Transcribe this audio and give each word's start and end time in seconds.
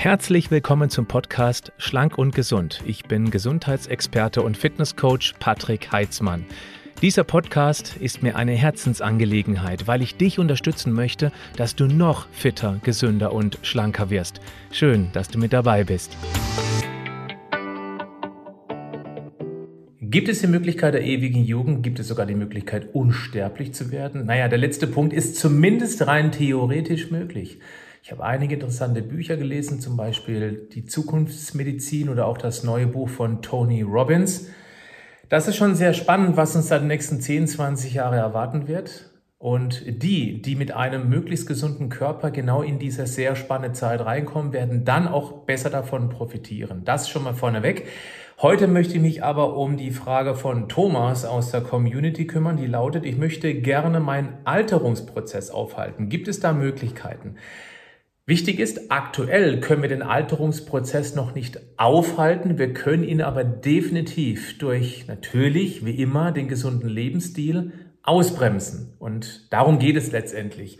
Herzlich 0.00 0.52
willkommen 0.52 0.90
zum 0.90 1.06
Podcast 1.06 1.72
Schlank 1.76 2.18
und 2.18 2.32
Gesund. 2.32 2.84
Ich 2.86 3.06
bin 3.06 3.32
Gesundheitsexperte 3.32 4.42
und 4.42 4.56
Fitnesscoach 4.56 5.34
Patrick 5.40 5.90
Heitzmann. 5.90 6.46
Dieser 7.02 7.24
Podcast 7.24 7.96
ist 7.96 8.22
mir 8.22 8.36
eine 8.36 8.52
Herzensangelegenheit, 8.52 9.88
weil 9.88 10.00
ich 10.00 10.16
dich 10.16 10.38
unterstützen 10.38 10.92
möchte, 10.92 11.32
dass 11.56 11.74
du 11.74 11.88
noch 11.88 12.28
fitter, 12.30 12.78
gesünder 12.84 13.32
und 13.32 13.58
schlanker 13.62 14.08
wirst. 14.08 14.40
Schön, 14.70 15.08
dass 15.14 15.26
du 15.30 15.40
mit 15.40 15.52
dabei 15.52 15.82
bist. 15.82 16.16
Gibt 20.00 20.28
es 20.28 20.42
die 20.42 20.46
Möglichkeit 20.46 20.94
der 20.94 21.02
ewigen 21.02 21.42
Jugend? 21.42 21.82
Gibt 21.82 21.98
es 21.98 22.06
sogar 22.06 22.24
die 22.24 22.36
Möglichkeit, 22.36 22.94
unsterblich 22.94 23.74
zu 23.74 23.90
werden? 23.90 24.26
Naja, 24.26 24.46
der 24.46 24.58
letzte 24.58 24.86
Punkt 24.86 25.12
ist 25.12 25.34
zumindest 25.34 26.06
rein 26.06 26.30
theoretisch 26.30 27.10
möglich. 27.10 27.58
Ich 28.02 28.12
habe 28.12 28.24
einige 28.24 28.54
interessante 28.54 29.02
Bücher 29.02 29.36
gelesen, 29.36 29.80
zum 29.80 29.96
Beispiel 29.96 30.68
Die 30.72 30.84
Zukunftsmedizin 30.84 32.08
oder 32.08 32.26
auch 32.26 32.38
das 32.38 32.64
neue 32.64 32.86
Buch 32.86 33.08
von 33.08 33.42
Tony 33.42 33.82
Robbins. 33.82 34.48
Das 35.28 35.46
ist 35.46 35.56
schon 35.56 35.74
sehr 35.74 35.92
spannend, 35.92 36.36
was 36.36 36.56
uns 36.56 36.68
da 36.68 36.78
die 36.78 36.86
nächsten 36.86 37.20
10, 37.20 37.48
20 37.48 37.94
Jahre 37.94 38.16
erwarten 38.16 38.66
wird. 38.66 39.10
Und 39.40 40.02
die, 40.02 40.42
die 40.42 40.56
mit 40.56 40.72
einem 40.72 41.08
möglichst 41.08 41.46
gesunden 41.46 41.90
Körper 41.90 42.32
genau 42.32 42.62
in 42.62 42.80
diese 42.80 43.06
sehr 43.06 43.36
spannende 43.36 43.72
Zeit 43.72 44.04
reinkommen, 44.04 44.52
werden 44.52 44.84
dann 44.84 45.06
auch 45.06 45.44
besser 45.44 45.70
davon 45.70 46.08
profitieren. 46.08 46.82
Das 46.84 47.08
schon 47.08 47.22
mal 47.22 47.34
vorneweg. 47.34 47.86
Heute 48.40 48.66
möchte 48.66 48.94
ich 48.94 49.00
mich 49.00 49.22
aber 49.22 49.56
um 49.56 49.76
die 49.76 49.92
Frage 49.92 50.34
von 50.34 50.68
Thomas 50.68 51.24
aus 51.24 51.52
der 51.52 51.60
Community 51.60 52.26
kümmern, 52.26 52.56
die 52.56 52.66
lautet, 52.66 53.04
ich 53.04 53.16
möchte 53.16 53.54
gerne 53.54 54.00
meinen 54.00 54.38
Alterungsprozess 54.44 55.50
aufhalten. 55.50 56.08
Gibt 56.08 56.26
es 56.26 56.40
da 56.40 56.52
Möglichkeiten? 56.52 57.36
Wichtig 58.28 58.60
ist, 58.60 58.90
aktuell 58.90 59.58
können 59.58 59.80
wir 59.80 59.88
den 59.88 60.02
Alterungsprozess 60.02 61.14
noch 61.14 61.34
nicht 61.34 61.60
aufhalten. 61.78 62.58
Wir 62.58 62.74
können 62.74 63.02
ihn 63.02 63.22
aber 63.22 63.42
definitiv 63.42 64.58
durch 64.58 65.06
natürlich, 65.06 65.86
wie 65.86 66.02
immer, 66.02 66.30
den 66.30 66.46
gesunden 66.46 66.90
Lebensstil 66.90 67.72
ausbremsen. 68.02 68.92
Und 68.98 69.50
darum 69.50 69.78
geht 69.78 69.96
es 69.96 70.12
letztendlich. 70.12 70.78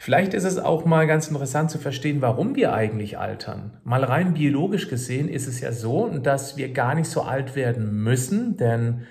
Vielleicht 0.00 0.34
ist 0.34 0.42
es 0.42 0.58
auch 0.58 0.86
mal 0.86 1.06
ganz 1.06 1.28
interessant 1.28 1.70
zu 1.70 1.78
verstehen, 1.78 2.20
warum 2.20 2.56
wir 2.56 2.72
eigentlich 2.72 3.16
altern. 3.16 3.76
Mal 3.84 4.02
rein 4.02 4.34
biologisch 4.34 4.88
gesehen 4.88 5.28
ist 5.28 5.46
es 5.46 5.60
ja 5.60 5.70
so, 5.70 6.08
dass 6.08 6.56
wir 6.56 6.72
gar 6.72 6.96
nicht 6.96 7.08
so 7.08 7.22
alt 7.22 7.54
werden 7.54 8.02
müssen, 8.02 8.56
denn 8.56 9.06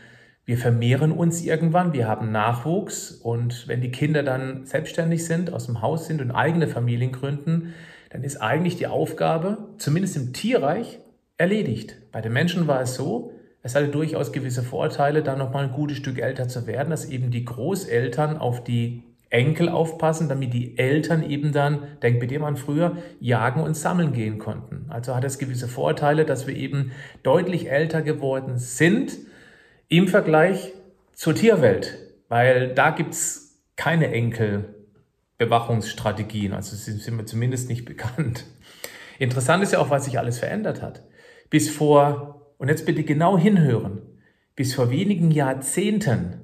wir 0.47 0.57
vermehren 0.57 1.11
uns 1.11 1.43
irgendwann, 1.43 1.91
wir 1.91 2.07
haben 2.07 2.31
Nachwuchs 2.31 3.11
und 3.11 3.67
wenn 3.67 3.81
die 3.81 3.91
Kinder 3.91 4.23
dann 4.23 4.65
selbstständig 4.65 5.25
sind, 5.25 5.51
aus 5.51 5.65
dem 5.65 5.81
Haus 5.81 6.07
sind 6.07 6.21
und 6.21 6.31
eigene 6.31 6.69
Familien 6.69 7.11
gründen, 7.11 7.73
dann 8.11 8.23
ist 8.23 8.37
eigentlich 8.37 8.77
die 8.77 8.87
Aufgabe, 8.87 9.57
zumindest 9.77 10.15
im 10.15 10.31
Tierreich, 10.31 10.99
erledigt. 11.37 11.97
Bei 12.13 12.21
den 12.21 12.31
Menschen 12.31 12.65
war 12.65 12.79
es 12.79 12.95
so, 12.95 13.33
es 13.61 13.75
hatte 13.75 13.89
durchaus 13.89 14.31
gewisse 14.31 14.63
Vorteile, 14.63 15.21
da 15.21 15.35
nochmal 15.35 15.65
ein 15.65 15.73
gutes 15.73 15.97
Stück 15.97 16.17
älter 16.17 16.47
zu 16.47 16.65
werden, 16.65 16.91
dass 16.91 17.09
eben 17.09 17.29
die 17.29 17.43
Großeltern 17.43 18.37
auf 18.37 18.63
die 18.63 19.03
Enkel 19.29 19.67
aufpassen, 19.67 20.29
damit 20.29 20.53
die 20.53 20.77
Eltern 20.77 21.29
eben 21.29 21.51
dann, 21.51 21.79
denkt 22.01 22.21
bei 22.21 22.25
dem 22.25 22.45
an 22.45 22.55
früher, 22.55 22.95
jagen 23.19 23.61
und 23.61 23.75
sammeln 23.75 24.13
gehen 24.13 24.39
konnten. 24.39 24.85
Also 24.87 25.13
hat 25.13 25.25
es 25.25 25.39
gewisse 25.39 25.67
Vorteile, 25.67 26.23
dass 26.23 26.47
wir 26.47 26.55
eben 26.55 26.93
deutlich 27.21 27.69
älter 27.69 28.01
geworden 28.01 28.57
sind 28.57 29.26
im 29.89 30.07
Vergleich 30.07 30.73
zur 31.13 31.35
Tierwelt, 31.35 31.97
weil 32.29 32.73
da 32.73 32.91
gibt's 32.91 33.59
keine 33.75 34.11
Enkelbewachungsstrategien, 34.11 36.53
also 36.53 36.73
sind 36.75 37.15
mir 37.15 37.25
zumindest 37.25 37.69
nicht 37.69 37.85
bekannt. 37.85 38.45
Interessant 39.19 39.63
ist 39.63 39.73
ja 39.73 39.79
auch, 39.79 39.89
was 39.89 40.05
sich 40.05 40.19
alles 40.19 40.37
verändert 40.39 40.81
hat. 40.81 41.03
Bis 41.49 41.69
vor, 41.69 42.53
und 42.57 42.67
jetzt 42.67 42.85
bitte 42.85 43.03
genau 43.03 43.37
hinhören, 43.37 44.01
bis 44.55 44.75
vor 44.75 44.91
wenigen 44.91 45.31
Jahrzehnten 45.31 46.41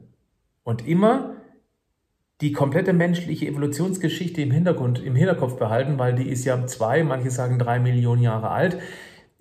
und 0.63 0.87
immer 0.87 1.35
die 2.41 2.51
komplette 2.51 2.93
menschliche 2.93 3.47
Evolutionsgeschichte 3.47 4.41
im 4.41 4.51
Hintergrund, 4.51 5.03
im 5.03 5.15
Hinterkopf 5.15 5.57
behalten, 5.57 5.97
weil 5.97 6.13
die 6.15 6.29
ist 6.29 6.45
ja 6.45 6.65
zwei, 6.67 7.03
manche 7.03 7.31
sagen 7.31 7.59
drei 7.59 7.79
Millionen 7.79 8.21
Jahre 8.21 8.49
alt. 8.49 8.77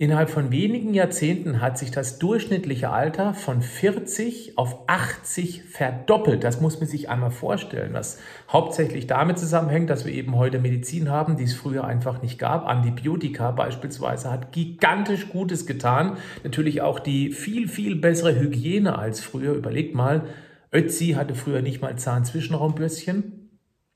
Innerhalb 0.02 0.30
von 0.30 0.50
wenigen 0.50 0.94
Jahrzehnten 0.94 1.60
hat 1.60 1.78
sich 1.78 1.92
das 1.92 2.18
durchschnittliche 2.18 2.90
Alter 2.90 3.34
von 3.34 3.62
40 3.62 4.58
auf 4.58 4.88
80 4.88 5.62
verdoppelt. 5.62 6.42
Das 6.42 6.60
muss 6.60 6.80
man 6.80 6.88
sich 6.88 7.08
einmal 7.08 7.30
vorstellen, 7.30 7.92
was 7.92 8.18
hauptsächlich 8.50 9.06
damit 9.06 9.38
zusammenhängt, 9.38 9.90
dass 9.90 10.04
wir 10.04 10.12
eben 10.12 10.34
heute 10.34 10.58
Medizin 10.58 11.08
haben, 11.08 11.36
die 11.36 11.44
es 11.44 11.54
früher 11.54 11.84
einfach 11.84 12.20
nicht 12.20 12.40
gab. 12.40 12.66
Antibiotika 12.66 13.52
beispielsweise 13.52 14.28
hat 14.32 14.50
gigantisch 14.50 15.28
Gutes 15.28 15.66
getan. 15.66 16.16
Natürlich 16.42 16.82
auch 16.82 16.98
die 16.98 17.30
viel, 17.30 17.68
viel 17.68 17.94
bessere 17.94 18.34
Hygiene 18.34 18.98
als 18.98 19.20
früher. 19.20 19.54
Überlegt 19.54 19.94
mal, 19.94 20.22
Ötzi 20.72 21.10
hatte 21.10 21.36
früher 21.36 21.62
nicht 21.62 21.80
mal 21.80 21.94
Zahnzwischenraumbürstchen. 21.94 23.41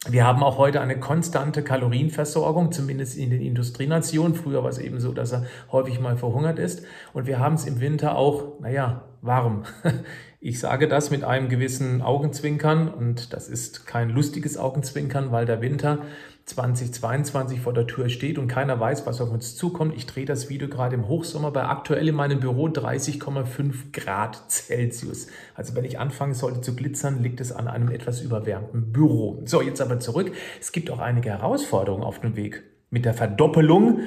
Wir 0.08 0.24
haben 0.24 0.44
auch 0.44 0.56
heute 0.56 0.80
eine 0.80 1.00
konstante 1.00 1.62
Kalorienversorgung, 1.62 2.70
zumindest 2.70 3.16
in 3.18 3.30
den 3.30 3.40
Industrienationen. 3.40 4.36
Früher 4.36 4.62
war 4.62 4.70
es 4.70 4.78
eben 4.78 5.00
so, 5.00 5.12
dass 5.12 5.32
er 5.32 5.46
häufig 5.72 5.98
mal 5.98 6.16
verhungert 6.16 6.60
ist. 6.60 6.84
Und 7.12 7.26
wir 7.26 7.40
haben 7.40 7.56
es 7.56 7.66
im 7.66 7.80
Winter 7.80 8.16
auch, 8.16 8.60
naja, 8.60 9.04
warm. 9.22 9.64
Ich 10.38 10.60
sage 10.60 10.86
das 10.86 11.10
mit 11.10 11.24
einem 11.24 11.48
gewissen 11.48 12.02
Augenzwinkern 12.02 12.86
und 12.86 13.32
das 13.32 13.48
ist 13.48 13.84
kein 13.84 14.10
lustiges 14.10 14.56
Augenzwinkern, 14.56 15.32
weil 15.32 15.44
der 15.44 15.60
Winter 15.60 16.02
2022 16.46 17.60
vor 17.60 17.72
der 17.72 17.88
Tür 17.88 18.08
steht 18.08 18.38
und 18.38 18.46
keiner 18.46 18.78
weiß, 18.78 19.04
was 19.04 19.20
auf 19.20 19.32
uns 19.32 19.56
zukommt. 19.56 19.96
Ich 19.96 20.06
drehe 20.06 20.24
das 20.24 20.48
Video 20.48 20.68
gerade 20.68 20.94
im 20.94 21.08
Hochsommer 21.08 21.50
bei 21.50 21.64
aktuell 21.64 22.06
in 22.08 22.14
meinem 22.14 22.38
Büro 22.38 22.68
30,5 22.68 23.92
Grad 23.92 24.48
Celsius. 24.48 25.26
Also 25.56 25.74
wenn 25.74 25.84
ich 25.84 25.98
anfangen 25.98 26.34
sollte 26.34 26.60
zu 26.60 26.76
glitzern, 26.76 27.20
liegt 27.20 27.40
es 27.40 27.50
an 27.50 27.66
einem 27.66 27.90
etwas 27.90 28.20
überwärmten 28.20 28.92
Büro. 28.92 29.42
So, 29.44 29.60
jetzt 29.60 29.80
aber 29.80 29.98
zurück. 29.98 30.30
Es 30.60 30.70
gibt 30.70 30.88
auch 30.90 31.00
einige 31.00 31.30
Herausforderungen 31.30 32.04
auf 32.04 32.20
dem 32.20 32.36
Weg. 32.36 32.62
Mit 32.90 33.04
der 33.04 33.14
Verdoppelung 33.14 33.98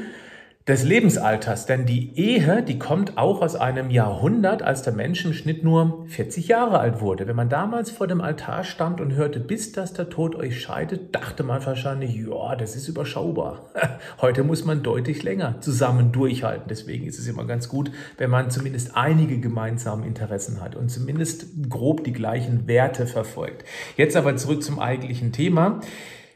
des 0.69 0.84
Lebensalters. 0.84 1.66
Denn 1.66 1.88
die 1.88 2.16
Ehe, 2.16 2.62
die 2.62 2.78
kommt 2.78 3.18
auch 3.18 3.41
aus 3.41 3.56
einem 3.56 3.90
Jahrhundert, 3.90 4.62
als 4.62 4.84
der 4.84 4.94
Mensch 4.94 5.25
im 5.25 5.34
Schnitt 5.34 5.63
nur 5.63 6.06
40 6.07 6.47
Jahre 6.47 6.80
alt 6.80 7.02
wurde. 7.02 7.28
Wenn 7.28 7.35
man 7.35 7.50
damals 7.50 7.90
vor 7.90 8.06
dem 8.06 8.22
Altar 8.22 8.63
stand 8.63 9.02
und 9.02 9.16
hörte, 9.16 9.40
bis 9.40 9.72
dass 9.72 9.94
der 9.94 10.09
Tod 10.09 10.35
euch 10.35 10.62
scheidet, 10.62 11.16
dachte 11.16 11.44
man 11.44 11.66
wahrscheinlich, 11.66 12.16
ja, 12.16 12.56
das 12.56 12.75
ist 12.75 12.88
überschaubar. 12.88 13.72
Heute 14.22 14.44
muss 14.44 14.63
man 14.63 14.84
deutlich 14.84 15.24
länger 15.24 15.59
zusammen 15.59 16.12
durchhalten. 16.12 16.68
Deswegen 16.69 17.07
ist 17.07 17.18
es 17.18 17.28
immer 17.28 17.46
ganz 17.46 17.68
gut, 17.68 17.91
wenn 18.18 18.30
man 18.30 18.51
zumindest 18.51 18.96
einige 18.96 19.40
gemeinsame 19.40 20.06
Interessen 20.06 20.62
hat 20.62 20.75
und 20.75 20.90
zumindest 20.90 21.47
grob 21.68 22.03
die 22.03 22.13
gleichen 22.13 22.68
Werte 22.68 23.07
verfolgt. 23.07 23.66
Jetzt 23.97 24.16
aber 24.16 24.36
zurück 24.36 24.62
zum 24.62 24.78
eigentlichen 24.78 25.31
Thema. 25.31 25.81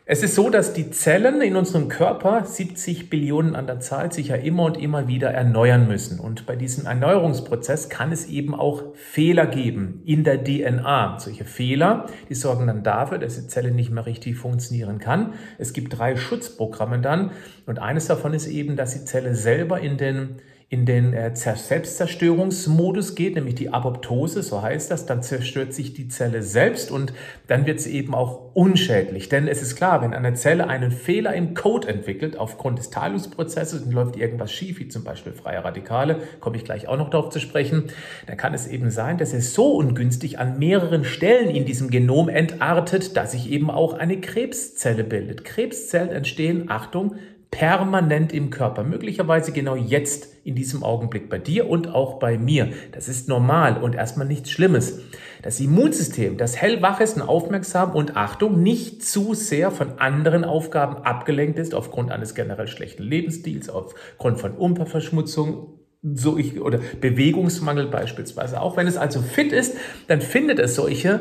Es 0.05 0.21
ist 0.21 0.35
so, 0.35 0.49
dass 0.49 0.73
die 0.73 0.91
Zellen 0.91 1.39
in 1.39 1.55
unserem 1.55 1.87
Körper 1.87 2.43
70 2.43 3.09
Billionen 3.09 3.55
an 3.55 3.67
der 3.67 3.79
Zahl 3.79 4.11
sich 4.11 4.27
ja 4.27 4.35
immer 4.35 4.63
und 4.63 4.75
immer 4.75 5.07
wieder 5.07 5.29
erneuern 5.29 5.87
müssen. 5.87 6.19
Und 6.19 6.45
bei 6.45 6.57
diesem 6.57 6.85
Erneuerungsprozess 6.85 7.87
kann 7.87 8.11
es 8.11 8.27
eben 8.27 8.53
auch 8.53 8.83
Fehler 8.95 9.45
geben 9.45 10.01
in 10.03 10.25
der 10.25 10.43
DNA. 10.43 11.19
Solche 11.19 11.45
Fehler, 11.45 12.07
die 12.27 12.35
sorgen 12.35 12.67
dann 12.67 12.83
dafür, 12.83 13.17
dass 13.17 13.39
die 13.39 13.47
Zelle 13.47 13.71
nicht 13.71 13.91
mehr 13.91 14.05
richtig 14.05 14.35
funktionieren 14.35 14.99
kann. 14.99 15.35
Es 15.57 15.71
gibt 15.71 15.97
drei 15.97 16.17
Schutzprogramme 16.17 16.99
dann. 16.99 17.31
Und 17.65 17.79
eines 17.79 18.07
davon 18.07 18.33
ist 18.33 18.47
eben, 18.47 18.75
dass 18.75 18.91
die 18.91 19.05
Zelle 19.05 19.35
selber 19.35 19.79
in 19.79 19.95
den 19.95 20.41
in 20.73 20.87
den 20.87 21.13
äh, 21.13 21.35
Selbstzerstörungsmodus 21.35 23.13
geht, 23.13 23.35
nämlich 23.35 23.53
die 23.53 23.69
Apoptose, 23.71 24.41
so 24.41 24.63
heißt 24.63 24.89
das, 24.89 25.05
dann 25.05 25.21
zerstört 25.21 25.71
sich 25.71 25.93
die 25.93 26.07
Zelle 26.07 26.41
selbst 26.41 26.89
und 26.89 27.13
dann 27.45 27.67
wird 27.67 27.79
sie 27.79 27.93
eben 27.93 28.15
auch 28.15 28.55
unschädlich. 28.55 29.29
Denn 29.29 29.47
es 29.47 29.61
ist 29.61 29.75
klar, 29.75 30.01
wenn 30.01 30.15
eine 30.15 30.33
Zelle 30.33 30.67
einen 30.67 30.89
Fehler 30.89 31.35
im 31.35 31.53
Code 31.53 31.87
entwickelt, 31.87 32.39
aufgrund 32.39 32.79
des 32.79 32.89
Teilungsprozesses, 32.89 33.83
und 33.83 33.93
läuft 33.93 34.15
irgendwas 34.15 34.51
schief, 34.51 34.79
wie 34.79 34.87
zum 34.87 35.03
Beispiel 35.03 35.33
freie 35.33 35.63
Radikale, 35.63 36.21
komme 36.39 36.57
ich 36.57 36.65
gleich 36.65 36.87
auch 36.87 36.97
noch 36.97 37.11
darauf 37.11 37.29
zu 37.29 37.39
sprechen, 37.39 37.91
dann 38.25 38.37
kann 38.37 38.55
es 38.55 38.65
eben 38.65 38.89
sein, 38.89 39.19
dass 39.19 39.31
es 39.31 39.53
so 39.53 39.75
ungünstig 39.75 40.39
an 40.39 40.57
mehreren 40.57 41.05
Stellen 41.05 41.51
in 41.51 41.65
diesem 41.65 41.91
Genom 41.91 42.29
entartet, 42.29 43.15
dass 43.15 43.33
sich 43.33 43.51
eben 43.51 43.69
auch 43.69 43.93
eine 43.93 44.19
Krebszelle 44.19 45.03
bildet. 45.03 45.45
Krebszellen 45.45 46.09
entstehen, 46.09 46.71
Achtung, 46.71 47.17
permanent 47.53 48.33
im 48.33 48.49
Körper. 48.49 48.83
Möglicherweise 48.83 49.51
genau 49.51 49.75
jetzt 49.75 50.27
in 50.43 50.55
diesem 50.55 50.83
Augenblick 50.83 51.29
bei 51.29 51.37
dir 51.37 51.69
und 51.69 51.87
auch 51.87 52.17
bei 52.17 52.39
mir. 52.39 52.69
Das 52.91 53.07
ist 53.07 53.29
normal 53.29 53.77
und 53.77 53.93
erstmal 53.93 54.25
nichts 54.25 54.49
Schlimmes. 54.49 55.01
Das 55.43 55.59
Immunsystem, 55.59 56.37
das 56.37 56.57
hellwach 56.59 56.99
ist 56.99 57.15
und 57.15 57.21
aufmerksam 57.21 57.91
und 57.91 58.17
Achtung, 58.17 58.63
nicht 58.63 59.05
zu 59.05 59.35
sehr 59.35 59.69
von 59.69 59.99
anderen 59.99 60.45
Aufgaben 60.45 60.97
abgelenkt 61.03 61.59
ist 61.59 61.75
aufgrund 61.75 62.11
eines 62.11 62.33
generell 62.33 62.67
schlechten 62.67 63.03
Lebensstils, 63.03 63.69
aufgrund 63.69 64.39
von 64.39 64.53
Umverschmutzung, 64.53 65.79
so 66.01 66.37
ich, 66.37 66.59
oder 66.59 66.79
Bewegungsmangel 66.99 67.85
beispielsweise. 67.85 68.61
Auch 68.61 68.77
wenn 68.77 68.87
es 68.87 68.97
also 68.97 69.21
fit 69.21 69.53
ist, 69.53 69.77
dann 70.07 70.21
findet 70.21 70.57
es 70.57 70.73
solche 70.73 71.19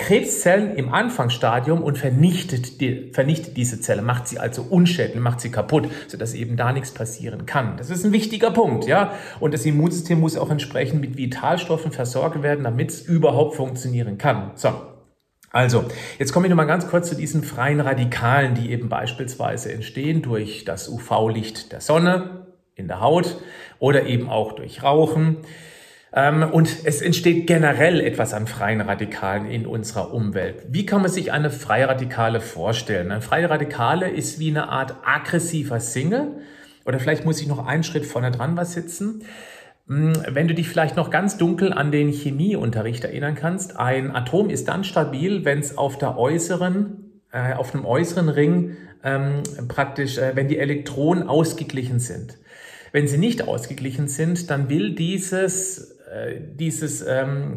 Krebszellen 0.00 0.76
im 0.76 0.94
Anfangsstadium 0.94 1.82
und 1.82 1.98
vernichtet, 1.98 2.80
die, 2.80 3.10
vernichtet 3.12 3.58
diese 3.58 3.82
Zelle, 3.82 4.00
macht 4.00 4.28
sie 4.28 4.38
also 4.38 4.62
unschädlich, 4.62 5.20
macht 5.20 5.42
sie 5.42 5.50
kaputt, 5.50 5.88
sodass 6.08 6.32
eben 6.32 6.56
da 6.56 6.72
nichts 6.72 6.90
passieren 6.92 7.44
kann. 7.44 7.76
Das 7.76 7.90
ist 7.90 8.04
ein 8.06 8.12
wichtiger 8.12 8.50
Punkt, 8.50 8.86
ja. 8.86 9.12
Und 9.40 9.52
das 9.52 9.66
Immunsystem 9.66 10.18
muss 10.18 10.38
auch 10.38 10.50
entsprechend 10.50 11.02
mit 11.02 11.18
Vitalstoffen 11.18 11.92
versorgt 11.92 12.42
werden, 12.42 12.64
damit 12.64 12.88
es 12.90 13.02
überhaupt 13.02 13.56
funktionieren 13.56 14.16
kann. 14.16 14.52
So. 14.54 14.72
Also, 15.52 15.84
jetzt 16.18 16.32
komme 16.32 16.46
ich 16.46 16.50
nochmal 16.50 16.66
ganz 16.66 16.88
kurz 16.88 17.10
zu 17.10 17.14
diesen 17.14 17.44
freien 17.44 17.80
Radikalen, 17.80 18.54
die 18.54 18.70
eben 18.70 18.88
beispielsweise 18.88 19.70
entstehen 19.70 20.22
durch 20.22 20.64
das 20.64 20.88
UV-Licht 20.88 21.72
der 21.72 21.82
Sonne 21.82 22.46
in 22.74 22.88
der 22.88 23.00
Haut 23.00 23.36
oder 23.78 24.06
eben 24.06 24.30
auch 24.30 24.52
durch 24.52 24.82
Rauchen. 24.82 25.36
Ähm, 26.12 26.42
und 26.42 26.84
es 26.84 27.02
entsteht 27.02 27.46
generell 27.46 28.00
etwas 28.00 28.34
an 28.34 28.46
freien 28.46 28.80
Radikalen 28.80 29.46
in 29.46 29.66
unserer 29.66 30.12
Umwelt. 30.12 30.66
Wie 30.68 30.84
kann 30.86 31.02
man 31.02 31.10
sich 31.10 31.32
eine 31.32 31.50
freie 31.50 31.88
Radikale 31.88 32.40
vorstellen? 32.40 33.12
Eine 33.12 33.22
freie 33.22 33.48
Radikale 33.48 34.10
ist 34.10 34.38
wie 34.40 34.50
eine 34.50 34.68
Art 34.68 34.96
aggressiver 35.04 35.78
Single. 35.78 36.38
Oder 36.84 36.98
vielleicht 36.98 37.24
muss 37.24 37.40
ich 37.40 37.46
noch 37.46 37.64
einen 37.64 37.84
Schritt 37.84 38.06
vorne 38.06 38.32
dran 38.32 38.56
was 38.56 38.72
sitzen. 38.72 39.22
Hm, 39.86 40.14
wenn 40.28 40.48
du 40.48 40.54
dich 40.54 40.68
vielleicht 40.68 40.96
noch 40.96 41.10
ganz 41.10 41.36
dunkel 41.36 41.72
an 41.72 41.92
den 41.92 42.10
Chemieunterricht 42.10 43.04
erinnern 43.04 43.36
kannst, 43.36 43.76
ein 43.76 44.14
Atom 44.14 44.50
ist 44.50 44.66
dann 44.66 44.82
stabil, 44.82 45.44
wenn 45.44 45.60
es 45.60 45.78
auf 45.78 45.98
der 45.98 46.18
äußeren, 46.18 47.20
äh, 47.32 47.54
auf 47.54 47.72
einem 47.74 47.84
äußeren 47.84 48.28
Ring 48.28 48.76
ähm, 49.04 49.42
praktisch, 49.68 50.18
äh, 50.18 50.34
wenn 50.34 50.48
die 50.48 50.58
Elektronen 50.58 51.28
ausgeglichen 51.28 52.00
sind. 52.00 52.38
Wenn 52.92 53.06
sie 53.06 53.18
nicht 53.18 53.46
ausgeglichen 53.46 54.08
sind, 54.08 54.50
dann 54.50 54.68
will 54.68 54.94
dieses 54.94 55.99
dieses, 56.56 57.04
ähm, 57.06 57.54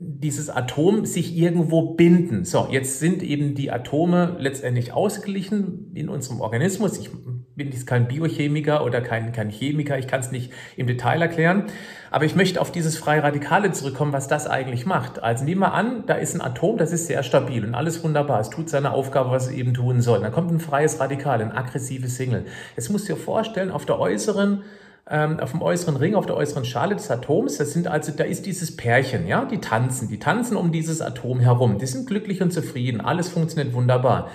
dieses 0.00 0.50
Atom 0.50 1.04
sich 1.04 1.36
irgendwo 1.36 1.94
binden. 1.94 2.44
So, 2.44 2.68
jetzt 2.70 2.98
sind 2.98 3.22
eben 3.22 3.54
die 3.54 3.70
Atome 3.70 4.36
letztendlich 4.38 4.92
ausgeglichen 4.92 5.92
in 5.94 6.08
unserem 6.08 6.40
Organismus. 6.40 6.98
Ich 6.98 7.10
bin 7.54 7.70
jetzt 7.70 7.86
kein 7.86 8.08
Biochemiker 8.08 8.84
oder 8.84 9.00
kein, 9.00 9.32
kein 9.32 9.50
Chemiker, 9.50 9.98
ich 9.98 10.06
kann 10.06 10.20
es 10.20 10.30
nicht 10.30 10.52
im 10.76 10.86
Detail 10.86 11.20
erklären. 11.20 11.64
Aber 12.10 12.24
ich 12.24 12.34
möchte 12.34 12.60
auf 12.60 12.72
dieses 12.72 12.96
freie 12.96 13.22
Radikale 13.22 13.72
zurückkommen, 13.72 14.12
was 14.12 14.28
das 14.28 14.46
eigentlich 14.46 14.86
macht. 14.86 15.22
Also 15.22 15.44
nehmen 15.44 15.60
wir 15.60 15.74
an, 15.74 16.04
da 16.06 16.14
ist 16.14 16.34
ein 16.34 16.40
Atom, 16.40 16.78
das 16.78 16.92
ist 16.92 17.06
sehr 17.06 17.22
stabil 17.22 17.64
und 17.64 17.74
alles 17.74 18.02
wunderbar. 18.02 18.40
Es 18.40 18.50
tut 18.50 18.70
seine 18.70 18.92
Aufgabe, 18.92 19.30
was 19.30 19.48
es 19.48 19.52
eben 19.52 19.74
tun 19.74 20.00
soll. 20.00 20.20
Dann 20.20 20.32
kommt 20.32 20.50
ein 20.50 20.60
freies 20.60 21.00
Radikal, 21.00 21.42
ein 21.42 21.52
aggressives 21.52 22.16
Single. 22.16 22.44
Jetzt 22.76 22.90
musst 22.90 23.08
du 23.08 23.14
dir 23.14 23.20
vorstellen, 23.20 23.70
auf 23.70 23.84
der 23.84 23.98
äußeren 23.98 24.62
ähm, 25.10 25.40
auf 25.40 25.52
dem 25.52 25.62
äußeren 25.62 25.96
Ring, 25.96 26.14
auf 26.14 26.26
der 26.26 26.36
äußeren 26.36 26.64
Schale 26.64 26.94
des 26.94 27.10
Atoms. 27.10 27.58
Das 27.58 27.72
sind 27.72 27.86
also, 27.88 28.12
da 28.12 28.24
ist 28.24 28.46
dieses 28.46 28.76
Pärchen, 28.76 29.26
ja, 29.26 29.44
die 29.44 29.58
tanzen, 29.58 30.08
die 30.08 30.18
tanzen 30.18 30.56
um 30.56 30.72
dieses 30.72 31.00
Atom 31.00 31.40
herum. 31.40 31.78
Die 31.78 31.86
sind 31.86 32.06
glücklich 32.06 32.42
und 32.42 32.52
zufrieden. 32.52 33.00
Alles 33.00 33.28
funktioniert 33.28 33.74
wunderbar. 33.74 34.30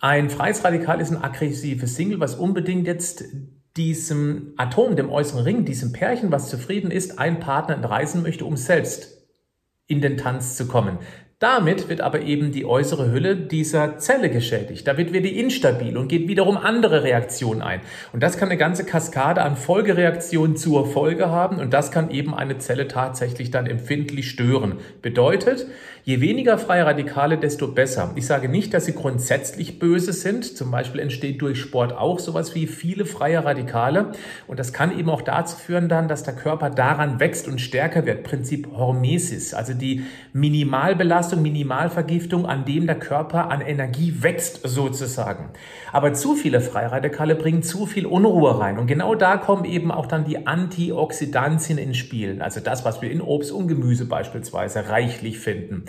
Ein 0.00 0.30
freies 0.30 0.62
Radikal 0.64 1.00
ist 1.00 1.10
ein 1.10 1.22
aggressives 1.22 1.96
Single, 1.96 2.20
was 2.20 2.34
unbedingt 2.34 2.86
jetzt 2.86 3.24
diesem 3.76 4.52
Atom, 4.56 4.94
dem 4.96 5.10
äußeren 5.10 5.42
Ring, 5.42 5.64
diesem 5.64 5.92
Pärchen, 5.92 6.30
was 6.30 6.48
zufrieden 6.48 6.90
ist, 6.90 7.18
einen 7.18 7.40
Partner 7.40 7.74
entreißen 7.74 8.22
möchte, 8.22 8.44
um 8.44 8.56
selbst 8.56 9.26
in 9.86 10.00
den 10.00 10.16
Tanz 10.16 10.56
zu 10.56 10.66
kommen. 10.66 10.98
Damit 11.40 11.88
wird 11.88 12.00
aber 12.00 12.20
eben 12.20 12.52
die 12.52 12.64
äußere 12.64 13.10
Hülle 13.10 13.36
dieser 13.36 13.98
Zelle 13.98 14.30
geschädigt. 14.30 14.86
Da 14.86 14.96
wird 14.96 15.12
die 15.12 15.40
instabil 15.40 15.96
und 15.96 16.08
geht 16.08 16.28
wiederum 16.28 16.56
andere 16.56 17.02
Reaktionen 17.02 17.60
ein. 17.60 17.80
Und 18.12 18.22
das 18.22 18.38
kann 18.38 18.48
eine 18.48 18.56
ganze 18.56 18.84
Kaskade 18.84 19.42
an 19.42 19.56
Folgereaktionen 19.56 20.56
zur 20.56 20.86
Folge 20.86 21.30
haben 21.30 21.58
und 21.58 21.74
das 21.74 21.90
kann 21.90 22.10
eben 22.10 22.34
eine 22.34 22.58
Zelle 22.58 22.86
tatsächlich 22.86 23.50
dann 23.50 23.66
empfindlich 23.66 24.30
stören. 24.30 24.78
Bedeutet, 25.02 25.66
je 26.04 26.20
weniger 26.20 26.58
freie 26.58 26.84
Radikale, 26.84 27.38
desto 27.38 27.68
besser. 27.68 28.12
Ich 28.14 28.26
sage 28.26 28.50
nicht, 28.50 28.74
dass 28.74 28.84
sie 28.84 28.94
grundsätzlich 28.94 29.78
böse 29.78 30.12
sind. 30.12 30.44
Zum 30.44 30.70
Beispiel 30.70 31.00
entsteht 31.00 31.40
durch 31.40 31.58
Sport 31.58 31.96
auch 31.96 32.18
sowas 32.18 32.54
wie 32.54 32.66
viele 32.66 33.06
freie 33.06 33.42
Radikale. 33.42 34.12
Und 34.46 34.58
das 34.58 34.74
kann 34.74 34.96
eben 34.98 35.08
auch 35.08 35.22
dazu 35.22 35.56
führen 35.56 35.88
dann, 35.88 36.06
dass 36.06 36.22
der 36.22 36.34
Körper 36.34 36.68
daran 36.68 37.20
wächst 37.20 37.48
und 37.48 37.58
stärker 37.58 38.04
wird. 38.04 38.22
Prinzip 38.22 38.68
Hormesis, 38.76 39.54
also 39.54 39.72
die 39.72 40.04
Minimalbelastung 40.34 41.40
Minimalvergiftung, 41.40 42.44
an 42.44 42.66
dem 42.66 42.86
der 42.86 42.98
Körper 42.98 43.50
an 43.50 43.62
Energie 43.62 44.14
wächst 44.20 44.60
sozusagen. 44.62 45.50
Aber 45.90 46.12
zu 46.12 46.34
viele 46.34 46.60
Freiradikale 46.60 47.34
bringen 47.34 47.62
zu 47.62 47.86
viel 47.86 48.04
Unruhe 48.04 48.60
rein. 48.60 48.78
Und 48.78 48.88
genau 48.88 49.14
da 49.14 49.38
kommen 49.38 49.64
eben 49.64 49.90
auch 49.90 50.06
dann 50.06 50.24
die 50.24 50.46
Antioxidantien 50.46 51.78
ins 51.78 51.96
Spiel. 51.96 52.42
Also 52.42 52.60
das, 52.60 52.84
was 52.84 53.00
wir 53.00 53.10
in 53.10 53.22
Obst 53.22 53.52
und 53.52 53.68
Gemüse 53.68 54.04
beispielsweise 54.04 54.90
reichlich 54.90 55.38
finden. 55.38 55.84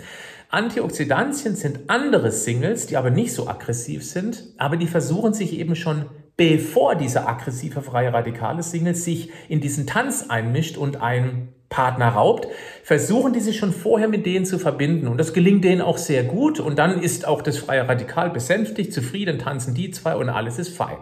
Antioxidantien 0.48 1.56
sind 1.56 1.88
andere 1.88 2.30
Singles, 2.30 2.86
die 2.86 2.96
aber 2.96 3.10
nicht 3.10 3.32
so 3.32 3.48
aggressiv 3.48 4.04
sind, 4.04 4.44
aber 4.58 4.76
die 4.76 4.86
versuchen 4.86 5.34
sich 5.34 5.58
eben 5.58 5.76
schon 5.76 6.06
bevor 6.36 6.94
dieser 6.94 7.28
aggressive 7.28 7.82
freie 7.82 8.12
radikale 8.12 8.62
Single 8.62 8.94
sich 8.94 9.30
in 9.48 9.60
diesen 9.60 9.86
Tanz 9.86 10.26
einmischt 10.28 10.76
und 10.76 11.00
ein 11.00 11.48
Partner 11.68 12.08
raubt, 12.08 12.46
versuchen 12.84 13.32
die 13.32 13.40
sich 13.40 13.58
schon 13.58 13.72
vorher 13.72 14.08
mit 14.08 14.24
denen 14.24 14.46
zu 14.46 14.58
verbinden. 14.58 15.08
Und 15.08 15.18
das 15.18 15.32
gelingt 15.32 15.64
denen 15.64 15.80
auch 15.80 15.98
sehr 15.98 16.22
gut. 16.22 16.60
Und 16.60 16.78
dann 16.78 17.02
ist 17.02 17.26
auch 17.26 17.42
das 17.42 17.58
freie 17.58 17.88
Radikal 17.88 18.30
besänftigt, 18.30 18.92
zufrieden, 18.92 19.38
tanzen 19.38 19.74
die 19.74 19.90
zwei 19.90 20.14
und 20.14 20.28
alles 20.28 20.58
ist 20.58 20.76
fein. 20.76 20.98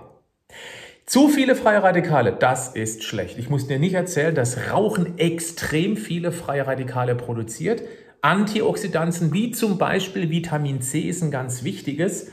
Zu 1.04 1.28
viele 1.28 1.54
freie 1.54 1.82
Radikale, 1.82 2.32
das 2.32 2.74
ist 2.74 3.04
schlecht. 3.04 3.38
Ich 3.38 3.50
muss 3.50 3.66
dir 3.66 3.78
nicht 3.78 3.92
erzählen, 3.92 4.34
dass 4.34 4.70
Rauchen 4.72 5.18
extrem 5.18 5.98
viele 5.98 6.32
freie 6.32 6.66
Radikale 6.66 7.14
produziert. 7.14 7.82
Antioxidantien 8.24 9.34
wie 9.34 9.50
zum 9.50 9.76
Beispiel 9.76 10.30
Vitamin 10.30 10.80
C 10.80 11.00
ist 11.00 11.22
ein 11.22 11.30
ganz 11.30 11.62
wichtiges. 11.62 12.30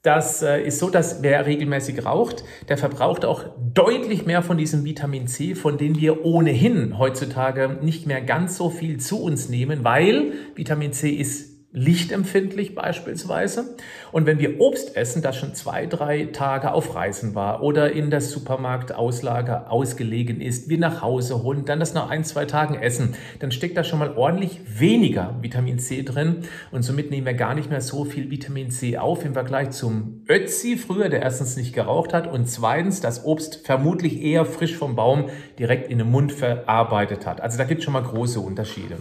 Das 0.00 0.40
äh, 0.40 0.62
ist 0.62 0.78
so, 0.78 0.88
dass 0.88 1.22
wer 1.22 1.44
regelmäßig 1.44 2.06
raucht, 2.06 2.42
der 2.70 2.78
verbraucht 2.78 3.26
auch 3.26 3.44
deutlich 3.74 4.24
mehr 4.24 4.40
von 4.40 4.56
diesem 4.56 4.84
Vitamin 4.84 5.26
C, 5.26 5.54
von 5.54 5.76
dem 5.76 6.00
wir 6.00 6.24
ohnehin 6.24 6.96
heutzutage 6.96 7.78
nicht 7.82 8.06
mehr 8.06 8.22
ganz 8.22 8.56
so 8.56 8.70
viel 8.70 8.98
zu 8.98 9.22
uns 9.22 9.50
nehmen, 9.50 9.84
weil 9.84 10.32
Vitamin 10.54 10.94
C 10.94 11.10
ist 11.10 11.55
lichtempfindlich 11.76 12.74
beispielsweise. 12.74 13.76
Und 14.10 14.24
wenn 14.24 14.38
wir 14.38 14.60
Obst 14.60 14.96
essen, 14.96 15.20
das 15.20 15.36
schon 15.36 15.54
zwei, 15.54 15.84
drei 15.84 16.24
Tage 16.32 16.72
auf 16.72 16.94
Reisen 16.94 17.34
war 17.34 17.62
oder 17.62 17.92
in 17.92 18.08
der 18.08 18.22
Supermarktauslage 18.22 19.70
ausgelegen 19.70 20.40
ist, 20.40 20.70
wir 20.70 20.78
nach 20.78 21.02
Hause 21.02 21.42
holen, 21.42 21.66
dann 21.66 21.78
das 21.78 21.92
nach 21.92 22.08
ein, 22.08 22.24
zwei 22.24 22.46
Tagen 22.46 22.76
essen, 22.76 23.14
dann 23.40 23.52
steckt 23.52 23.76
da 23.76 23.84
schon 23.84 23.98
mal 23.98 24.16
ordentlich 24.16 24.58
weniger 24.66 25.36
Vitamin 25.42 25.78
C 25.78 26.02
drin 26.02 26.44
und 26.70 26.82
somit 26.82 27.10
nehmen 27.10 27.26
wir 27.26 27.34
gar 27.34 27.54
nicht 27.54 27.68
mehr 27.68 27.82
so 27.82 28.06
viel 28.06 28.30
Vitamin 28.30 28.70
C 28.70 28.96
auf 28.96 29.22
im 29.26 29.34
Vergleich 29.34 29.70
zum 29.70 30.24
Ötzi 30.30 30.78
früher, 30.78 31.10
der 31.10 31.20
erstens 31.20 31.58
nicht 31.58 31.74
geraucht 31.74 32.14
hat 32.14 32.26
und 32.26 32.48
zweitens 32.48 33.02
das 33.02 33.26
Obst 33.26 33.66
vermutlich 33.66 34.22
eher 34.22 34.46
frisch 34.46 34.74
vom 34.74 34.96
Baum 34.96 35.26
direkt 35.58 35.90
in 35.90 35.98
den 35.98 36.10
Mund 36.10 36.32
verarbeitet 36.32 37.26
hat. 37.26 37.42
Also 37.42 37.58
da 37.58 37.64
gibt 37.64 37.80
es 37.80 37.84
schon 37.84 37.92
mal 37.92 38.02
große 38.02 38.40
Unterschiede. 38.40 38.96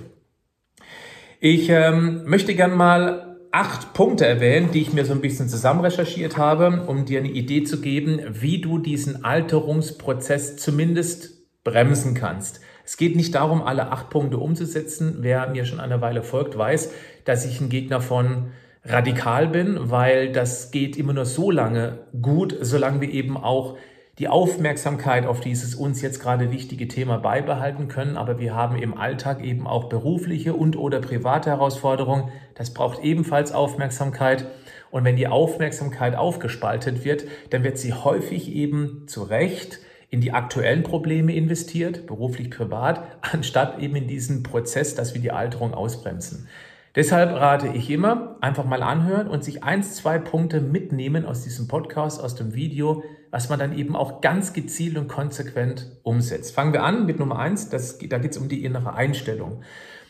Ich 1.47 1.69
ähm, 1.69 2.23
möchte 2.25 2.55
gern 2.55 2.75
mal 2.75 3.37
acht 3.51 3.93
Punkte 3.93 4.25
erwähnen, 4.25 4.71
die 4.71 4.81
ich 4.81 4.93
mir 4.93 5.05
so 5.05 5.13
ein 5.13 5.21
bisschen 5.21 5.47
zusammen 5.47 5.81
recherchiert 5.81 6.37
habe, 6.37 6.85
um 6.87 7.05
dir 7.05 7.19
eine 7.19 7.29
Idee 7.29 7.63
zu 7.63 7.81
geben, 7.81 8.19
wie 8.31 8.61
du 8.61 8.79
diesen 8.79 9.23
Alterungsprozess 9.23 10.57
zumindest 10.57 11.45
bremsen 11.63 12.15
kannst. 12.15 12.61
Es 12.83 12.97
geht 12.97 13.15
nicht 13.15 13.35
darum, 13.35 13.61
alle 13.61 13.91
acht 13.91 14.09
Punkte 14.09 14.39
umzusetzen. 14.39 15.17
Wer 15.19 15.47
mir 15.51 15.65
schon 15.65 15.79
eine 15.79 16.01
Weile 16.01 16.23
folgt, 16.23 16.57
weiß, 16.57 16.91
dass 17.25 17.45
ich 17.45 17.61
ein 17.61 17.69
Gegner 17.69 18.01
von 18.01 18.47
radikal 18.83 19.47
bin, 19.47 19.77
weil 19.79 20.31
das 20.31 20.71
geht 20.71 20.97
immer 20.97 21.13
nur 21.13 21.25
so 21.25 21.51
lange 21.51 22.07
gut, 22.19 22.57
solange 22.59 23.01
wir 23.01 23.11
eben 23.11 23.37
auch 23.37 23.77
die 24.17 24.29
Aufmerksamkeit 24.29 25.25
auf 25.25 25.41
dieses 25.41 25.75
uns 25.75 26.01
jetzt 26.01 26.21
gerade 26.21 26.51
wichtige 26.51 26.87
Thema 26.87 27.17
beibehalten 27.17 27.89
können. 27.89 28.15
Aber 28.15 28.39
wir 28.39 28.55
haben 28.55 28.77
im 28.77 28.97
Alltag 28.97 29.43
eben 29.43 29.67
auch 29.67 29.89
berufliche 29.89 30.53
und 30.53 30.77
oder 30.77 31.01
private 31.01 31.49
Herausforderungen. 31.49 32.29
Das 32.55 32.73
braucht 32.73 33.03
ebenfalls 33.03 33.51
Aufmerksamkeit. 33.51 34.47
Und 34.89 35.03
wenn 35.03 35.17
die 35.17 35.27
Aufmerksamkeit 35.27 36.15
aufgespaltet 36.15 37.03
wird, 37.03 37.25
dann 37.49 37.63
wird 37.65 37.77
sie 37.77 37.93
häufig 37.93 38.53
eben 38.53 39.03
zu 39.07 39.23
Recht 39.23 39.79
in 40.09 40.21
die 40.21 40.31
aktuellen 40.31 40.83
Probleme 40.83 41.35
investiert, 41.35 42.07
beruflich, 42.07 42.49
privat, 42.49 43.01
anstatt 43.21 43.79
eben 43.79 43.97
in 43.97 44.07
diesen 44.07 44.43
Prozess, 44.43 44.95
dass 44.95 45.13
wir 45.13 45.21
die 45.21 45.31
Alterung 45.31 45.73
ausbremsen. 45.73 46.47
Deshalb 46.95 47.31
rate 47.31 47.67
ich 47.75 47.89
immer, 47.89 48.37
einfach 48.39 48.63
mal 48.63 48.81
anhören 48.81 49.27
und 49.27 49.43
sich 49.43 49.65
eins, 49.65 49.95
zwei 49.95 50.17
Punkte 50.17 50.61
mitnehmen 50.61 51.25
aus 51.25 51.43
diesem 51.43 51.67
Podcast, 51.67 52.23
aus 52.23 52.35
dem 52.35 52.55
Video, 52.55 53.03
was 53.35 53.49
man 53.49 53.59
dann 53.59 53.77
eben 53.77 53.97
auch 53.97 54.21
ganz 54.21 54.53
gezielt 54.53 54.97
und 54.97 55.09
konsequent 55.09 55.91
umsetzt. 56.03 56.55
Fangen 56.55 56.71
wir 56.71 56.83
an 56.83 57.05
mit 57.05 57.19
Nummer 57.19 57.37
eins, 57.37 57.67
das, 57.67 57.97
da 57.97 58.17
geht 58.17 58.31
es 58.31 58.37
um 58.37 58.47
die 58.47 58.63
innere 58.63 58.93
Einstellung. 58.93 59.61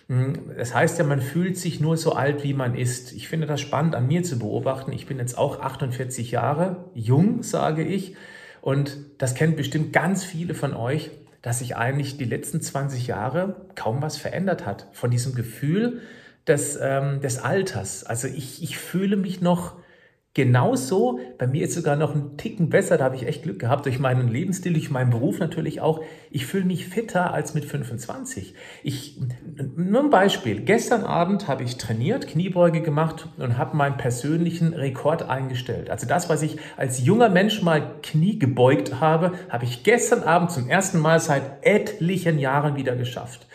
Hm, 0.10 0.51
das 0.55 0.75
heißt 0.75 1.00
ja, 1.00 1.05
man 1.05 1.22
fühlt 1.22 1.58
sich 1.58 1.79
nur 1.79 1.98
so 1.98 2.13
alt, 2.13 2.44
wie 2.44 2.53
man 2.53 2.75
ist. 2.75 3.13
Ich 3.13 3.27
finde 3.27 3.48
das 3.48 3.62
spannend 3.62 3.96
an 3.96 4.05
mir 4.05 4.22
zu 4.22 4.38
beobachten. 4.38 4.91
Ich 4.91 5.08
bin 5.08 5.17
jetzt 5.17 5.39
auch 5.39 5.60
48 5.60 6.29
Jahre, 6.29 6.86
jung, 6.94 7.41
sage 7.41 7.84
ich. 7.84 8.15
Und 8.62 8.96
das 9.17 9.34
kennt 9.34 9.58
bestimmt 9.58 9.91
ganz 9.91 10.24
viele 10.24 10.53
von 10.53 10.75
euch, 10.75 11.10
dass 11.41 11.58
sich 11.60 11.75
eigentlich 11.75 12.17
die 12.17 12.25
letzten 12.25 12.62
20 12.62 13.08
Jahre 13.08 13.55
kaum 13.74 14.03
was 14.03 14.17
verändert 14.17 14.67
hat. 14.67 14.88
Von 14.91 15.10
diesem 15.10 15.34
Gefühl, 15.34 16.01
des, 16.46 16.77
ähm, 16.79 17.22
des 17.22 17.39
Alters. 17.39 18.03
Also 18.03 18.27
ich, 18.27 18.62
ich 18.62 18.77
fühle 18.77 19.17
mich 19.17 19.41
noch 19.41 19.77
Genauso, 20.36 21.22
bei 21.38 21.48
mir 21.48 21.63
ist 21.63 21.75
sogar 21.75 21.96
noch 21.96 22.13
ein 22.13 22.36
Ticken 22.36 22.70
besser, 22.70 22.98
da 22.98 23.06
habe 23.06 23.15
ich 23.15 23.25
echt 23.25 23.44
Glück 23.44 23.58
gehabt, 23.58 23.86
durch 23.86 24.00
meinen 24.00 24.27
Lebensstil, 24.27 24.74
durch 24.74 24.89
meinen 24.89 25.10
Beruf 25.10 25.39
natürlich 25.39 25.80
auch. 25.80 26.04
Ich 26.30 26.46
fühle 26.46 26.65
mich 26.65 26.88
fitter 26.88 27.34
als 27.34 27.54
mit 27.54 27.63
25. 27.63 28.54
Ich, 28.84 29.18
nur 29.77 30.01
ein 30.01 30.10
Beispiel. 30.10 30.60
Gestern 30.60 31.06
Abend 31.06 31.48
habe 31.48 31.63
ich 31.63 31.77
trainiert, 31.77 32.27
Kniebeuge 32.27 32.82
gemacht 32.82 33.30
und 33.38 33.58
habe 33.58 33.77
meinen 33.77 33.96
persönlichen 33.96 34.74
Rekord 34.74 35.24
eingestellt. 35.24 35.89
Also 35.89 36.06
das, 36.06 36.27
was 36.27 36.42
ich 36.42 36.58
als 36.75 37.06
junger 37.06 37.30
Mensch 37.30 37.62
mal 37.62 37.96
Knie 38.04 38.38
gebeugt 38.38 39.00
habe, 39.00 39.32
habe 39.48 39.63
ich 39.63 39.84
gestern 39.84 40.24
Abend 40.24 40.51
zum 40.51 40.68
ersten 40.68 41.00
Mal 41.00 41.22
seit 41.22 41.65
etlichen 41.65 42.39
Jahren 42.39 42.75
wieder 42.75 42.98
geschafft. 42.98 43.48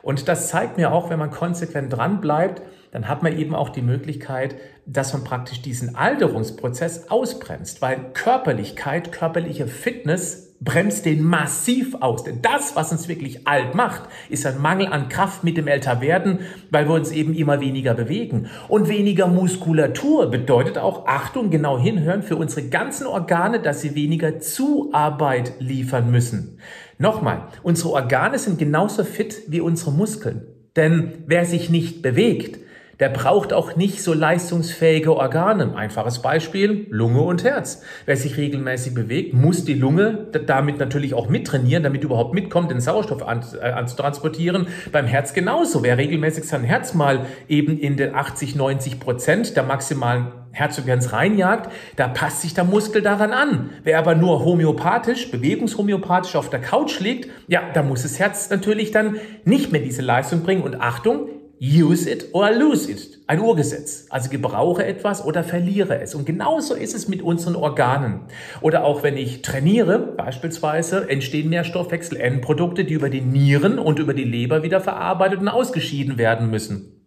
Und 0.00 0.28
das 0.28 0.48
zeigt 0.48 0.76
mir 0.76 0.92
auch, 0.92 1.10
wenn 1.10 1.18
man 1.18 1.32
konsequent 1.32 1.92
dran 1.92 2.20
bleibt, 2.20 2.62
dann 2.92 3.08
hat 3.08 3.22
man 3.22 3.38
eben 3.38 3.54
auch 3.54 3.68
die 3.68 3.82
Möglichkeit, 3.82 4.56
dass 4.84 5.12
man 5.12 5.22
praktisch 5.22 5.62
diesen 5.62 5.94
Alterungsprozess 5.94 7.10
ausbremst, 7.10 7.80
weil 7.82 8.12
Körperlichkeit, 8.12 9.12
körperliche 9.12 9.66
Fitness 9.68 10.50
bremst 10.60 11.06
den 11.06 11.22
massiv 11.22 11.96
aus. 12.00 12.24
Denn 12.24 12.42
das, 12.42 12.76
was 12.76 12.92
uns 12.92 13.08
wirklich 13.08 13.46
alt 13.48 13.74
macht, 13.74 14.02
ist 14.28 14.44
ein 14.44 14.60
Mangel 14.60 14.88
an 14.88 15.08
Kraft 15.08 15.42
mit 15.42 15.56
dem 15.56 15.66
Älterwerden, 15.66 16.40
weil 16.70 16.86
wir 16.86 16.94
uns 16.94 17.12
eben 17.12 17.34
immer 17.34 17.60
weniger 17.60 17.94
bewegen. 17.94 18.50
Und 18.68 18.88
weniger 18.88 19.26
Muskulatur 19.26 20.30
bedeutet 20.30 20.76
auch, 20.76 21.06
Achtung, 21.06 21.50
genau 21.50 21.78
hinhören, 21.78 22.22
für 22.22 22.36
unsere 22.36 22.68
ganzen 22.68 23.06
Organe, 23.06 23.60
dass 23.60 23.80
sie 23.80 23.94
weniger 23.94 24.40
Zuarbeit 24.40 25.54
liefern 25.60 26.10
müssen. 26.10 26.58
Nochmal, 26.98 27.48
unsere 27.62 27.90
Organe 27.92 28.38
sind 28.38 28.58
genauso 28.58 29.04
fit 29.04 29.42
wie 29.48 29.62
unsere 29.62 29.92
Muskeln. 29.92 30.42
Denn 30.76 31.24
wer 31.26 31.46
sich 31.46 31.70
nicht 31.70 32.02
bewegt, 32.02 32.58
der 33.00 33.08
braucht 33.08 33.54
auch 33.54 33.76
nicht 33.76 34.02
so 34.02 34.12
leistungsfähige 34.12 35.16
Organe. 35.16 35.74
Einfaches 35.74 36.20
Beispiel, 36.20 36.86
Lunge 36.90 37.22
und 37.22 37.42
Herz. 37.44 37.82
Wer 38.04 38.16
sich 38.16 38.36
regelmäßig 38.36 38.94
bewegt, 38.94 39.32
muss 39.32 39.64
die 39.64 39.74
Lunge 39.74 40.26
damit 40.46 40.78
natürlich 40.78 41.14
auch 41.14 41.28
mittrainieren, 41.28 41.82
damit 41.82 42.04
überhaupt 42.04 42.34
mitkommt, 42.34 42.70
den 42.70 42.80
Sauerstoff 42.80 43.22
äh, 43.22 43.70
anzutransportieren. 43.70 44.68
Beim 44.92 45.06
Herz 45.06 45.32
genauso. 45.32 45.82
Wer 45.82 45.96
regelmäßig 45.96 46.44
sein 46.44 46.62
Herz 46.62 46.92
mal 46.92 47.24
eben 47.48 47.78
in 47.78 47.96
den 47.96 48.14
80, 48.14 48.54
90 48.54 49.00
Prozent 49.00 49.56
der 49.56 49.62
maximalen 49.62 50.28
Herzfrequenz 50.52 51.12
reinjagt, 51.12 51.70
da 51.96 52.08
passt 52.08 52.42
sich 52.42 52.54
der 52.54 52.64
Muskel 52.64 53.02
daran 53.02 53.32
an. 53.32 53.70
Wer 53.82 53.98
aber 53.98 54.14
nur 54.14 54.44
homöopathisch, 54.44 55.30
bewegungshomöopathisch 55.30 56.36
auf 56.36 56.50
der 56.50 56.60
Couch 56.60 57.00
liegt, 57.00 57.30
ja, 57.46 57.62
da 57.72 57.82
muss 57.82 58.02
das 58.02 58.18
Herz 58.18 58.50
natürlich 58.50 58.90
dann 58.90 59.16
nicht 59.44 59.72
mehr 59.72 59.80
diese 59.80 60.02
Leistung 60.02 60.42
bringen. 60.42 60.62
Und 60.62 60.80
Achtung, 60.80 61.28
Use 61.60 62.10
it 62.10 62.28
or 62.32 62.50
lose 62.52 62.90
it. 62.90 63.18
Ein 63.26 63.40
Urgesetz. 63.40 64.06
Also 64.08 64.30
gebrauche 64.30 64.84
etwas 64.84 65.22
oder 65.22 65.44
verliere 65.44 66.00
es. 66.00 66.14
Und 66.14 66.24
genauso 66.24 66.74
ist 66.74 66.94
es 66.94 67.06
mit 67.06 67.20
unseren 67.20 67.54
Organen. 67.54 68.20
Oder 68.62 68.82
auch 68.84 69.02
wenn 69.02 69.18
ich 69.18 69.42
trainiere, 69.42 69.98
beispielsweise, 69.98 71.10
entstehen 71.10 71.50
mehr 71.50 71.64
Stoffwechsel-Endprodukte, 71.64 72.84
die 72.84 72.94
über 72.94 73.10
die 73.10 73.20
Nieren 73.20 73.78
und 73.78 73.98
über 73.98 74.14
die 74.14 74.24
Leber 74.24 74.62
wieder 74.62 74.80
verarbeitet 74.80 75.40
und 75.40 75.48
ausgeschieden 75.48 76.16
werden 76.16 76.50
müssen. 76.50 77.06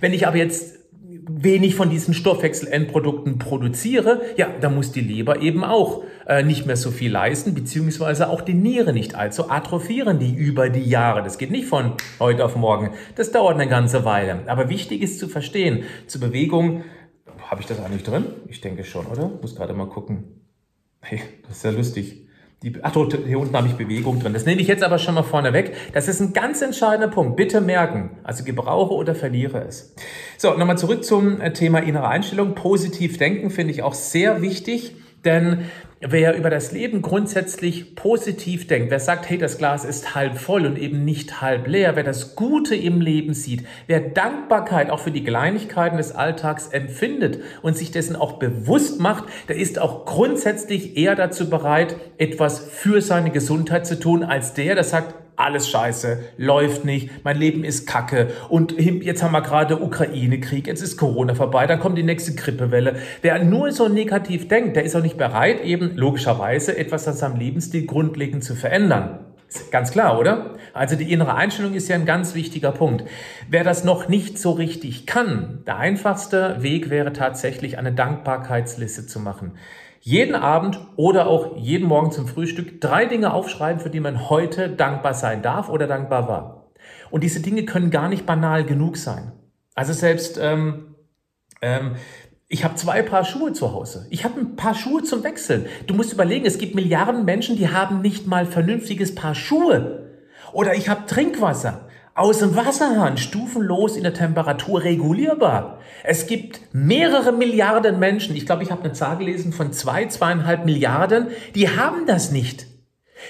Wenn 0.00 0.12
ich 0.12 0.28
aber 0.28 0.36
jetzt 0.36 0.81
wenig 1.28 1.74
von 1.74 1.90
diesen 1.90 2.14
Stoffwechselendprodukten 2.14 3.38
produziere, 3.38 4.22
ja, 4.36 4.48
dann 4.60 4.74
muss 4.74 4.92
die 4.92 5.00
Leber 5.00 5.40
eben 5.40 5.64
auch 5.64 6.04
äh, 6.26 6.42
nicht 6.42 6.66
mehr 6.66 6.76
so 6.76 6.90
viel 6.90 7.10
leisten, 7.10 7.54
beziehungsweise 7.54 8.28
auch 8.28 8.40
die 8.40 8.54
Niere 8.54 8.92
nicht. 8.92 9.14
Also 9.14 9.48
atrophieren 9.48 10.18
die 10.18 10.34
über 10.34 10.68
die 10.68 10.88
Jahre. 10.88 11.22
Das 11.22 11.38
geht 11.38 11.50
nicht 11.50 11.66
von 11.66 11.92
heute 12.18 12.44
auf 12.44 12.56
morgen. 12.56 12.90
Das 13.16 13.32
dauert 13.32 13.54
eine 13.54 13.68
ganze 13.68 14.04
Weile. 14.04 14.40
Aber 14.46 14.68
wichtig 14.68 15.02
ist 15.02 15.18
zu 15.18 15.28
verstehen, 15.28 15.84
zur 16.06 16.20
Bewegung, 16.20 16.84
habe 17.50 17.60
ich 17.60 17.66
das 17.66 17.80
eigentlich 17.80 18.02
drin? 18.02 18.26
Ich 18.48 18.60
denke 18.60 18.84
schon, 18.84 19.06
oder? 19.06 19.30
Muss 19.40 19.54
gerade 19.54 19.74
mal 19.74 19.86
gucken. 19.86 20.24
Hey, 21.00 21.20
das 21.46 21.58
ist 21.58 21.64
ja 21.64 21.70
lustig. 21.70 22.21
Die, 22.62 22.72
ach, 22.82 22.94
hier 22.94 23.38
unten 23.38 23.56
habe 23.56 23.66
ich 23.66 23.74
Bewegung 23.74 24.20
drin. 24.20 24.32
Das 24.32 24.46
nehme 24.46 24.60
ich 24.60 24.68
jetzt 24.68 24.84
aber 24.84 24.98
schon 24.98 25.14
mal 25.14 25.22
vorne 25.22 25.52
weg. 25.52 25.74
Das 25.92 26.08
ist 26.08 26.20
ein 26.20 26.32
ganz 26.32 26.62
entscheidender 26.62 27.08
Punkt. 27.08 27.36
Bitte 27.36 27.60
merken. 27.60 28.18
Also 28.22 28.44
gebrauche 28.44 28.94
oder 28.94 29.14
verliere 29.14 29.64
es. 29.66 29.94
So, 30.38 30.54
nochmal 30.54 30.78
zurück 30.78 31.04
zum 31.04 31.40
äh, 31.40 31.52
Thema 31.52 31.80
innere 31.80 32.08
Einstellung. 32.08 32.54
Positiv 32.54 33.18
denken 33.18 33.50
finde 33.50 33.72
ich 33.72 33.82
auch 33.82 33.94
sehr 33.94 34.42
wichtig. 34.42 34.96
Denn 35.24 35.66
wer 36.02 36.36
über 36.36 36.50
das 36.50 36.72
Leben 36.72 37.00
grundsätzlich 37.00 37.94
positiv 37.94 38.66
denkt, 38.66 38.90
wer 38.90 39.00
sagt, 39.00 39.30
hey, 39.30 39.38
das 39.38 39.58
Glas 39.58 39.84
ist 39.84 40.14
halb 40.14 40.36
voll 40.36 40.66
und 40.66 40.78
eben 40.78 41.04
nicht 41.04 41.40
halb 41.40 41.66
leer, 41.68 41.96
wer 41.96 42.02
das 42.02 42.34
Gute 42.34 42.74
im 42.74 43.00
Leben 43.00 43.34
sieht, 43.34 43.64
wer 43.86 44.00
Dankbarkeit 44.00 44.90
auch 44.90 44.98
für 44.98 45.12
die 45.12 45.24
Kleinigkeiten 45.24 45.96
des 45.96 46.12
Alltags 46.12 46.68
empfindet 46.68 47.40
und 47.62 47.76
sich 47.76 47.92
dessen 47.92 48.16
auch 48.16 48.34
bewusst 48.34 49.00
macht, 49.00 49.24
der 49.48 49.56
ist 49.56 49.78
auch 49.78 50.04
grundsätzlich 50.04 50.96
eher 50.96 51.14
dazu 51.14 51.48
bereit, 51.48 51.96
etwas 52.18 52.58
für 52.58 53.00
seine 53.00 53.30
Gesundheit 53.30 53.86
zu 53.86 53.98
tun, 53.98 54.24
als 54.24 54.54
der, 54.54 54.74
der 54.74 54.84
sagt, 54.84 55.14
alles 55.36 55.68
scheiße, 55.68 56.18
läuft 56.36 56.84
nicht, 56.84 57.10
mein 57.24 57.36
Leben 57.36 57.64
ist 57.64 57.86
kacke 57.86 58.28
und 58.48 58.78
jetzt 58.78 59.22
haben 59.22 59.32
wir 59.32 59.40
gerade 59.40 59.82
Ukraine-Krieg, 59.82 60.66
jetzt 60.66 60.82
ist 60.82 60.96
Corona 60.96 61.34
vorbei, 61.34 61.66
dann 61.66 61.80
kommt 61.80 61.96
die 61.96 62.02
nächste 62.02 62.34
Grippewelle. 62.34 62.96
Wer 63.22 63.42
nur 63.42 63.72
so 63.72 63.88
negativ 63.88 64.48
denkt, 64.48 64.76
der 64.76 64.84
ist 64.84 64.94
auch 64.94 65.02
nicht 65.02 65.16
bereit, 65.16 65.64
eben 65.64 65.91
logischerweise 65.96 66.76
etwas 66.76 67.06
an 67.08 67.14
seinem 67.14 67.36
Lebensstil 67.36 67.86
grundlegend 67.86 68.44
zu 68.44 68.54
verändern. 68.54 69.20
Ganz 69.70 69.90
klar, 69.90 70.18
oder? 70.18 70.56
Also 70.72 70.96
die 70.96 71.12
innere 71.12 71.34
Einstellung 71.34 71.74
ist 71.74 71.88
ja 71.88 71.96
ein 71.96 72.06
ganz 72.06 72.34
wichtiger 72.34 72.72
Punkt. 72.72 73.04
Wer 73.50 73.64
das 73.64 73.84
noch 73.84 74.08
nicht 74.08 74.38
so 74.38 74.52
richtig 74.52 75.06
kann, 75.06 75.62
der 75.66 75.76
einfachste 75.76 76.62
Weg 76.62 76.88
wäre 76.88 77.12
tatsächlich 77.12 77.76
eine 77.76 77.92
Dankbarkeitsliste 77.92 79.06
zu 79.06 79.20
machen 79.20 79.52
jeden 80.04 80.34
Abend 80.34 80.80
oder 80.96 81.28
auch 81.28 81.56
jeden 81.56 81.86
Morgen 81.86 82.10
zum 82.10 82.26
Frühstück 82.26 82.80
drei 82.80 83.06
Dinge 83.06 83.32
aufschreiben, 83.32 83.80
für 83.80 83.88
die 83.88 84.00
man 84.00 84.28
heute 84.28 84.68
dankbar 84.68 85.14
sein 85.14 85.42
darf 85.42 85.68
oder 85.68 85.86
dankbar 85.86 86.26
war. 86.26 86.72
Und 87.10 87.22
diese 87.22 87.40
Dinge 87.40 87.64
können 87.64 87.92
gar 87.92 88.08
nicht 88.08 88.26
banal 88.26 88.64
genug 88.64 88.96
sein. 88.96 89.30
Also 89.76 89.92
selbst 89.92 90.40
ähm, 90.42 90.96
ähm, 91.62 91.94
ich 92.52 92.64
habe 92.64 92.74
zwei 92.74 93.00
Paar 93.00 93.24
Schuhe 93.24 93.54
zu 93.54 93.72
Hause. 93.72 94.06
Ich 94.10 94.24
habe 94.24 94.38
ein 94.38 94.56
paar 94.56 94.74
Schuhe 94.74 95.02
zum 95.02 95.24
Wechseln. 95.24 95.64
Du 95.86 95.94
musst 95.94 96.12
überlegen, 96.12 96.44
es 96.44 96.58
gibt 96.58 96.74
Milliarden 96.74 97.24
Menschen, 97.24 97.56
die 97.56 97.70
haben 97.70 98.02
nicht 98.02 98.26
mal 98.26 98.44
vernünftiges 98.44 99.14
Paar 99.14 99.34
Schuhe. 99.34 100.10
Oder 100.52 100.74
ich 100.74 100.90
habe 100.90 101.06
Trinkwasser 101.06 101.88
aus 102.14 102.40
dem 102.40 102.54
Wasserhahn 102.54 103.16
stufenlos 103.16 103.96
in 103.96 104.02
der 104.02 104.12
Temperatur 104.12 104.84
regulierbar. 104.84 105.78
Es 106.04 106.26
gibt 106.26 106.60
mehrere 106.74 107.32
Milliarden 107.32 107.98
Menschen, 107.98 108.36
ich 108.36 108.44
glaube, 108.44 108.64
ich 108.64 108.70
habe 108.70 108.84
eine 108.84 108.92
Zahl 108.92 109.16
gelesen 109.16 109.54
von 109.54 109.72
zwei, 109.72 110.04
zweieinhalb 110.04 110.66
Milliarden, 110.66 111.28
die 111.54 111.70
haben 111.70 112.04
das 112.04 112.32
nicht. 112.32 112.66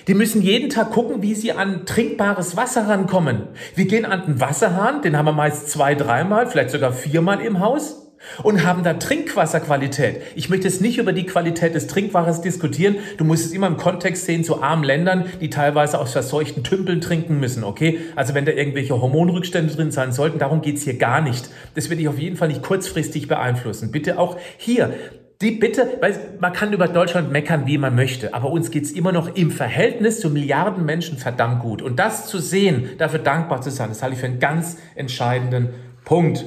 Die 0.08 0.14
müssen 0.14 0.42
jeden 0.42 0.68
Tag 0.68 0.90
gucken, 0.90 1.22
wie 1.22 1.36
sie 1.36 1.52
an 1.52 1.86
trinkbares 1.86 2.56
Wasser 2.56 2.88
rankommen. 2.88 3.46
Wir 3.76 3.84
gehen 3.84 4.04
an 4.04 4.24
den 4.26 4.40
Wasserhahn, 4.40 5.00
den 5.00 5.16
haben 5.16 5.26
wir 5.26 5.32
meist 5.32 5.70
zwei, 5.70 5.94
dreimal, 5.94 6.48
vielleicht 6.48 6.70
sogar 6.70 6.92
viermal 6.92 7.40
im 7.40 7.60
Haus 7.60 8.01
und 8.42 8.64
haben 8.64 8.82
da 8.82 8.94
Trinkwasserqualität. 8.94 10.22
Ich 10.34 10.48
möchte 10.48 10.68
jetzt 10.68 10.80
nicht 10.80 10.98
über 10.98 11.12
die 11.12 11.26
Qualität 11.26 11.74
des 11.74 11.86
Trinkwassers 11.86 12.40
diskutieren. 12.40 12.96
Du 13.18 13.24
musst 13.24 13.46
es 13.46 13.52
immer 13.52 13.66
im 13.66 13.76
Kontext 13.76 14.26
sehen 14.26 14.44
zu 14.44 14.62
armen 14.62 14.84
Ländern, 14.84 15.26
die 15.40 15.50
teilweise 15.50 15.98
aus 15.98 16.12
verseuchten 16.12 16.64
Tümpeln 16.64 17.00
trinken 17.00 17.40
müssen, 17.40 17.64
okay? 17.64 18.00
Also 18.16 18.34
wenn 18.34 18.44
da 18.44 18.52
irgendwelche 18.52 19.00
Hormonrückstände 19.00 19.74
drin 19.74 19.90
sein 19.90 20.12
sollten, 20.12 20.38
darum 20.38 20.62
geht's 20.62 20.82
hier 20.82 20.98
gar 20.98 21.20
nicht. 21.20 21.50
Das 21.74 21.90
werde 21.90 22.02
ich 22.02 22.08
auf 22.08 22.18
jeden 22.18 22.36
Fall 22.36 22.48
nicht 22.48 22.62
kurzfristig 22.62 23.28
beeinflussen. 23.28 23.90
Bitte 23.90 24.18
auch 24.18 24.36
hier, 24.56 24.94
die 25.42 25.50
Bitte, 25.50 25.98
weil 26.00 26.14
man 26.38 26.52
kann 26.52 26.72
über 26.72 26.86
Deutschland 26.86 27.32
meckern, 27.32 27.66
wie 27.66 27.76
man 27.76 27.96
möchte, 27.96 28.32
aber 28.32 28.50
uns 28.50 28.70
geht's 28.70 28.92
immer 28.92 29.10
noch 29.10 29.34
im 29.34 29.50
Verhältnis 29.50 30.20
zu 30.20 30.30
Milliarden 30.30 30.84
Menschen 30.84 31.18
verdammt 31.18 31.60
gut. 31.60 31.82
Und 31.82 31.98
das 31.98 32.28
zu 32.28 32.38
sehen, 32.38 32.90
dafür 32.98 33.18
dankbar 33.18 33.60
zu 33.60 33.70
sein, 33.70 33.88
das 33.88 34.02
halte 34.02 34.14
ich 34.14 34.20
für 34.20 34.26
einen 34.26 34.38
ganz 34.38 34.78
entscheidenden 34.94 35.70
Punkt. 36.04 36.44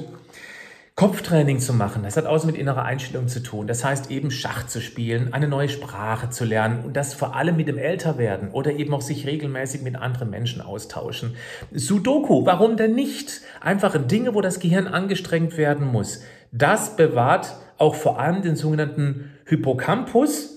Kopftraining 0.98 1.60
zu 1.60 1.74
machen, 1.74 2.04
das 2.04 2.16
hat 2.16 2.24
auch 2.24 2.42
mit 2.44 2.56
innerer 2.56 2.86
Einstellung 2.86 3.28
zu 3.28 3.42
tun. 3.42 3.66
Das 3.66 3.84
heißt 3.84 4.10
eben 4.10 4.30
Schach 4.30 4.66
zu 4.66 4.80
spielen, 4.80 5.34
eine 5.34 5.46
neue 5.46 5.68
Sprache 5.68 6.30
zu 6.30 6.46
lernen 6.46 6.86
und 6.86 6.96
das 6.96 7.12
vor 7.12 7.36
allem 7.36 7.58
mit 7.58 7.68
dem 7.68 7.76
Älterwerden 7.76 8.50
oder 8.50 8.72
eben 8.72 8.94
auch 8.94 9.02
sich 9.02 9.26
regelmäßig 9.26 9.82
mit 9.82 9.96
anderen 9.96 10.30
Menschen 10.30 10.62
austauschen. 10.62 11.36
Sudoku, 11.70 12.46
warum 12.46 12.78
denn 12.78 12.94
nicht? 12.94 13.42
Einfache 13.60 14.00
Dinge, 14.00 14.34
wo 14.34 14.40
das 14.40 14.58
Gehirn 14.58 14.86
angestrengt 14.86 15.58
werden 15.58 15.86
muss. 15.86 16.22
Das 16.50 16.96
bewahrt 16.96 17.56
auch 17.76 17.94
vor 17.94 18.18
allem 18.18 18.40
den 18.40 18.56
sogenannten 18.56 19.32
Hippocampus, 19.44 20.56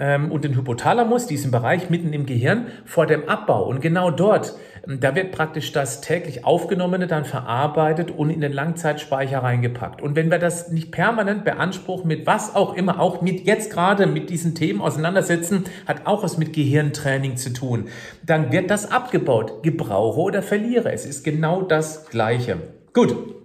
ähm, 0.00 0.32
und 0.32 0.44
den 0.44 0.56
Hypothalamus, 0.56 1.26
diesen 1.26 1.50
Bereich 1.50 1.90
mitten 1.90 2.12
im 2.12 2.26
Gehirn, 2.26 2.68
vor 2.84 3.06
dem 3.06 3.28
Abbau. 3.28 3.66
Und 3.66 3.80
genau 3.80 4.10
dort, 4.10 4.54
da 4.86 5.14
wird 5.14 5.32
praktisch 5.32 5.72
das 5.72 6.00
täglich 6.00 6.44
Aufgenommene 6.44 7.06
dann 7.06 7.24
verarbeitet 7.24 8.10
und 8.10 8.30
in 8.30 8.40
den 8.40 8.52
Langzeitspeicher 8.52 9.42
reingepackt. 9.42 10.02
Und 10.02 10.16
wenn 10.16 10.30
wir 10.30 10.38
das 10.38 10.70
nicht 10.70 10.90
permanent 10.92 11.44
beanspruchen, 11.44 12.08
mit 12.08 12.26
was 12.26 12.54
auch 12.54 12.74
immer, 12.74 13.00
auch 13.00 13.20
mit 13.20 13.46
jetzt 13.46 13.72
gerade 13.72 14.06
mit 14.06 14.30
diesen 14.30 14.54
Themen 14.54 14.80
auseinandersetzen, 14.80 15.64
hat 15.86 16.06
auch 16.06 16.22
was 16.22 16.38
mit 16.38 16.52
Gehirntraining 16.52 17.36
zu 17.36 17.52
tun, 17.52 17.88
dann 18.24 18.52
wird 18.52 18.70
das 18.70 18.90
abgebaut. 18.90 19.62
Gebrauche 19.62 20.20
oder 20.20 20.42
verliere. 20.42 20.92
Es 20.92 21.04
ist 21.04 21.24
genau 21.24 21.62
das 21.62 22.06
Gleiche. 22.06 22.58
Gut. 22.92 23.39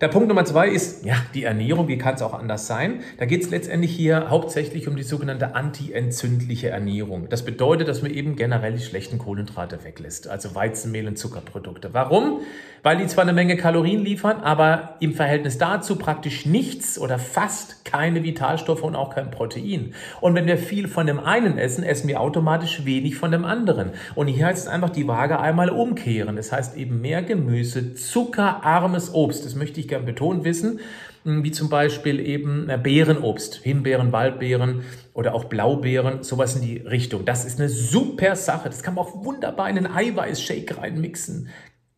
Der 0.00 0.06
Punkt 0.06 0.28
Nummer 0.28 0.44
zwei 0.44 0.68
ist, 0.68 1.04
ja, 1.04 1.16
die 1.34 1.42
Ernährung, 1.42 1.88
wie 1.88 1.98
kann 1.98 2.14
es 2.14 2.22
auch 2.22 2.32
anders 2.32 2.68
sein? 2.68 3.00
Da 3.16 3.24
geht 3.24 3.42
es 3.42 3.50
letztendlich 3.50 3.90
hier 3.90 4.30
hauptsächlich 4.30 4.86
um 4.86 4.94
die 4.94 5.02
sogenannte 5.02 5.56
antientzündliche 5.56 6.68
Ernährung. 6.68 7.28
Das 7.28 7.44
bedeutet, 7.44 7.88
dass 7.88 8.00
man 8.00 8.12
eben 8.12 8.36
generell 8.36 8.74
die 8.74 8.82
schlechten 8.82 9.18
Kohlenhydrate 9.18 9.82
weglässt, 9.82 10.28
also 10.28 10.54
Weizenmehl 10.54 11.08
und 11.08 11.18
Zuckerprodukte. 11.18 11.94
Warum? 11.94 12.42
Weil 12.84 12.98
die 12.98 13.08
zwar 13.08 13.24
eine 13.24 13.32
Menge 13.32 13.56
Kalorien 13.56 14.04
liefern, 14.04 14.36
aber 14.40 14.94
im 15.00 15.14
Verhältnis 15.14 15.58
dazu 15.58 15.96
praktisch 15.96 16.46
nichts 16.46 16.96
oder 16.96 17.18
fast 17.18 17.84
keine 17.84 18.22
Vitalstoffe 18.22 18.84
und 18.84 18.94
auch 18.94 19.12
kein 19.12 19.32
Protein. 19.32 19.94
Und 20.20 20.36
wenn 20.36 20.46
wir 20.46 20.58
viel 20.58 20.86
von 20.86 21.08
dem 21.08 21.18
einen 21.18 21.58
essen, 21.58 21.82
essen 21.82 22.06
wir 22.06 22.20
automatisch 22.20 22.84
wenig 22.84 23.16
von 23.16 23.32
dem 23.32 23.44
anderen. 23.44 23.90
Und 24.14 24.28
hier 24.28 24.46
heißt 24.46 24.68
es 24.68 24.72
einfach 24.72 24.90
die 24.90 25.08
Waage 25.08 25.40
einmal 25.40 25.70
umkehren. 25.70 26.36
Das 26.36 26.52
heißt 26.52 26.76
eben 26.76 27.00
mehr 27.00 27.22
Gemüse, 27.22 27.94
zuckerarmes 27.94 29.12
Obst. 29.12 29.44
Das 29.44 29.56
möchte 29.56 29.80
ich 29.80 29.87
gern 29.88 30.04
betont 30.04 30.44
wissen 30.44 30.80
wie 31.24 31.50
zum 31.50 31.68
Beispiel 31.68 32.20
eben 32.20 32.68
äh, 32.68 32.78
Beerenobst, 32.82 33.56
Himbeeren, 33.56 34.12
Waldbeeren 34.12 34.82
oder 35.14 35.34
auch 35.34 35.44
Blaubeeren, 35.44 36.22
sowas 36.22 36.56
in 36.56 36.62
die 36.62 36.78
Richtung. 36.78 37.24
Das 37.24 37.44
ist 37.44 37.58
eine 37.58 37.68
super 37.68 38.36
Sache. 38.36 38.68
Das 38.68 38.82
kann 38.82 38.94
man 38.94 39.04
auch 39.04 39.24
wunderbar 39.24 39.68
in 39.68 39.78
einen 39.78 39.86
Eiweißshake 39.88 40.78
reinmixen. 40.78 41.48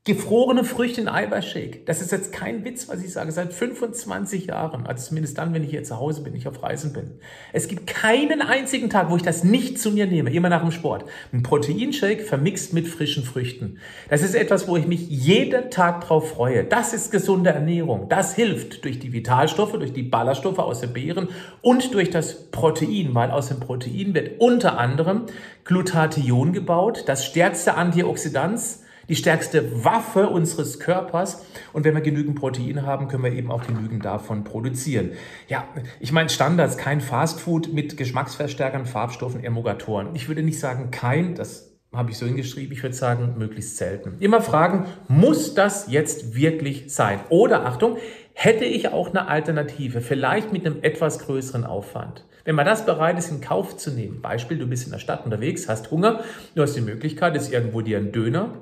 Gefrorene 0.07 0.65
Früchte 0.65 1.03
in 1.03 1.09
Eiweißshake. 1.09 1.85
Das 1.85 2.01
ist 2.01 2.11
jetzt 2.11 2.33
kein 2.33 2.65
Witz, 2.65 2.89
was 2.89 3.05
ich 3.05 3.13
sage. 3.13 3.33
Seit 3.33 3.53
25 3.53 4.47
Jahren, 4.47 4.87
also 4.87 5.09
zumindest 5.09 5.37
dann, 5.37 5.53
wenn 5.53 5.63
ich 5.63 5.69
hier 5.69 5.85
zu 5.85 5.99
Hause 5.99 6.23
bin, 6.23 6.35
ich 6.35 6.49
auf 6.49 6.63
Reisen 6.63 6.95
bin. 6.95 7.19
Es 7.53 7.69
gibt 7.69 7.87
keinen 7.87 8.41
einzigen 8.41 8.89
Tag, 8.89 9.11
wo 9.11 9.17
ich 9.17 9.23
das 9.23 9.45
nicht 9.45 9.79
zu 9.79 9.91
mir 9.91 10.07
nehme, 10.07 10.33
immer 10.33 10.49
nach 10.49 10.63
dem 10.63 10.71
Sport. 10.71 11.05
Ein 11.35 11.43
Proteinshake 11.43 12.23
vermixt 12.23 12.73
mit 12.73 12.89
frischen 12.89 13.25
Früchten. 13.25 13.77
Das 14.09 14.23
ist 14.23 14.35
etwas, 14.35 14.69
wo 14.69 14.79
ich 14.79 14.87
mich 14.87 15.07
jeden 15.07 15.71
Tag 15.71 16.01
drauf 16.07 16.31
freue. 16.31 16.65
Das 16.65 16.95
ist 16.95 17.13
gesunde 17.13 17.51
Ernährung. 17.51 18.09
Das 18.09 18.35
hilft 18.35 18.87
durch 18.87 19.01
die 19.01 19.13
Vitalstoffe, 19.13 19.73
durch 19.73 19.93
die 19.93 20.03
Ballaststoffe 20.03 20.61
aus 20.61 20.81
den 20.81 20.95
Beeren 20.95 21.29
und 21.61 21.93
durch 21.93 22.09
das 22.09 22.51
Protein, 22.51 23.15
weil 23.15 23.31
aus 23.31 23.49
dem 23.49 23.61
Protein 23.61 24.15
wird 24.15 24.41
unter 24.41 24.79
anderem 24.79 25.27
Glutathion 25.65 26.55
gebaut, 26.55 27.05
das 27.05 27.27
stärkste 27.27 27.75
Antioxidant 27.75 28.61
die 29.11 29.17
stärkste 29.17 29.85
Waffe 29.85 30.29
unseres 30.29 30.79
Körpers. 30.79 31.45
Und 31.73 31.85
wenn 31.85 31.95
wir 31.95 32.01
genügend 32.01 32.37
Protein 32.37 32.87
haben, 32.87 33.09
können 33.09 33.25
wir 33.25 33.33
eben 33.33 33.51
auch 33.51 33.67
genügend 33.67 34.05
davon 34.05 34.45
produzieren. 34.45 35.11
Ja, 35.49 35.67
ich 35.99 36.13
meine 36.13 36.29
Standards, 36.29 36.77
kein 36.77 37.01
Fastfood 37.01 37.73
mit 37.73 37.97
Geschmacksverstärkern, 37.97 38.87
Farbstoffen, 38.87 39.43
Emulgatoren. 39.43 40.15
Ich 40.15 40.29
würde 40.29 40.45
nicht 40.45 40.61
sagen 40.61 40.93
kein, 40.93 41.35
das 41.35 41.73
habe 41.93 42.13
ich 42.13 42.19
so 42.19 42.27
hingeschrieben, 42.27 42.73
ich 42.73 42.85
würde 42.85 42.95
sagen 42.95 43.35
möglichst 43.37 43.79
selten. 43.79 44.15
Immer 44.21 44.43
fragen, 44.43 44.87
muss 45.09 45.55
das 45.55 45.91
jetzt 45.91 46.37
wirklich 46.37 46.95
sein? 46.95 47.19
Oder 47.31 47.67
Achtung, 47.67 47.97
hätte 48.33 48.65
ich 48.65 48.91
auch 48.91 49.09
eine 49.09 49.27
Alternative, 49.27 50.03
vielleicht 50.03 50.53
mit 50.53 50.65
einem 50.65 50.83
etwas 50.83 51.19
größeren 51.19 51.65
Aufwand? 51.65 52.27
Wenn 52.45 52.55
man 52.55 52.65
das 52.65 52.87
bereit 52.87 53.19
ist, 53.19 53.33
in 53.33 53.41
Kauf 53.41 53.77
zu 53.77 53.91
nehmen, 53.91 54.23
Beispiel, 54.23 54.57
du 54.57 54.69
bist 54.69 54.85
in 54.87 54.93
der 54.93 55.01
Stadt 55.01 55.25
unterwegs, 55.25 55.69
hast 55.69 55.91
Hunger, 55.91 56.21
du 56.55 56.63
hast 56.63 56.77
die 56.77 56.81
Möglichkeit, 56.81 57.35
jetzt 57.35 57.53
irgendwo 57.53 57.81
dir 57.81 57.99
einen 57.99 58.13
Döner 58.13 58.55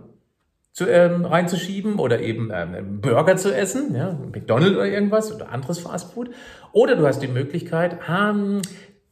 zu, 0.72 0.87
ähm, 0.87 1.25
reinzuschieben 1.25 1.98
oder 1.98 2.20
eben 2.20 2.50
ähm, 2.52 3.00
Burger 3.00 3.37
zu 3.37 3.54
essen, 3.54 3.94
ja, 3.94 4.12
McDonald's 4.12 4.76
oder 4.76 4.87
irgendwas 4.87 5.34
oder 5.34 5.50
anderes 5.50 5.80
Fastfood. 5.80 6.30
Oder 6.72 6.96
du 6.96 7.06
hast 7.06 7.20
die 7.20 7.28
Möglichkeit, 7.28 7.98
ähm, 8.08 8.62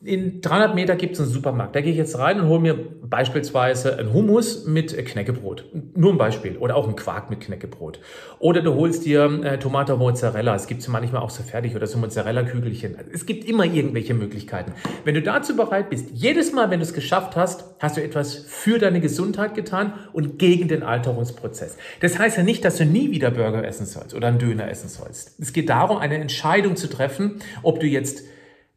in 0.04 0.42
300 0.42 0.74
Meter 0.74 0.94
gibt 0.94 1.14
es 1.14 1.20
einen 1.20 1.30
Supermarkt. 1.30 1.74
Da 1.74 1.80
gehe 1.80 1.90
ich 1.90 1.96
jetzt 1.96 2.18
rein 2.18 2.38
und 2.38 2.48
hole 2.48 2.60
mir 2.60 2.74
beispielsweise 2.74 3.98
einen 3.98 4.12
Hummus 4.12 4.66
mit 4.66 4.94
Knäckebrot. 4.94 5.64
Nur 5.94 6.12
ein 6.12 6.18
Beispiel. 6.18 6.58
Oder 6.58 6.76
auch 6.76 6.84
einen 6.84 6.96
Quark 6.96 7.30
mit 7.30 7.40
Knäckebrot. 7.40 8.00
Oder 8.38 8.60
du 8.60 8.74
holst 8.74 9.06
dir 9.06 9.24
äh, 9.42 9.58
Tomate 9.58 9.96
Mozzarella. 9.96 10.54
Es 10.54 10.66
gibt 10.66 10.82
sie 10.82 10.90
manchmal 10.90 11.22
auch 11.22 11.30
so 11.30 11.42
fertig 11.42 11.74
oder 11.74 11.86
so 11.86 11.96
Mozzarella-Kügelchen. 11.96 12.94
Es 13.12 13.24
gibt 13.24 13.48
immer 13.48 13.64
irgendwelche 13.64 14.12
Möglichkeiten. 14.12 14.72
Wenn 15.04 15.14
du 15.14 15.22
dazu 15.22 15.56
bereit 15.56 15.88
bist, 15.88 16.10
jedes 16.12 16.52
Mal, 16.52 16.70
wenn 16.70 16.80
du 16.80 16.84
es 16.84 16.92
geschafft 16.92 17.34
hast, 17.34 17.64
hast 17.78 17.96
du 17.96 18.02
etwas 18.02 18.34
für 18.34 18.78
deine 18.78 19.00
Gesundheit 19.00 19.54
getan 19.54 19.94
und 20.12 20.38
gegen 20.38 20.68
den 20.68 20.82
Alterungsprozess. 20.82 21.78
Das 22.00 22.18
heißt 22.18 22.36
ja 22.36 22.42
nicht, 22.42 22.66
dass 22.66 22.76
du 22.76 22.84
nie 22.84 23.10
wieder 23.10 23.30
Burger 23.30 23.66
essen 23.66 23.86
sollst 23.86 24.14
oder 24.14 24.28
einen 24.28 24.38
Döner 24.38 24.68
essen 24.70 24.90
sollst. 24.90 25.40
Es 25.40 25.54
geht 25.54 25.70
darum, 25.70 25.96
eine 25.96 26.18
Entscheidung 26.18 26.76
zu 26.76 26.88
treffen, 26.88 27.40
ob 27.62 27.80
du 27.80 27.86
jetzt 27.86 28.24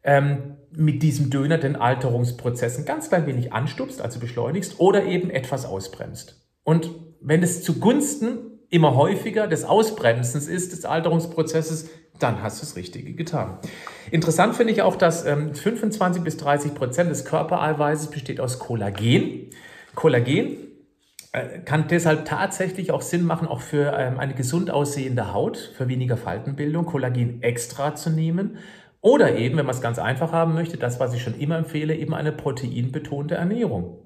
ähm, 0.02 0.56
mit 0.72 1.02
diesem 1.02 1.30
Döner 1.30 1.58
den 1.58 1.76
Alterungsprozess 1.76 2.78
ein 2.78 2.84
ganz 2.84 3.08
klein 3.08 3.26
wenig 3.26 3.52
anstupst, 3.52 4.00
also 4.00 4.20
beschleunigst, 4.20 4.78
oder 4.78 5.04
eben 5.04 5.30
etwas 5.30 5.66
ausbremst. 5.66 6.40
Und 6.64 6.90
wenn 7.20 7.42
es 7.42 7.62
zugunsten 7.62 8.38
immer 8.70 8.94
häufiger 8.94 9.48
des 9.48 9.64
Ausbremsens 9.64 10.46
ist, 10.46 10.72
des 10.72 10.84
Alterungsprozesses, 10.84 11.90
dann 12.18 12.42
hast 12.42 12.60
du 12.60 12.66
das 12.66 12.76
Richtige 12.76 13.14
getan. 13.14 13.58
Interessant 14.10 14.54
finde 14.54 14.72
ich 14.72 14.82
auch, 14.82 14.96
dass 14.96 15.24
ähm, 15.24 15.54
25 15.54 16.22
bis 16.22 16.36
30 16.36 16.74
Prozent 16.74 17.10
des 17.10 17.24
Körpereiweißes 17.24 18.10
besteht 18.10 18.40
aus 18.40 18.58
Kollagen. 18.58 19.50
Kollagen 19.94 20.56
äh, 21.32 21.60
kann 21.64 21.88
deshalb 21.88 22.26
tatsächlich 22.26 22.92
auch 22.92 23.02
Sinn 23.02 23.24
machen, 23.24 23.48
auch 23.48 23.60
für 23.60 23.96
ähm, 23.96 24.18
eine 24.18 24.34
gesund 24.34 24.70
aussehende 24.70 25.32
Haut, 25.32 25.72
für 25.76 25.88
weniger 25.88 26.16
Faltenbildung, 26.16 26.86
Kollagen 26.86 27.42
extra 27.42 27.94
zu 27.94 28.10
nehmen. 28.10 28.58
Oder 29.02 29.36
eben, 29.36 29.56
wenn 29.56 29.66
man 29.66 29.74
es 29.74 29.80
ganz 29.80 29.98
einfach 29.98 30.32
haben 30.32 30.54
möchte, 30.54 30.76
das, 30.76 31.00
was 31.00 31.14
ich 31.14 31.22
schon 31.22 31.38
immer 31.38 31.56
empfehle, 31.56 31.94
eben 31.94 32.14
eine 32.14 32.32
proteinbetonte 32.32 33.34
Ernährung. 33.34 33.98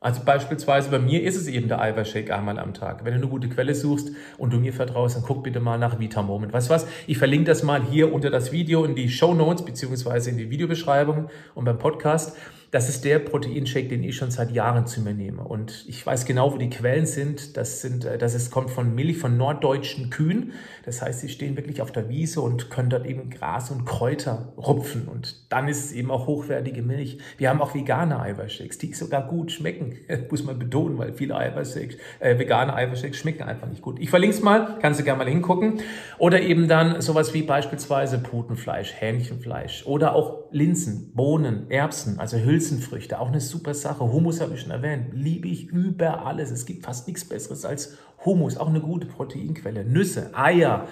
Also 0.00 0.22
beispielsweise 0.24 0.90
bei 0.90 1.00
mir 1.00 1.24
ist 1.24 1.34
es 1.34 1.48
eben 1.48 1.66
der 1.66 1.80
Eiweißshake 1.80 2.34
einmal 2.34 2.60
am 2.60 2.72
Tag. 2.72 3.04
Wenn 3.04 3.14
du 3.14 3.18
eine 3.18 3.28
gute 3.28 3.48
Quelle 3.48 3.74
suchst 3.74 4.12
und 4.38 4.52
du 4.52 4.58
mir 4.58 4.72
vertraust, 4.72 5.16
dann 5.16 5.24
guck 5.24 5.42
bitte 5.42 5.58
mal 5.58 5.76
nach 5.76 5.98
Vita 5.98 6.22
Moment. 6.22 6.52
Weißt 6.52 6.70
du 6.70 6.74
was? 6.74 6.86
Ich 7.08 7.18
verlinke 7.18 7.46
das 7.46 7.64
mal 7.64 7.82
hier 7.82 8.12
unter 8.12 8.30
das 8.30 8.52
Video 8.52 8.84
in 8.84 8.94
die 8.94 9.08
Show 9.08 9.34
Notes 9.34 9.64
beziehungsweise 9.64 10.30
in 10.30 10.36
die 10.36 10.50
Videobeschreibung 10.50 11.30
und 11.56 11.64
beim 11.64 11.78
Podcast. 11.78 12.36
Das 12.70 12.90
ist 12.90 13.04
der 13.04 13.18
Proteinshake, 13.18 13.88
den 13.88 14.04
ich 14.04 14.16
schon 14.16 14.30
seit 14.30 14.50
Jahren 14.50 14.86
zu 14.86 15.00
mir 15.00 15.14
nehme. 15.14 15.42
Und 15.42 15.86
ich 15.88 16.04
weiß 16.04 16.26
genau, 16.26 16.52
wo 16.52 16.58
die 16.58 16.68
Quellen 16.68 17.06
sind. 17.06 17.56
Das, 17.56 17.80
sind, 17.80 18.04
äh, 18.04 18.18
das 18.18 18.34
ist, 18.34 18.50
kommt 18.50 18.70
von 18.70 18.94
Milch 18.94 19.16
von 19.16 19.38
norddeutschen 19.38 20.10
Kühen. 20.10 20.52
Das 20.84 21.00
heißt, 21.00 21.20
sie 21.20 21.30
stehen 21.30 21.56
wirklich 21.56 21.80
auf 21.80 21.92
der 21.92 22.10
Wiese 22.10 22.42
und 22.42 22.70
können 22.70 22.90
dort 22.90 23.06
eben 23.06 23.30
Gras 23.30 23.70
und 23.70 23.86
Kräuter 23.86 24.52
rupfen. 24.58 25.08
Und 25.08 25.36
dann 25.48 25.66
ist 25.66 25.86
es 25.86 25.92
eben 25.92 26.10
auch 26.10 26.26
hochwertige 26.26 26.82
Milch. 26.82 27.18
Wir 27.38 27.48
haben 27.48 27.62
auch 27.62 27.74
vegane 27.74 28.20
Eiweißshakes, 28.20 28.76
die 28.76 28.92
sogar 28.92 29.26
gut 29.26 29.50
schmecken. 29.50 29.96
Muss 30.30 30.44
man 30.44 30.58
betonen, 30.58 30.98
weil 30.98 31.14
viele 31.14 31.36
Eiweißshakes, 31.36 31.96
äh, 32.20 32.38
vegane 32.38 32.74
Eiweißshakes 32.74 33.16
schmecken 33.16 33.44
einfach 33.44 33.68
nicht 33.68 33.80
gut. 33.80 33.98
Ich 33.98 34.10
verlinke 34.10 34.36
es 34.36 34.42
mal, 34.42 34.78
kannst 34.82 35.00
du 35.00 35.04
gerne 35.04 35.24
mal 35.24 35.30
hingucken. 35.30 35.80
Oder 36.18 36.42
eben 36.42 36.68
dann 36.68 37.00
sowas 37.00 37.32
wie 37.32 37.42
beispielsweise 37.42 38.18
Putenfleisch, 38.18 38.92
Hähnchenfleisch 38.98 39.86
oder 39.86 40.14
auch 40.14 40.47
Linsen, 40.50 41.12
Bohnen, 41.14 41.70
Erbsen, 41.70 42.18
also 42.18 42.36
Hülsen 42.36 42.78
Hülsenfrüchte, 42.78 43.20
auch 43.20 43.28
eine 43.28 43.40
super 43.40 43.74
Sache. 43.74 44.10
Hummus 44.12 44.40
habe 44.40 44.54
ich 44.54 44.60
schon 44.60 44.70
erwähnt, 44.70 45.08
liebe 45.12 45.48
ich 45.48 45.68
über 45.68 46.26
alles. 46.26 46.50
Es 46.50 46.66
gibt 46.66 46.84
fast 46.84 47.06
nichts 47.06 47.24
Besseres 47.24 47.64
als 47.64 47.96
Hummus, 48.24 48.56
auch 48.56 48.68
eine 48.68 48.80
gute 48.80 49.06
Proteinquelle. 49.06 49.84
Nüsse, 49.84 50.30
Eier, 50.34 50.88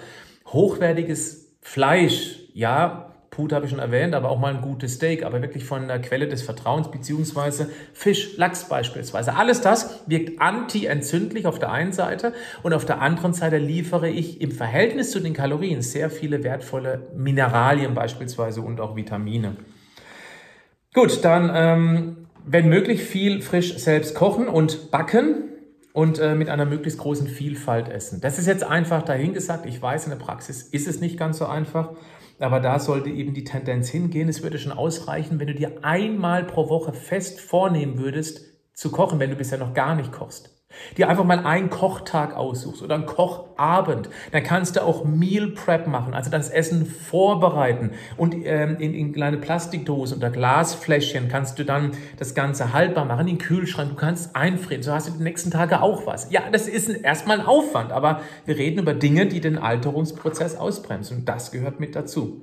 hochwertiges 0.47 1.57
Fleisch, 1.61 2.39
ja, 2.53 3.06
Put 3.29 3.53
habe 3.53 3.65
ich 3.65 3.71
schon 3.71 3.79
erwähnt, 3.79 4.15
aber 4.15 4.29
auch 4.29 4.39
mal 4.39 4.55
ein 4.55 4.61
gutes 4.61 4.95
Steak, 4.95 5.23
aber 5.23 5.41
wirklich 5.41 5.65
von 5.65 5.87
der 5.87 5.99
Quelle 5.99 6.27
des 6.27 6.41
Vertrauens, 6.41 6.89
beziehungsweise 6.89 7.69
Fisch, 7.93 8.37
Lachs 8.37 8.67
beispielsweise. 8.69 9.35
Alles 9.35 9.61
das 9.61 10.01
wirkt 10.07 10.41
anti-entzündlich 10.41 11.45
auf 11.45 11.59
der 11.59 11.71
einen 11.71 11.91
Seite 11.91 12.33
und 12.63 12.73
auf 12.73 12.85
der 12.85 13.01
anderen 13.01 13.33
Seite 13.33 13.57
liefere 13.57 14.09
ich 14.09 14.41
im 14.41 14.51
Verhältnis 14.51 15.11
zu 15.11 15.19
den 15.19 15.33
Kalorien 15.33 15.81
sehr 15.81 16.09
viele 16.09 16.43
wertvolle 16.43 17.07
Mineralien 17.15 17.93
beispielsweise 17.93 18.61
und 18.61 18.79
auch 18.79 18.95
Vitamine. 18.95 19.57
Gut, 20.93 21.23
dann, 21.23 21.51
ähm, 21.53 22.17
wenn 22.45 22.69
möglich, 22.69 23.03
viel 23.03 23.41
frisch 23.41 23.77
selbst 23.77 24.15
kochen 24.15 24.47
und 24.47 24.89
backen 24.89 25.43
und 25.93 26.19
äh, 26.19 26.33
mit 26.33 26.49
einer 26.49 26.65
möglichst 26.65 26.99
großen 26.99 27.27
Vielfalt 27.27 27.89
essen. 27.89 28.21
Das 28.21 28.39
ist 28.39 28.47
jetzt 28.47 28.63
einfach 28.63 29.03
dahingesagt. 29.03 29.65
Ich 29.65 29.81
weiß, 29.81 30.05
in 30.05 30.11
der 30.11 30.17
Praxis 30.17 30.61
ist 30.61 30.87
es 30.87 31.01
nicht 31.01 31.17
ganz 31.17 31.39
so 31.39 31.45
einfach. 31.45 31.89
Aber 32.39 32.59
da 32.59 32.79
sollte 32.79 33.09
eben 33.09 33.33
die 33.33 33.43
Tendenz 33.43 33.89
hingehen. 33.89 34.29
Es 34.29 34.43
würde 34.43 34.59
schon 34.59 34.71
ausreichen, 34.71 35.39
wenn 35.39 35.47
du 35.47 35.55
dir 35.55 35.83
einmal 35.83 36.43
pro 36.43 36.69
Woche 36.69 36.93
fest 36.93 37.39
vornehmen 37.39 37.97
würdest, 37.97 38.41
zu 38.73 38.91
kochen, 38.91 39.19
wenn 39.19 39.31
du 39.31 39.35
bisher 39.35 39.57
noch 39.57 39.73
gar 39.73 39.95
nicht 39.95 40.11
kochst 40.11 40.56
dir 40.97 41.09
einfach 41.09 41.23
mal 41.23 41.45
einen 41.45 41.69
Kochtag 41.69 42.35
aussuchst 42.35 42.81
oder 42.81 42.95
einen 42.95 43.05
Kochabend, 43.05 44.09
dann 44.31 44.43
kannst 44.43 44.75
du 44.75 44.83
auch 44.83 45.05
Meal 45.05 45.49
Prep 45.49 45.87
machen, 45.87 46.13
also 46.13 46.29
das 46.29 46.49
Essen 46.49 46.85
vorbereiten 46.85 47.91
und 48.17 48.35
ähm, 48.45 48.77
in, 48.79 48.93
in 48.93 49.13
kleine 49.13 49.37
Plastikdosen 49.37 50.17
oder 50.17 50.29
Glasfläschchen 50.29 51.27
kannst 51.29 51.59
du 51.59 51.65
dann 51.65 51.91
das 52.17 52.35
Ganze 52.35 52.73
haltbar 52.73 53.05
machen, 53.05 53.21
in 53.21 53.35
den 53.35 53.37
Kühlschrank, 53.37 53.89
du 53.89 53.95
kannst 53.95 54.35
einfrieren, 54.35 54.83
so 54.83 54.91
hast 54.91 55.07
du 55.07 55.11
die 55.13 55.23
nächsten 55.23 55.51
Tage 55.51 55.81
auch 55.81 56.05
was. 56.05 56.31
Ja, 56.31 56.43
das 56.51 56.67
ist 56.67 56.89
erstmal 56.89 57.39
ein 57.39 57.45
Aufwand, 57.45 57.91
aber 57.91 58.21
wir 58.45 58.57
reden 58.57 58.79
über 58.79 58.93
Dinge, 58.93 59.27
die 59.27 59.41
den 59.41 59.57
Alterungsprozess 59.57 60.55
ausbremsen 60.55 61.19
und 61.19 61.29
das 61.29 61.51
gehört 61.51 61.79
mit 61.79 61.95
dazu. 61.95 62.41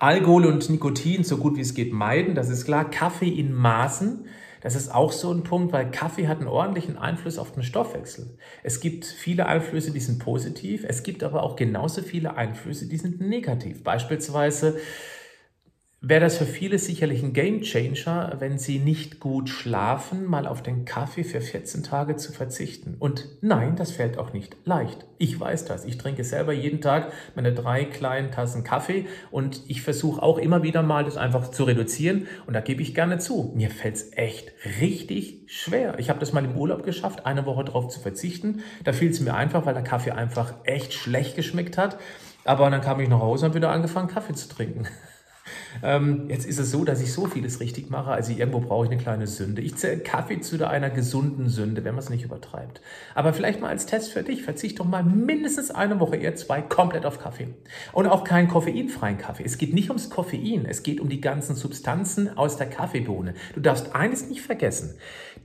Alkohol 0.00 0.46
und 0.46 0.70
Nikotin 0.70 1.24
so 1.24 1.38
gut 1.38 1.56
wie 1.56 1.60
es 1.60 1.74
geht 1.74 1.92
meiden, 1.92 2.34
das 2.34 2.50
ist 2.50 2.64
klar. 2.64 2.88
Kaffee 2.88 3.28
in 3.28 3.52
Maßen 3.52 4.26
Das 4.60 4.74
ist 4.74 4.94
auch 4.94 5.12
so 5.12 5.32
ein 5.32 5.42
Punkt, 5.42 5.72
weil 5.72 5.90
Kaffee 5.90 6.28
hat 6.28 6.38
einen 6.38 6.48
ordentlichen 6.48 6.98
Einfluss 6.98 7.38
auf 7.38 7.52
den 7.52 7.62
Stoffwechsel. 7.62 8.36
Es 8.62 8.80
gibt 8.80 9.04
viele 9.04 9.46
Einflüsse, 9.46 9.92
die 9.92 10.00
sind 10.00 10.18
positiv. 10.18 10.84
Es 10.86 11.02
gibt 11.02 11.22
aber 11.22 11.42
auch 11.42 11.56
genauso 11.56 12.02
viele 12.02 12.36
Einflüsse, 12.36 12.86
die 12.86 12.96
sind 12.96 13.20
negativ. 13.20 13.84
Beispielsweise 13.84 14.78
wäre 16.00 16.20
das 16.20 16.38
für 16.38 16.46
viele 16.46 16.78
sicherlich 16.78 17.24
ein 17.24 17.32
Game 17.32 17.62
Changer, 17.62 18.36
wenn 18.38 18.56
sie 18.56 18.78
nicht 18.78 19.18
gut 19.18 19.48
schlafen, 19.48 20.26
mal 20.26 20.46
auf 20.46 20.62
den 20.62 20.84
Kaffee 20.84 21.24
für 21.24 21.40
14 21.40 21.82
Tage 21.82 22.14
zu 22.14 22.32
verzichten. 22.32 22.94
Und 23.00 23.26
nein, 23.40 23.74
das 23.74 23.90
fällt 23.90 24.16
auch 24.16 24.32
nicht 24.32 24.56
leicht. 24.64 25.06
Ich 25.18 25.38
weiß 25.38 25.64
das. 25.64 25.84
Ich 25.84 25.98
trinke 25.98 26.22
selber 26.22 26.52
jeden 26.52 26.80
Tag 26.80 27.12
meine 27.34 27.52
drei 27.52 27.84
kleinen 27.84 28.30
Tassen 28.30 28.62
Kaffee 28.62 29.06
und 29.32 29.62
ich 29.66 29.82
versuche 29.82 30.22
auch 30.22 30.38
immer 30.38 30.62
wieder 30.62 30.84
mal 30.84 31.04
das 31.04 31.16
einfach 31.16 31.50
zu 31.50 31.64
reduzieren. 31.64 32.28
Und 32.46 32.54
da 32.54 32.60
gebe 32.60 32.80
ich 32.80 32.94
gerne 32.94 33.18
zu. 33.18 33.52
Mir 33.56 33.70
fällt 33.70 33.96
es 33.96 34.12
echt 34.12 34.52
richtig 34.80 35.42
schwer. 35.46 35.98
Ich 35.98 36.10
habe 36.10 36.20
das 36.20 36.32
mal 36.32 36.44
im 36.44 36.56
Urlaub 36.56 36.84
geschafft, 36.84 37.26
eine 37.26 37.44
Woche 37.44 37.64
darauf 37.64 37.88
zu 37.88 37.98
verzichten. 37.98 38.62
Da 38.84 38.92
fiel 38.92 39.10
es 39.10 39.18
mir 39.18 39.34
einfach, 39.34 39.66
weil 39.66 39.74
der 39.74 39.82
Kaffee 39.82 40.12
einfach 40.12 40.54
echt 40.62 40.94
schlecht 40.94 41.34
geschmeckt 41.34 41.76
hat. 41.76 41.98
Aber 42.44 42.70
dann 42.70 42.80
kam 42.80 43.00
ich 43.00 43.08
nach 43.08 43.20
Hause 43.20 43.46
und 43.46 43.54
wieder 43.54 43.70
angefangen, 43.70 44.06
Kaffee 44.06 44.34
zu 44.34 44.48
trinken. 44.48 44.86
Ähm, 45.82 46.28
jetzt 46.28 46.46
ist 46.46 46.58
es 46.58 46.70
so, 46.70 46.84
dass 46.84 47.00
ich 47.00 47.12
so 47.12 47.26
vieles 47.26 47.60
richtig 47.60 47.90
mache. 47.90 48.10
Also 48.10 48.32
irgendwo 48.32 48.60
brauche 48.60 48.86
ich 48.86 48.90
eine 48.90 49.00
kleine 49.00 49.26
Sünde. 49.26 49.62
Ich 49.62 49.76
zähle 49.76 49.98
Kaffee 49.98 50.40
zu 50.40 50.66
einer 50.66 50.90
gesunden 50.90 51.48
Sünde, 51.48 51.84
wenn 51.84 51.94
man 51.94 52.02
es 52.02 52.10
nicht 52.10 52.24
übertreibt. 52.24 52.80
Aber 53.14 53.32
vielleicht 53.32 53.60
mal 53.60 53.68
als 53.68 53.86
Test 53.86 54.12
für 54.12 54.22
dich, 54.22 54.42
verzicht 54.42 54.78
doch 54.80 54.84
mal 54.84 55.02
mindestens 55.02 55.70
eine 55.70 56.00
Woche, 56.00 56.16
eher 56.16 56.34
zwei, 56.36 56.62
komplett 56.62 57.06
auf 57.06 57.18
Kaffee. 57.18 57.48
Und 57.92 58.06
auch 58.06 58.24
keinen 58.24 58.48
koffeinfreien 58.48 59.18
Kaffee. 59.18 59.44
Es 59.44 59.58
geht 59.58 59.74
nicht 59.74 59.90
ums 59.90 60.10
Koffein, 60.10 60.66
es 60.66 60.82
geht 60.82 61.00
um 61.00 61.08
die 61.08 61.20
ganzen 61.20 61.54
Substanzen 61.54 62.36
aus 62.36 62.56
der 62.56 62.68
Kaffeebohne. 62.68 63.34
Du 63.54 63.60
darfst 63.60 63.94
eines 63.94 64.28
nicht 64.28 64.42
vergessen. 64.42 64.94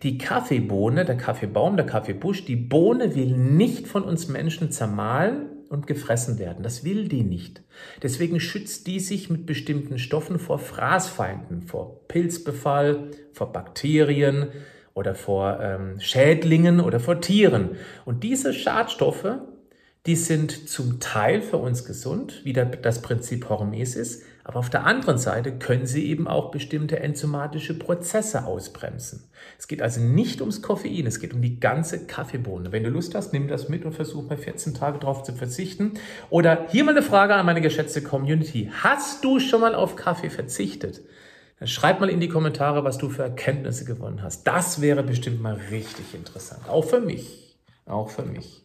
Die 0.02 0.18
Kaffeebohne, 0.18 1.06
der 1.06 1.18
Kaffeebaum, 1.18 1.78
der 1.78 1.86
Kaffeebusch, 1.86 2.46
die 2.46 2.56
Bohne 2.56 3.16
will 3.16 3.38
nicht 3.38 3.88
von 3.88 4.04
uns 4.04 4.28
Menschen 4.28 4.72
zermahlen 4.72 5.50
und 5.74 5.88
gefressen 5.88 6.38
werden. 6.38 6.64
Das 6.64 6.86
will 6.86 7.08
die 7.08 7.24
nicht. 7.24 7.64
Deswegen 8.04 8.40
schützt 8.40 8.86
die 8.86 9.00
sich 9.00 9.32
mit 9.32 9.48
bestimmten 9.48 9.98
Stoffen 9.98 10.38
vor 10.38 10.60
Fraßfeinden, 10.60 11.64
vor 11.64 12.08
Pilzbefall, 12.08 13.10
vor 13.34 13.52
Bakterien 13.52 14.50
oder 14.94 15.16
vor 15.16 15.60
ähm, 15.60 16.00
Schädlingen 16.00 16.80
oder 16.80 17.00
vor 17.00 17.22
Tieren. 17.22 17.72
Und 18.06 18.24
diese 18.24 18.54
Schadstoffe, 18.54 19.40
die 20.06 20.16
sind 20.16 20.70
zum 20.70 21.00
Teil 21.00 21.42
für 21.42 21.58
uns 21.58 21.86
gesund, 21.86 22.42
wie 22.44 22.54
das 22.54 23.02
Prinzip 23.02 23.50
Hormesis, 23.50 24.22
aber 24.46 24.60
auf 24.60 24.70
der 24.70 24.86
anderen 24.86 25.18
Seite 25.18 25.54
können 25.54 25.86
sie 25.86 26.06
eben 26.08 26.28
auch 26.28 26.52
bestimmte 26.52 27.00
enzymatische 27.00 27.78
Prozesse 27.78 28.46
ausbremsen. 28.46 29.30
Es 29.58 29.68
geht 29.68 29.82
also 29.82 30.02
nicht 30.02 30.42
ums 30.42 30.62
Koffein, 30.62 31.08
es 31.08 31.20
geht 31.20 31.34
um 31.34 31.42
die 31.42 31.62
ganze 31.62 32.06
Kaffeebohne. 32.06 32.74
Wenn 32.74 32.84
du 32.84 32.90
Lust 32.90 33.16
hast, 33.16 33.32
nimm 33.32 33.48
das 33.48 33.70
mit 33.70 33.86
und 33.86 33.94
versuch 33.94 34.28
mal 34.28 34.38
14 34.38 34.74
Tage 34.74 35.00
darauf 35.00 35.24
zu 35.24 35.34
verzichten. 35.34 35.94
Oder 36.30 36.68
hier 36.70 36.84
mal 36.84 36.92
eine 36.92 37.04
Frage 37.04 37.36
an 37.36 37.46
meine 37.46 37.62
geschätzte 37.62 38.02
Community. 38.02 38.70
Hast 38.82 39.24
du 39.24 39.40
schon 39.40 39.62
mal 39.62 39.76
auf 39.76 39.96
Kaffee 39.96 40.30
verzichtet? 40.30 41.02
Dann 41.60 41.70
schreib 41.70 42.02
mal 42.02 42.10
in 42.10 42.20
die 42.20 42.28
Kommentare, 42.28 42.84
was 42.84 42.98
du 42.98 43.10
für 43.10 43.24
Erkenntnisse 43.24 43.86
gewonnen 43.86 44.22
hast. 44.22 44.46
Das 44.46 44.82
wäre 44.82 45.04
bestimmt 45.04 45.42
mal 45.42 45.58
richtig 45.72 46.14
interessant. 46.14 46.68
Auch 46.68 46.84
für 46.84 47.00
mich. 47.00 47.56
Auch 47.86 48.10
für 48.10 48.24
mich. 48.24 48.63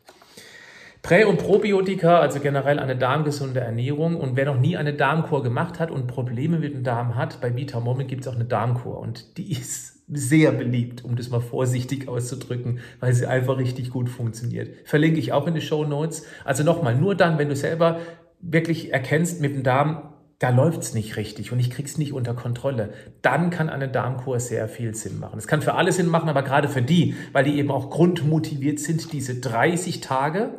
Prä- 1.02 1.24
und 1.24 1.38
Probiotika, 1.38 2.20
also 2.20 2.40
generell 2.40 2.78
eine 2.78 2.96
darmgesunde 2.96 3.60
Ernährung. 3.60 4.16
Und 4.16 4.36
wer 4.36 4.46
noch 4.46 4.58
nie 4.58 4.76
eine 4.76 4.94
Darmkur 4.94 5.42
gemacht 5.42 5.78
hat 5.78 5.90
und 5.90 6.06
Probleme 6.06 6.58
mit 6.58 6.74
dem 6.74 6.82
Darm 6.82 7.14
hat, 7.14 7.40
bei 7.40 7.54
Vita 7.54 7.80
Moment 7.80 8.08
gibt 8.08 8.22
es 8.22 8.28
auch 8.28 8.34
eine 8.34 8.44
Darmkur. 8.44 8.98
Und 8.98 9.38
die 9.38 9.52
ist 9.58 9.98
sehr 10.10 10.52
beliebt, 10.52 11.04
um 11.04 11.16
das 11.16 11.28
mal 11.30 11.40
vorsichtig 11.40 12.08
auszudrücken, 12.08 12.80
weil 13.00 13.12
sie 13.12 13.26
einfach 13.26 13.58
richtig 13.58 13.90
gut 13.90 14.08
funktioniert. 14.08 14.74
Verlinke 14.84 15.18
ich 15.18 15.32
auch 15.32 15.46
in 15.46 15.54
die 15.54 15.60
Show 15.60 15.84
Notes. 15.84 16.24
Also 16.44 16.64
nochmal, 16.64 16.94
nur 16.94 17.14
dann, 17.14 17.38
wenn 17.38 17.48
du 17.48 17.56
selber 17.56 18.00
wirklich 18.40 18.92
erkennst 18.92 19.40
mit 19.40 19.54
dem 19.54 19.62
Darm, 19.62 20.14
da 20.38 20.50
läuft 20.50 20.82
es 20.82 20.94
nicht 20.94 21.16
richtig 21.16 21.50
und 21.50 21.58
ich 21.58 21.68
krieg's 21.68 21.98
nicht 21.98 22.12
unter 22.12 22.32
Kontrolle, 22.32 22.90
dann 23.22 23.50
kann 23.50 23.68
eine 23.68 23.88
Darmkur 23.88 24.38
sehr 24.38 24.68
viel 24.68 24.94
Sinn 24.94 25.18
machen. 25.18 25.38
Es 25.38 25.48
kann 25.48 25.62
für 25.62 25.74
alle 25.74 25.90
Sinn 25.90 26.06
machen, 26.06 26.28
aber 26.28 26.42
gerade 26.42 26.68
für 26.68 26.80
die, 26.80 27.16
weil 27.32 27.44
die 27.44 27.58
eben 27.58 27.72
auch 27.72 27.90
grundmotiviert 27.90 28.78
sind, 28.78 29.12
diese 29.12 29.40
30 29.40 30.00
Tage 30.00 30.50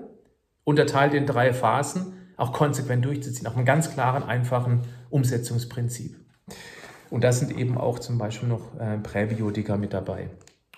unterteilt 0.69 1.15
in 1.15 1.25
drei 1.25 1.51
Phasen, 1.51 2.13
auch 2.38 2.53
konsequent 2.53 3.03
durchzuziehen, 3.03 3.47
auch 3.47 3.55
einen 3.55 3.65
ganz 3.65 3.91
klaren, 3.91 4.21
einfachen 4.21 4.82
Umsetzungsprinzip. 5.10 6.15
Und 7.10 7.23
da 7.23 7.32
sind 7.32 7.58
eben 7.58 7.75
auch 7.75 7.97
zum 7.97 8.19
Beispiel 8.19 8.47
noch 8.47 8.79
äh, 8.79 8.99
Präbiotika 8.99 9.77
mit 9.77 9.93
dabei. 9.93 10.29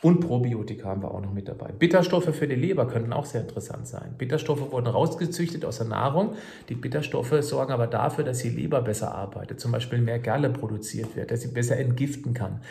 Und 0.02 0.22
Probiotika 0.22 0.88
haben 0.88 1.04
wir 1.04 1.14
auch 1.14 1.20
noch 1.20 1.34
mit 1.34 1.50
dabei. 1.50 1.74
Bitterstoffe 1.74 2.34
für 2.34 2.48
die 2.48 2.56
Leber 2.56 2.88
könnten 2.88 3.12
auch 3.12 3.26
sehr 3.26 3.42
interessant 3.42 3.86
sein. 3.86 4.16
Bitterstoffe 4.18 4.72
wurden 4.72 4.88
rausgezüchtet 4.88 5.66
aus 5.66 5.80
der 5.80 5.88
Nahrung. 5.88 6.36
Die 6.70 6.76
Bitterstoffe 6.76 7.36
sorgen 7.42 7.74
aber 7.74 7.86
dafür, 7.86 8.24
dass 8.24 8.40
die 8.40 8.50
Leber 8.50 8.82
besser 8.82 9.14
arbeitet, 9.14 9.60
zum 9.60 9.74
Beispiel 9.74 10.00
mehr 10.00 10.20
Galle 10.20 10.50
produziert 10.50 11.18
wird, 11.18 11.32
dass 11.32 11.42
sie 11.42 11.50
besser 11.50 11.78
entgiften 11.78 12.34
kann. 12.34 12.62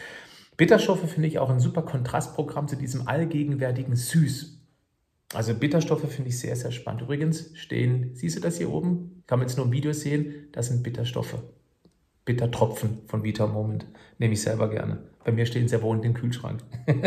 Bitterstoffe 0.57 1.09
finde 1.09 1.29
ich 1.29 1.39
auch 1.39 1.51
ein 1.51 1.61
super 1.61 1.83
Kontrastprogramm 1.83 2.67
zu 2.67 2.77
diesem 2.77 3.07
allgegenwärtigen 3.07 3.95
Süß. 3.95 4.60
Also 5.33 5.55
Bitterstoffe 5.55 6.11
finde 6.11 6.31
ich 6.31 6.39
sehr, 6.39 6.57
sehr 6.57 6.73
spannend. 6.73 7.03
Übrigens 7.03 7.51
stehen, 7.55 8.11
siehst 8.15 8.37
du 8.37 8.41
das 8.41 8.59
hier 8.59 8.71
oben? 8.71 9.23
Kann 9.27 9.39
man 9.39 9.47
jetzt 9.47 9.57
nur 9.57 9.67
im 9.67 9.73
Video 9.73 9.93
sehen, 9.93 10.49
das 10.53 10.69
sind 10.69 10.83
Bitterstoffe. 10.83 11.37
Bittertropfen 12.25 12.99
von 13.07 13.23
Vita 13.23 13.47
Moment. 13.47 13.87
Nehme 14.19 14.35
ich 14.35 14.43
selber 14.43 14.69
gerne. 14.69 14.99
Bei 15.25 15.33
mir 15.33 15.47
stehen 15.47 15.67
ja 15.69 15.83
wohl 15.83 15.97
in 15.97 16.03
den 16.03 16.15
Kühlschrank. 16.15 16.63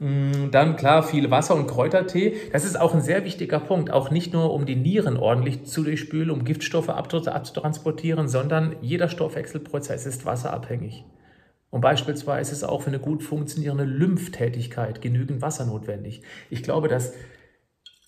Mm, 0.00 0.50
dann 0.50 0.74
klar 0.74 1.04
viel 1.04 1.30
Wasser 1.30 1.54
und 1.54 1.68
Kräutertee. 1.68 2.36
Das 2.52 2.64
ist 2.64 2.78
auch 2.78 2.94
ein 2.94 3.00
sehr 3.00 3.24
wichtiger 3.24 3.60
Punkt. 3.60 3.92
Auch 3.92 4.10
nicht 4.10 4.32
nur 4.32 4.52
um 4.52 4.66
die 4.66 4.74
Nieren 4.74 5.16
ordentlich 5.16 5.66
zu 5.66 5.84
durchspülen, 5.84 6.32
um 6.32 6.44
Giftstoffe 6.44 6.88
abzutransportieren, 6.88 8.28
sondern 8.28 8.74
jeder 8.80 9.08
Stoffwechselprozess 9.08 10.04
ist 10.04 10.26
wasserabhängig. 10.26 11.04
Und 11.74 11.80
beispielsweise 11.80 12.52
ist 12.52 12.62
auch 12.62 12.82
für 12.82 12.90
eine 12.90 13.00
gut 13.00 13.24
funktionierende 13.24 13.82
Lympftätigkeit 13.82 15.02
genügend 15.02 15.42
Wasser 15.42 15.66
notwendig. 15.66 16.22
Ich 16.48 16.62
glaube, 16.62 16.86
dass 16.86 17.14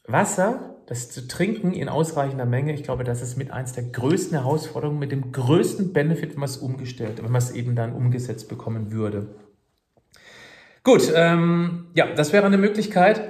Wasser, 0.06 0.76
das 0.86 1.10
zu 1.10 1.26
trinken 1.26 1.72
in 1.72 1.88
ausreichender 1.88 2.44
Menge, 2.44 2.74
ich 2.74 2.84
glaube, 2.84 3.02
das 3.02 3.22
ist 3.22 3.36
mit 3.36 3.50
eins 3.50 3.72
der 3.72 3.82
größten 3.82 4.38
Herausforderungen, 4.38 5.00
mit 5.00 5.10
dem 5.10 5.32
größten 5.32 5.92
Benefit, 5.92 6.34
wenn 6.34 6.38
man 6.38 6.48
es 6.48 6.58
umgestellt, 6.58 7.20
wenn 7.24 7.32
man 7.32 7.40
es 7.40 7.50
eben 7.50 7.74
dann 7.74 7.92
umgesetzt 7.92 8.48
bekommen 8.48 8.92
würde. 8.92 9.34
Gut, 10.84 11.12
ähm, 11.16 11.86
ja, 11.94 12.06
das 12.14 12.32
wäre 12.32 12.46
eine 12.46 12.58
Möglichkeit. 12.58 13.20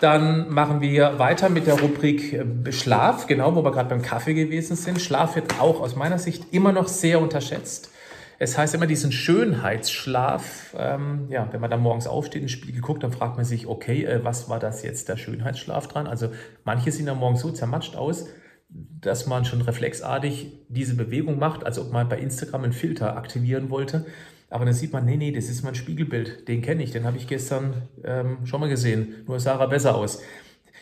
Dann 0.00 0.52
machen 0.52 0.82
wir 0.82 1.18
weiter 1.18 1.48
mit 1.48 1.66
der 1.66 1.80
Rubrik 1.80 2.34
äh, 2.34 2.70
Schlaf, 2.70 3.26
genau, 3.26 3.56
wo 3.56 3.64
wir 3.64 3.72
gerade 3.72 3.88
beim 3.88 4.02
Kaffee 4.02 4.34
gewesen 4.34 4.76
sind. 4.76 5.00
Schlaf 5.00 5.36
wird 5.36 5.58
auch 5.58 5.80
aus 5.80 5.96
meiner 5.96 6.18
Sicht 6.18 6.52
immer 6.52 6.72
noch 6.72 6.88
sehr 6.88 7.22
unterschätzt. 7.22 7.92
Es 8.40 8.56
heißt 8.56 8.74
immer 8.74 8.86
diesen 8.86 9.10
Schönheitsschlaf. 9.10 10.74
Ähm, 10.78 11.26
ja, 11.28 11.48
wenn 11.52 11.60
man 11.60 11.70
dann 11.70 11.80
morgens 11.80 12.06
aufsteht, 12.06 12.42
in 12.42 12.46
den 12.46 12.48
Spiegel 12.48 12.80
guckt, 12.80 13.02
dann 13.02 13.12
fragt 13.12 13.36
man 13.36 13.44
sich, 13.44 13.66
okay, 13.66 14.04
äh, 14.04 14.24
was 14.24 14.48
war 14.48 14.60
das 14.60 14.82
jetzt 14.82 15.08
der 15.08 15.16
Schönheitsschlaf 15.16 15.88
dran? 15.88 16.06
Also 16.06 16.30
manche 16.64 16.92
sehen 16.92 17.06
dann 17.06 17.18
morgens 17.18 17.40
so 17.40 17.50
zermatscht 17.50 17.96
aus, 17.96 18.26
dass 18.68 19.26
man 19.26 19.44
schon 19.44 19.60
reflexartig 19.62 20.52
diese 20.68 20.94
Bewegung 20.94 21.38
macht, 21.38 21.64
als 21.64 21.78
ob 21.78 21.92
man 21.92 22.08
bei 22.08 22.18
Instagram 22.18 22.64
einen 22.64 22.72
Filter 22.72 23.16
aktivieren 23.16 23.70
wollte. 23.70 24.06
Aber 24.50 24.64
dann 24.64 24.74
sieht 24.74 24.92
man, 24.92 25.04
nee, 25.04 25.16
nee, 25.16 25.32
das 25.32 25.48
ist 25.48 25.62
mein 25.62 25.74
Spiegelbild. 25.74 26.48
Den 26.48 26.62
kenne 26.62 26.82
ich, 26.82 26.92
den 26.92 27.04
habe 27.04 27.16
ich 27.16 27.26
gestern 27.26 27.88
ähm, 28.04 28.46
schon 28.46 28.60
mal 28.60 28.68
gesehen. 28.68 29.24
Nur 29.26 29.40
sah 29.40 29.58
er 29.58 29.68
besser 29.68 29.94
aus. 29.94 30.22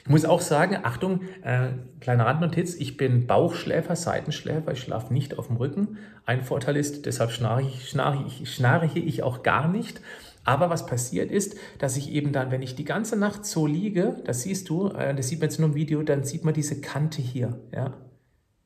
Ich 0.07 0.11
muss 0.11 0.25
auch 0.25 0.41
sagen, 0.41 0.79
Achtung, 0.85 1.23
äh, 1.43 1.71
kleine 1.99 2.27
Randnotiz, 2.27 2.77
ich 2.77 2.97
bin 2.97 3.27
Bauchschläfer, 3.27 3.97
Seitenschläfer, 3.97 4.71
ich 4.71 4.79
schlafe 4.79 5.13
nicht 5.13 5.37
auf 5.37 5.49
dem 5.49 5.57
Rücken. 5.57 5.99
Ein 6.25 6.43
Vorteil 6.43 6.77
ist, 6.77 7.07
deshalb 7.07 7.33
schnarche 7.33 7.67
ich, 7.67 7.89
schnarche 7.89 8.23
ich, 8.25 8.55
schnarche 8.55 9.01
ich 9.01 9.25
auch 9.25 9.43
gar 9.43 9.67
nicht. 9.67 10.01
Aber 10.45 10.71
was 10.71 10.87
passiert 10.87 11.33
ist, 11.33 11.57
dass 11.81 11.97
ich 11.97 12.13
eben 12.13 12.31
dann, 12.31 12.53
wenn 12.53 12.63
ich 12.63 12.77
die 12.77 12.85
ganze 12.85 13.17
Nacht 13.17 13.45
so 13.45 13.67
liege, 13.67 14.23
das 14.25 14.43
siehst 14.43 14.69
du, 14.69 14.91
äh, 14.91 15.13
das 15.13 15.27
sieht 15.27 15.41
man 15.41 15.49
jetzt 15.49 15.59
nur 15.59 15.71
im 15.71 15.75
Video, 15.75 16.05
dann 16.05 16.23
sieht 16.23 16.45
man 16.45 16.55
diese 16.55 16.81
Kante 16.81 17.21
hier, 17.21 17.59
ja, 17.75 17.93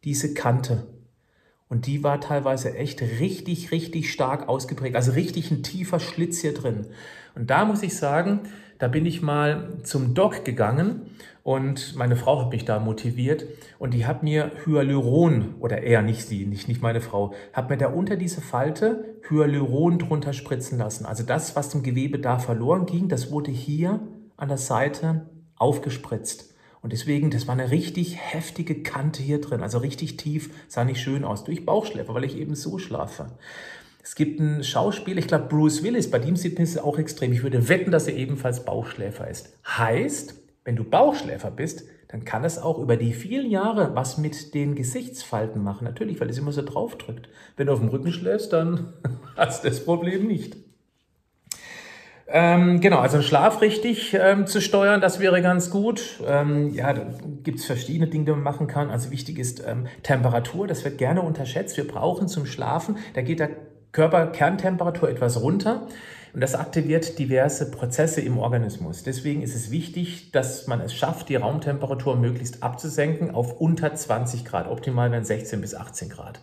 diese 0.04 0.34
Kante. 0.34 0.88
Und 1.70 1.86
die 1.86 2.02
war 2.02 2.20
teilweise 2.20 2.76
echt 2.76 3.00
richtig, 3.00 3.70
richtig 3.70 4.12
stark 4.12 4.48
ausgeprägt. 4.48 4.96
Also 4.96 5.12
richtig 5.12 5.50
ein 5.50 5.62
tiefer 5.62 6.00
Schlitz 6.00 6.40
hier 6.40 6.52
drin. 6.52 6.86
Und 7.34 7.48
da 7.48 7.64
muss 7.64 7.82
ich 7.82 7.96
sagen, 7.96 8.40
da 8.78 8.88
bin 8.88 9.06
ich 9.06 9.22
mal 9.22 9.78
zum 9.84 10.14
Doc 10.14 10.44
gegangen 10.44 11.02
und 11.44 11.94
meine 11.96 12.16
Frau 12.16 12.40
hat 12.40 12.50
mich 12.50 12.64
da 12.64 12.80
motiviert 12.80 13.44
und 13.78 13.94
die 13.94 14.04
hat 14.04 14.22
mir 14.22 14.50
Hyaluron, 14.64 15.54
oder 15.60 15.82
eher 15.82 16.02
nicht 16.02 16.26
sie, 16.26 16.44
nicht, 16.44 16.66
nicht 16.66 16.82
meine 16.82 17.00
Frau, 17.00 17.34
hat 17.52 17.70
mir 17.70 17.76
da 17.76 17.88
unter 17.88 18.16
diese 18.16 18.40
Falte 18.40 19.04
Hyaluron 19.28 19.98
drunter 19.98 20.32
spritzen 20.32 20.78
lassen. 20.78 21.06
Also 21.06 21.22
das, 21.22 21.54
was 21.54 21.68
dem 21.68 21.82
Gewebe 21.82 22.18
da 22.18 22.38
verloren 22.38 22.86
ging, 22.86 23.08
das 23.08 23.30
wurde 23.30 23.52
hier 23.52 24.00
an 24.36 24.48
der 24.48 24.58
Seite 24.58 25.30
aufgespritzt. 25.56 26.49
Und 26.82 26.92
deswegen, 26.92 27.30
das 27.30 27.46
war 27.46 27.54
eine 27.54 27.70
richtig 27.70 28.16
heftige 28.18 28.82
Kante 28.82 29.22
hier 29.22 29.40
drin, 29.40 29.62
also 29.62 29.78
richtig 29.78 30.16
tief, 30.16 30.50
sah 30.68 30.84
nicht 30.84 31.00
schön 31.00 31.24
aus, 31.24 31.44
durch 31.44 31.66
Bauchschläfer, 31.66 32.14
weil 32.14 32.24
ich 32.24 32.38
eben 32.38 32.54
so 32.54 32.78
schlafe. 32.78 33.26
Es 34.02 34.14
gibt 34.14 34.40
einen 34.40 34.64
Schauspieler, 34.64 35.18
ich 35.18 35.28
glaube 35.28 35.48
Bruce 35.48 35.82
Willis, 35.82 36.10
bei 36.10 36.18
dem 36.18 36.36
sieht 36.36 36.54
man 36.54 36.64
es 36.64 36.78
auch 36.78 36.98
extrem. 36.98 37.32
Ich 37.32 37.42
würde 37.42 37.68
wetten, 37.68 37.90
dass 37.90 38.06
er 38.06 38.16
ebenfalls 38.16 38.64
Bauchschläfer 38.64 39.28
ist. 39.28 39.58
Heißt, 39.66 40.34
wenn 40.64 40.76
du 40.76 40.84
Bauchschläfer 40.84 41.50
bist, 41.50 41.84
dann 42.08 42.24
kann 42.24 42.44
es 42.44 42.58
auch 42.58 42.78
über 42.78 42.96
die 42.96 43.12
vielen 43.12 43.50
Jahre 43.50 43.94
was 43.94 44.18
mit 44.18 44.54
den 44.54 44.74
Gesichtsfalten 44.74 45.62
machen. 45.62 45.84
Natürlich, 45.84 46.20
weil 46.20 46.30
es 46.30 46.38
immer 46.38 46.50
so 46.50 46.62
drauf 46.62 46.96
drückt. 46.96 47.28
Wenn 47.56 47.66
du 47.66 47.72
auf 47.72 47.78
dem 47.78 47.88
Rücken 47.88 48.12
schläfst, 48.12 48.52
dann 48.52 48.94
hast 49.36 49.64
du 49.64 49.68
das 49.68 49.84
Problem 49.84 50.26
nicht. 50.26 50.56
Ähm, 52.32 52.80
genau, 52.80 53.00
also 53.00 53.22
Schlaf 53.22 53.60
richtig 53.60 54.14
ähm, 54.14 54.46
zu 54.46 54.60
steuern, 54.60 55.00
das 55.00 55.18
wäre 55.18 55.42
ganz 55.42 55.70
gut. 55.70 56.20
Ähm, 56.24 56.72
ja, 56.72 56.92
da 56.92 57.02
gibt 57.42 57.58
es 57.58 57.64
verschiedene 57.64 58.06
Dinge, 58.06 58.26
die 58.26 58.30
man 58.30 58.42
machen 58.42 58.68
kann. 58.68 58.88
Also 58.88 59.10
wichtig 59.10 59.38
ist 59.38 59.64
ähm, 59.66 59.88
Temperatur, 60.04 60.68
das 60.68 60.84
wird 60.84 60.98
gerne 60.98 61.22
unterschätzt. 61.22 61.76
Wir 61.76 61.88
brauchen 61.88 62.28
zum 62.28 62.46
Schlafen, 62.46 62.98
da 63.14 63.22
geht 63.22 63.40
der 63.40 63.50
Körperkerntemperatur 63.90 65.10
etwas 65.10 65.42
runter 65.42 65.88
und 66.32 66.40
das 66.40 66.54
aktiviert 66.54 67.18
diverse 67.18 67.68
Prozesse 67.72 68.20
im 68.20 68.38
Organismus. 68.38 69.02
Deswegen 69.02 69.42
ist 69.42 69.56
es 69.56 69.72
wichtig, 69.72 70.30
dass 70.30 70.68
man 70.68 70.80
es 70.80 70.94
schafft, 70.94 71.28
die 71.28 71.36
Raumtemperatur 71.36 72.14
möglichst 72.14 72.62
abzusenken 72.62 73.32
auf 73.32 73.60
unter 73.60 73.92
20 73.92 74.44
Grad. 74.44 74.68
Optimal 74.68 75.10
wären 75.10 75.24
16 75.24 75.60
bis 75.60 75.74
18 75.74 76.08
Grad. 76.08 76.40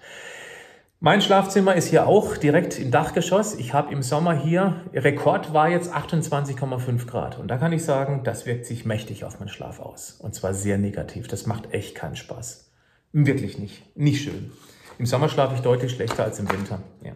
Mein 1.00 1.22
Schlafzimmer 1.22 1.76
ist 1.76 1.90
hier 1.90 2.08
auch 2.08 2.38
direkt 2.38 2.80
im 2.80 2.90
Dachgeschoss. 2.90 3.54
Ich 3.54 3.72
habe 3.72 3.94
im 3.94 4.02
Sommer 4.02 4.34
hier, 4.34 4.82
Rekord 4.96 5.54
war 5.54 5.70
jetzt 5.70 5.94
28,5 5.94 7.06
Grad. 7.06 7.38
Und 7.38 7.50
da 7.50 7.58
kann 7.58 7.72
ich 7.72 7.86
sagen, 7.86 8.24
das 8.24 8.48
wirkt 8.48 8.66
sich 8.66 8.84
mächtig 8.84 9.24
auf 9.24 9.40
meinen 9.40 9.50
Schlaf 9.50 9.80
aus. 9.80 10.14
Und 10.20 10.34
zwar 10.34 10.56
sehr 10.56 10.80
negativ. 10.80 11.28
Das 11.28 11.46
macht 11.46 11.72
echt 11.72 11.94
keinen 11.94 12.16
Spaß. 12.16 12.72
Wirklich 13.14 13.60
nicht. 13.60 13.96
Nicht 13.96 14.24
schön. 14.24 14.52
Im 14.98 15.06
Sommer 15.06 15.30
schlafe 15.30 15.54
ich 15.54 15.62
deutlich 15.62 15.92
schlechter 15.92 16.24
als 16.24 16.40
im 16.40 16.52
Winter. 16.52 16.80
Ja. 17.04 17.12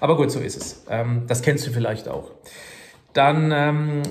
Aber 0.00 0.16
gut, 0.16 0.32
so 0.32 0.40
ist 0.40 0.56
es. 0.56 0.84
Ähm, 0.90 1.22
das 1.28 1.42
kennst 1.42 1.64
du 1.64 1.70
vielleicht 1.70 2.08
auch. 2.08 2.32
Dann 3.12 3.52
ähm, 3.52 4.02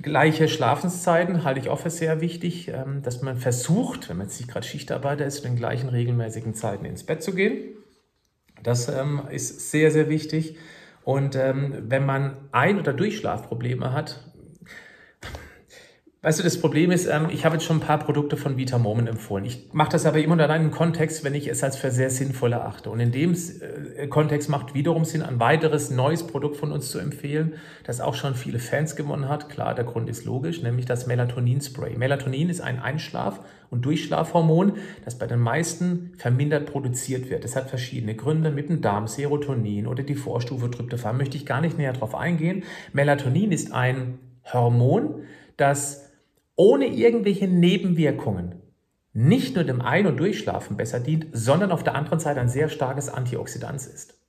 gleiche 0.00 0.46
Schlafenszeiten 0.46 1.42
halte 1.42 1.58
ich 1.58 1.70
auch 1.70 1.80
für 1.80 1.90
sehr 1.90 2.20
wichtig, 2.20 2.68
ähm, 2.68 3.02
dass 3.02 3.20
man 3.20 3.36
versucht, 3.36 4.08
wenn 4.08 4.18
man 4.18 4.28
jetzt 4.28 4.38
nicht 4.38 4.48
gerade 4.48 4.64
Schichtarbeiter 4.64 5.26
ist, 5.26 5.38
zu 5.38 5.42
den 5.42 5.56
gleichen 5.56 5.88
regelmäßigen 5.88 6.54
Zeiten 6.54 6.84
ins 6.84 7.02
Bett 7.02 7.24
zu 7.24 7.34
gehen. 7.34 7.79
Das 8.62 8.88
ähm, 8.88 9.22
ist 9.30 9.70
sehr, 9.70 9.90
sehr 9.90 10.08
wichtig. 10.08 10.56
Und 11.02 11.34
ähm, 11.36 11.74
wenn 11.88 12.04
man 12.04 12.36
Ein- 12.52 12.78
oder 12.78 12.92
Durchschlafprobleme 12.92 13.92
hat, 13.92 14.29
Weißt 16.22 16.38
du, 16.38 16.42
das 16.42 16.60
Problem 16.60 16.90
ist, 16.90 17.06
ähm, 17.06 17.28
ich 17.32 17.46
habe 17.46 17.54
jetzt 17.54 17.64
schon 17.64 17.78
ein 17.78 17.80
paar 17.80 17.98
Produkte 17.98 18.36
von 18.36 18.58
Vita 18.58 18.76
Moment 18.76 19.08
empfohlen. 19.08 19.46
Ich 19.46 19.72
mache 19.72 19.92
das 19.92 20.04
aber 20.04 20.18
immer 20.18 20.34
in 20.34 20.40
einem 20.42 20.70
Kontext, 20.70 21.24
wenn 21.24 21.34
ich 21.34 21.48
es 21.48 21.64
als 21.64 21.76
für 21.76 21.90
sehr 21.90 22.10
sinnvoll 22.10 22.52
erachte. 22.52 22.90
Und 22.90 23.00
in 23.00 23.10
dem 23.10 23.34
äh, 23.96 24.06
Kontext 24.06 24.50
macht 24.50 24.74
wiederum 24.74 25.06
Sinn, 25.06 25.22
ein 25.22 25.40
weiteres 25.40 25.88
neues 25.88 26.26
Produkt 26.26 26.58
von 26.58 26.72
uns 26.72 26.90
zu 26.90 26.98
empfehlen, 26.98 27.54
das 27.84 28.02
auch 28.02 28.14
schon 28.14 28.34
viele 28.34 28.58
Fans 28.58 28.96
gewonnen 28.96 29.30
hat. 29.30 29.48
Klar, 29.48 29.74
der 29.74 29.86
Grund 29.86 30.10
ist 30.10 30.26
logisch, 30.26 30.60
nämlich 30.62 30.84
das 30.84 31.06
Melatonin-Spray. 31.06 31.96
Melatonin 31.96 32.50
ist 32.50 32.60
ein 32.60 32.82
Einschlaf- 32.82 33.40
und 33.70 33.86
Durchschlafhormon, 33.86 34.74
das 35.06 35.16
bei 35.16 35.26
den 35.26 35.40
meisten 35.40 36.12
vermindert 36.18 36.66
produziert 36.66 37.30
wird. 37.30 37.44
Das 37.44 37.56
hat 37.56 37.70
verschiedene 37.70 38.14
Gründe 38.14 38.50
mit 38.50 38.68
dem 38.68 38.82
Darm, 38.82 39.06
Serotonin 39.06 39.86
oder 39.86 40.02
die 40.02 40.16
Vorstufe 40.16 40.70
Tryptophan. 40.70 41.16
Möchte 41.16 41.38
ich 41.38 41.46
gar 41.46 41.62
nicht 41.62 41.78
näher 41.78 41.94
darauf 41.94 42.14
eingehen. 42.14 42.64
Melatonin 42.92 43.52
ist 43.52 43.72
ein 43.72 44.18
Hormon, 44.52 45.22
das 45.56 46.09
ohne 46.60 46.88
irgendwelche 46.88 47.48
Nebenwirkungen 47.48 48.56
nicht 49.14 49.54
nur 49.54 49.64
dem 49.64 49.80
Ein- 49.80 50.06
und 50.06 50.20
Durchschlafen 50.20 50.76
besser 50.76 51.00
dient, 51.00 51.28
sondern 51.32 51.72
auf 51.72 51.84
der 51.84 51.94
anderen 51.94 52.20
Seite 52.20 52.38
ein 52.38 52.50
sehr 52.50 52.68
starkes 52.68 53.08
Antioxidant 53.08 53.76
ist. 53.76 54.20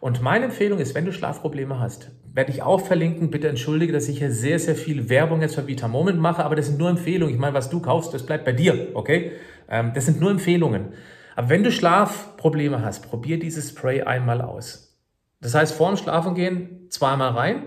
Und 0.00 0.20
meine 0.20 0.46
Empfehlung 0.46 0.80
ist, 0.80 0.96
wenn 0.96 1.04
du 1.04 1.12
Schlafprobleme 1.12 1.78
hast, 1.78 2.10
werde 2.34 2.50
ich 2.50 2.62
auch 2.62 2.80
verlinken. 2.80 3.30
Bitte 3.30 3.48
entschuldige, 3.48 3.92
dass 3.92 4.08
ich 4.08 4.18
hier 4.18 4.32
sehr, 4.32 4.58
sehr 4.58 4.74
viel 4.74 5.08
Werbung 5.08 5.40
jetzt 5.40 5.54
für 5.54 5.68
Vita 5.68 5.86
Moment 5.86 6.18
mache, 6.18 6.44
aber 6.44 6.56
das 6.56 6.66
sind 6.66 6.80
nur 6.80 6.90
Empfehlungen. 6.90 7.32
Ich 7.32 7.40
meine, 7.40 7.54
was 7.54 7.70
du 7.70 7.78
kaufst, 7.78 8.12
das 8.12 8.26
bleibt 8.26 8.44
bei 8.44 8.52
dir, 8.52 8.88
okay? 8.94 9.30
Ähm, 9.68 9.92
das 9.94 10.06
sind 10.06 10.20
nur 10.20 10.32
Empfehlungen. 10.32 10.94
Aber 11.36 11.48
wenn 11.48 11.62
du 11.62 11.70
Schlafprobleme 11.70 12.84
hast, 12.84 13.08
probier 13.08 13.38
dieses 13.38 13.68
Spray 13.70 14.02
einmal 14.02 14.40
aus. 14.40 14.98
Das 15.40 15.54
heißt, 15.54 15.74
vorm 15.74 15.96
Schlafen 15.96 16.34
gehen 16.34 16.88
zweimal 16.90 17.30
rein, 17.30 17.62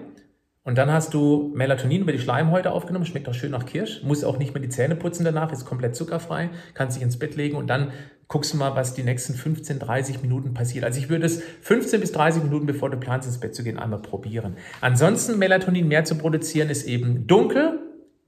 und 0.64 0.78
dann 0.78 0.92
hast 0.92 1.14
du 1.14 1.52
Melatonin 1.56 2.02
über 2.02 2.12
die 2.12 2.20
Schleimhäute 2.20 2.72
aufgenommen, 2.72 3.06
schmeckt 3.06 3.28
auch 3.28 3.34
schön 3.34 3.52
nach 3.52 3.66
Kirsch, 3.66 4.04
muss 4.04 4.24
auch 4.24 4.38
nicht 4.38 4.54
mehr 4.54 4.62
die 4.62 4.70
Zähne 4.70 4.96
putzen 4.96 5.26
danach, 5.26 5.52
ist 5.52 5.66
komplett 5.66 5.96
zuckerfrei, 5.96 6.52
kannst 6.76 6.98
dich 6.98 7.04
ins 7.04 7.18
Bett 7.18 7.36
legen 7.36 7.58
und 7.58 7.68
dann 7.68 7.92
guckst 8.28 8.54
du 8.54 8.58
mal, 8.58 8.76
was 8.76 8.94
die 8.94 9.04
nächsten 9.04 9.34
15, 9.34 9.80
30 9.80 10.22
Minuten 10.22 10.54
passiert. 10.54 10.86
Also 10.86 11.00
ich 11.00 11.10
würde 11.10 11.26
es 11.26 11.42
15 11.62 12.00
bis 12.00 12.12
30 12.12 12.44
Minuten, 12.44 12.66
bevor 12.66 12.90
du 12.90 12.98
planst, 12.98 13.28
ins 13.28 13.40
Bett 13.40 13.56
zu 13.56 13.64
gehen, 13.64 13.78
einmal 13.80 14.02
probieren. 14.02 14.56
Ansonsten 14.82 15.38
Melatonin 15.40 15.88
mehr 15.88 16.06
zu 16.06 16.16
produzieren 16.16 16.70
ist 16.70 16.88
eben 16.88 17.28
dunkel, 17.28 17.80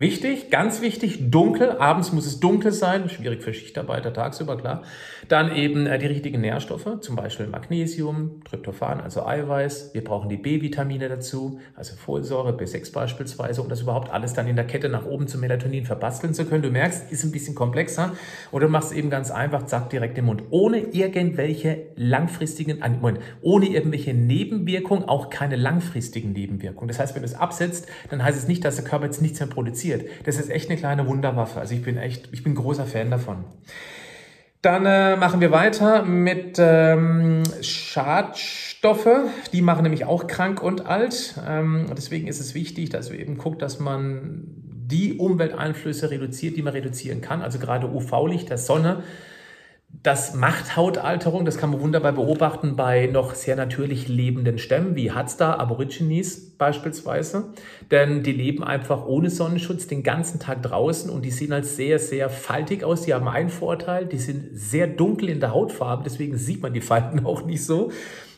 Wichtig, 0.04 0.50
ganz 0.50 0.82
wichtig, 0.82 1.32
dunkel. 1.32 1.78
Abends 1.78 2.12
muss 2.12 2.26
es 2.26 2.42
dunkel 2.42 2.74
sein. 2.74 3.08
Schwierig 3.08 3.42
für 3.42 3.54
Schichtarbeiter 3.54 4.12
tagsüber, 4.12 4.58
klar. 4.58 4.84
Dann 5.30 5.56
eben 5.56 5.88
äh, 5.88 5.98
die 5.98 6.08
richtigen 6.08 6.42
Nährstoffe, 6.42 7.00
zum 7.00 7.16
Beispiel 7.16 7.48
Magnesium, 7.48 8.42
Tryptophan, 8.44 9.00
also 9.00 9.26
Eiweiß. 9.26 9.92
Wir 9.94 10.04
brauchen 10.04 10.28
die 10.28 10.36
B-Vitamine 10.36 11.08
dazu, 11.08 11.62
also 11.74 11.96
Folsäure, 11.96 12.52
B6 12.52 12.92
beispielsweise, 12.92 13.62
um 13.62 13.70
das 13.70 13.80
überhaupt 13.80 14.12
alles 14.12 14.34
dann 14.34 14.46
in 14.50 14.58
der 14.58 14.68
Kette 14.68 14.90
nach 14.90 15.06
oben 15.06 15.28
zum 15.28 15.40
Melatonin 15.40 15.86
verbasteln 15.86 16.34
zu 16.34 16.44
können. 16.44 16.64
Du 16.64 16.70
merkst, 16.70 17.10
ist 17.10 17.24
ein 17.24 17.32
bisschen 17.32 17.56
komplexer. 17.56 18.12
Oder 18.52 18.66
du 18.66 18.74
machst 18.74 18.92
es 18.92 18.98
eben 18.98 19.10
ganz 19.10 19.32
einfach, 19.32 19.68
zack, 19.68 19.90
direkt 19.90 20.18
im 20.18 20.26
Mund. 20.26 20.44
Ohne 20.50 20.80
irgendwelche 20.80 21.84
langfristigen, 21.96 22.84
ohne 23.42 23.68
irgendwelche 23.68 24.14
Nebenwirkungen, 24.14 25.06
auch 25.06 25.30
keine 25.30 25.56
langfristigen 25.56 26.34
Nebenwirkungen. 26.34 26.90
Das 26.90 27.00
heißt, 27.00 27.16
wenn 27.16 27.22
du 27.22 27.28
es 27.30 27.36
absetzt, 27.36 27.88
dann 28.10 28.22
heißt 28.22 28.38
es 28.38 28.50
nicht, 28.50 28.66
dass 28.66 28.76
der 28.76 28.84
Körper 28.84 29.06
jetzt 29.06 29.22
nichts 29.22 29.40
mehr 29.40 29.48
produziert 29.48 29.93
passiert. 29.94 30.26
Das 30.26 30.38
ist 30.38 30.50
echt 30.50 30.70
eine 30.70 30.80
kleine 30.80 31.08
Wunderwaffe. 31.08 31.60
Also 31.60 31.74
ich 31.76 31.84
bin 31.84 31.98
echt, 31.98 32.30
ich 32.32 32.44
bin 32.44 32.56
großer 32.56 32.86
Fan 32.86 33.12
davon. 33.12 33.44
Dann 34.62 34.86
äh, 34.86 35.18
machen 35.18 35.42
wir 35.42 35.52
weiter 35.52 36.04
mit 36.04 36.56
ähm, 36.58 37.44
Schadstoffe. 37.62 39.10
Die 39.52 39.62
machen 39.62 39.84
nämlich 39.84 40.06
auch 40.06 40.28
krank 40.28 40.64
und 40.64 40.86
alt. 40.86 41.36
Ähm, 41.46 41.88
deswegen 41.98 42.28
ist 42.28 42.40
es 42.40 42.54
wichtig, 42.54 42.90
dass 42.90 43.12
wir 43.12 43.20
eben 43.20 43.38
guckt, 43.38 43.62
dass 43.62 43.80
man 43.80 44.44
die 44.86 45.18
Umwelteinflüsse 45.18 46.12
reduziert, 46.12 46.56
die 46.56 46.62
man 46.62 46.74
reduzieren 46.74 47.20
kann. 47.20 47.42
Also 47.42 47.60
gerade 47.60 47.88
UV-Licht 47.90 48.50
der 48.50 48.58
Sonne 48.58 49.04
das 50.04 50.34
macht 50.34 50.76
Hautalterung, 50.76 51.46
das 51.46 51.58
kann 51.58 51.70
man 51.70 51.80
wunderbar 51.80 52.12
beobachten 52.12 52.76
bei 52.76 53.08
noch 53.08 53.36
sehr 53.36 53.56
natürlich 53.56 54.10
lebenden 54.10 54.58
Stämmen 54.58 54.98
wie 54.98 55.12
Hadsta, 55.12 55.56
Aborigines 55.56 56.58
beispielsweise. 56.58 57.54
Denn 57.90 58.22
die 58.22 58.34
leben 58.34 58.66
einfach 58.66 59.06
ohne 59.06 59.30
Sonnenschutz 59.30 59.88
den 59.88 60.04
ganzen 60.04 60.42
Tag 60.42 60.62
draußen 60.62 61.10
und 61.10 61.24
die 61.24 61.32
sehen 61.32 61.54
als 61.54 61.78
sehr, 61.78 62.00
sehr 62.00 62.30
faltig 62.30 62.84
aus. 62.84 63.04
Die 63.04 63.14
haben 63.14 63.30
einen 63.30 63.50
Vorteil, 63.50 64.06
die 64.06 64.18
sind 64.18 64.50
sehr 64.52 64.88
dunkel 64.88 65.30
in 65.30 65.40
der 65.40 65.54
Hautfarbe, 65.54 66.04
deswegen 66.04 66.38
sieht 66.38 66.62
man 66.62 66.74
die 66.74 66.82
Falten 66.82 67.26
auch 67.26 67.46
nicht 67.46 67.64
so. 67.64 67.90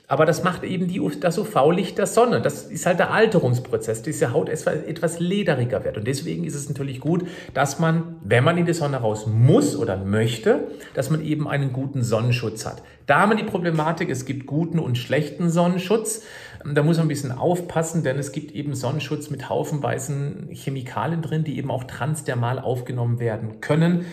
Aber 0.08 0.26
das 0.26 0.44
macht 0.44 0.64
eben 0.64 0.88
die, 0.88 1.02
das 1.20 1.38
UV-Licht 1.40 1.98
der 1.98 2.06
Sonne. 2.06 2.40
Das 2.42 2.64
ist 2.64 2.86
halt 2.86 3.00
der 3.00 3.12
Alterungsprozess, 3.12 3.98
dass 3.98 4.02
diese 4.04 4.34
Haut 4.34 4.50
etwas 4.50 5.20
lederiger 5.20 5.84
wird. 5.84 5.98
Und 5.98 6.06
deswegen 6.06 6.44
ist 6.44 6.54
es 6.54 6.70
natürlich 6.70 7.00
gut, 7.00 7.28
dass 7.56 7.80
man, 7.80 8.18
wenn 8.24 8.44
man 8.44 8.58
in 8.58 8.66
die 8.66 8.74
Sonne 8.74 8.98
raus 8.98 9.26
muss 9.26 9.76
oder 9.76 9.98
möchte, 9.98 10.68
dass 10.94 11.10
man 11.10 11.24
eben 11.24 11.48
einen 11.48 11.74
guten 11.74 12.04
Sonnenschutz 12.04 12.66
hat. 12.66 12.84
Da 13.08 13.22
haben 13.22 13.32
wir 13.32 13.38
die 13.38 13.44
Problematik, 13.44 14.10
es 14.10 14.26
gibt 14.26 14.46
guten 14.46 14.78
und 14.78 14.98
schlechten 14.98 15.50
Sonnenschutz. 15.50 16.24
Da 16.64 16.84
muss 16.84 16.98
man 16.98 17.06
ein 17.06 17.10
bisschen 17.10 17.32
aufpassen, 17.32 18.04
denn 18.04 18.18
es 18.20 18.32
gibt 18.32 18.52
eben 18.52 18.76
Sonnenschutz 18.76 19.30
mit 19.30 19.50
haufenweisen 19.50 20.50
Chemikalien 20.52 21.22
drin, 21.22 21.44
die 21.44 21.58
eben 21.58 21.72
auch 21.72 21.84
transdermal 21.84 22.60
aufgenommen 22.60 23.20
werden 23.20 23.60
können. 23.62 24.06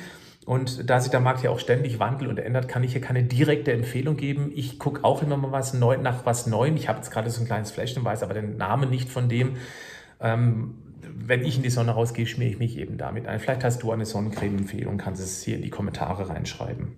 Und 0.45 0.91
da 0.91 1.01
sich 1.01 1.11
der 1.11 1.21
Markt 1.21 1.43
ja 1.45 1.51
auch 1.51 1.61
ständig 1.61 2.01
wandelt 2.01 2.29
und 2.29 2.39
ändert, 2.39 2.67
kann 2.67 2.83
ich 2.83 2.93
hier 2.93 3.01
keine 3.01 3.23
direkte 3.23 3.73
Empfehlung 3.73 4.17
geben. 4.17 4.51
Ich 4.55 4.79
gucke 4.79 5.05
auch 5.05 5.23
immer 5.23 5.37
mal 5.37 5.53
was 5.53 5.73
neu, 5.73 5.97
nach 5.99 6.27
was 6.27 6.47
Neuem. 6.47 6.77
Ich 6.77 6.89
habe 6.89 6.99
jetzt 6.99 7.11
gerade 7.11 7.31
so 7.31 7.41
ein 7.41 7.47
kleines 7.47 7.71
Fläschchen, 7.71 8.05
weiß 8.05 8.25
aber 8.25 8.35
den 8.35 8.57
Namen 8.57 8.91
nicht 8.91 9.09
von 9.09 9.29
dem. 9.29 9.57
Ähm, 10.21 10.75
wenn 11.15 11.45
ich 11.45 11.57
in 11.57 11.63
die 11.63 11.71
Sonne 11.71 11.93
rausgehe, 11.93 12.27
schmiere 12.27 12.51
ich 12.51 12.59
mich 12.59 12.77
eben 12.77 12.99
damit 12.99 13.29
ein. 13.29 13.39
Vielleicht 13.39 13.63
hast 13.63 13.83
du 13.83 13.93
eine 13.93 14.05
Sonnencreme-Empfehlung, 14.05 14.99
kannst 14.99 15.23
es 15.23 15.43
hier 15.43 15.57
in 15.57 15.63
die 15.63 15.71
Kommentare 15.71 16.29
reinschreiben. 16.29 16.97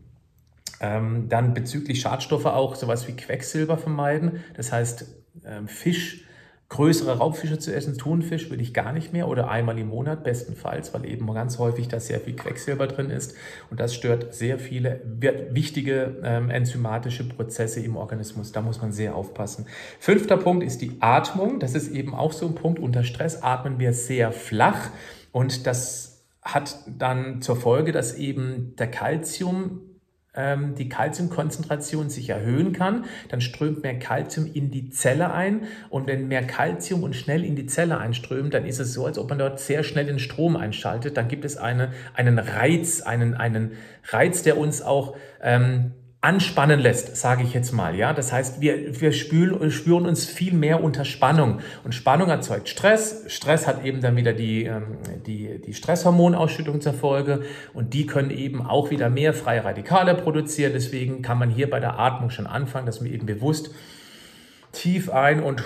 Ähm, 0.80 1.28
dann 1.28 1.54
bezüglich 1.54 2.00
Schadstoffe 2.00 2.46
auch 2.46 2.74
sowas 2.74 3.06
wie 3.08 3.12
Quecksilber 3.12 3.76
vermeiden. 3.76 4.42
Das 4.54 4.72
heißt, 4.72 5.06
ähm, 5.44 5.68
Fisch 5.68 6.24
größere 6.68 7.18
Raubfische 7.18 7.58
zu 7.58 7.74
essen, 7.74 7.98
Thunfisch 7.98 8.50
würde 8.50 8.62
ich 8.62 8.74
gar 8.74 8.92
nicht 8.92 9.12
mehr 9.12 9.28
oder 9.28 9.48
einmal 9.48 9.78
im 9.78 9.88
Monat 9.88 10.24
bestenfalls, 10.24 10.92
weil 10.94 11.04
eben 11.04 11.32
ganz 11.32 11.58
häufig 11.58 11.88
da 11.88 12.00
sehr 12.00 12.20
viel 12.20 12.34
Quecksilber 12.34 12.86
drin 12.86 13.10
ist 13.10 13.34
und 13.70 13.80
das 13.80 13.94
stört 13.94 14.34
sehr 14.34 14.58
viele 14.58 15.00
wichtige 15.50 16.20
ähm, 16.24 16.50
enzymatische 16.50 17.28
Prozesse 17.28 17.80
im 17.80 17.96
Organismus. 17.96 18.52
Da 18.52 18.62
muss 18.62 18.80
man 18.80 18.92
sehr 18.92 19.14
aufpassen. 19.14 19.66
Fünfter 20.00 20.36
Punkt 20.36 20.64
ist 20.64 20.80
die 20.80 20.96
Atmung. 21.00 21.60
Das 21.60 21.74
ist 21.74 21.92
eben 21.92 22.14
auch 22.14 22.32
so 22.32 22.46
ein 22.46 22.54
Punkt. 22.54 22.78
Unter 22.78 23.04
Stress 23.04 23.42
atmen 23.42 23.78
wir 23.78 23.92
sehr 23.92 24.32
flach 24.32 24.90
und 25.32 25.66
das 25.66 26.24
hat 26.42 26.78
dann 26.86 27.40
zur 27.40 27.56
Folge, 27.56 27.92
dass 27.92 28.14
eben 28.14 28.74
der 28.76 28.90
Kalzium 28.90 29.80
ähm, 30.36 30.74
die 30.74 30.88
Kalziumkonzentration 30.88 32.10
sich 32.10 32.28
erhöhen 32.30 32.72
kann, 32.72 33.04
dann 33.28 33.40
strömt 33.40 33.82
mehr 33.82 33.98
Kalzium 33.98 34.50
in 34.52 34.70
die 34.70 34.90
Zelle 34.90 35.32
ein 35.32 35.62
und 35.90 36.06
wenn 36.06 36.28
mehr 36.28 36.42
Kalzium 36.42 37.02
und 37.02 37.14
schnell 37.14 37.44
in 37.44 37.56
die 37.56 37.66
Zelle 37.66 37.98
einströmt, 37.98 38.54
dann 38.54 38.66
ist 38.66 38.80
es 38.80 38.92
so, 38.92 39.06
als 39.06 39.18
ob 39.18 39.28
man 39.28 39.38
dort 39.38 39.60
sehr 39.60 39.82
schnell 39.82 40.06
den 40.06 40.18
Strom 40.18 40.56
einschaltet. 40.56 41.16
Dann 41.16 41.28
gibt 41.28 41.44
es 41.44 41.56
eine, 41.56 41.92
einen 42.14 42.38
Reiz, 42.38 43.02
einen, 43.02 43.34
einen 43.34 43.72
Reiz, 44.08 44.42
der 44.42 44.58
uns 44.58 44.82
auch 44.82 45.16
ähm, 45.42 45.92
anspannen 46.24 46.80
lässt, 46.80 47.16
sage 47.16 47.42
ich 47.42 47.52
jetzt 47.52 47.72
mal. 47.72 47.94
Ja, 47.94 48.14
das 48.14 48.32
heißt, 48.32 48.62
wir, 48.62 48.98
wir 48.98 49.12
spüren, 49.12 49.70
spüren 49.70 50.06
uns 50.06 50.24
viel 50.24 50.54
mehr 50.54 50.82
unter 50.82 51.04
Spannung 51.04 51.60
und 51.84 51.94
Spannung 51.94 52.30
erzeugt 52.30 52.70
Stress. 52.70 53.24
Stress 53.28 53.66
hat 53.66 53.84
eben 53.84 54.00
dann 54.00 54.16
wieder 54.16 54.32
die, 54.32 54.64
ähm, 54.64 54.96
die, 55.26 55.60
die 55.60 55.74
Stresshormonausschüttung 55.74 56.80
zur 56.80 56.94
Folge 56.94 57.42
und 57.74 57.92
die 57.92 58.06
können 58.06 58.30
eben 58.30 58.64
auch 58.64 58.90
wieder 58.90 59.10
mehr 59.10 59.34
freie 59.34 59.64
Radikale 59.64 60.14
produzieren. 60.14 60.72
Deswegen 60.72 61.20
kann 61.20 61.38
man 61.38 61.50
hier 61.50 61.68
bei 61.68 61.78
der 61.78 61.98
Atmung 61.98 62.30
schon 62.30 62.46
anfangen, 62.46 62.86
dass 62.86 63.02
man 63.02 63.12
eben 63.12 63.26
bewusst 63.26 63.74
tief 64.72 65.10
ein 65.10 65.42
und 65.42 65.62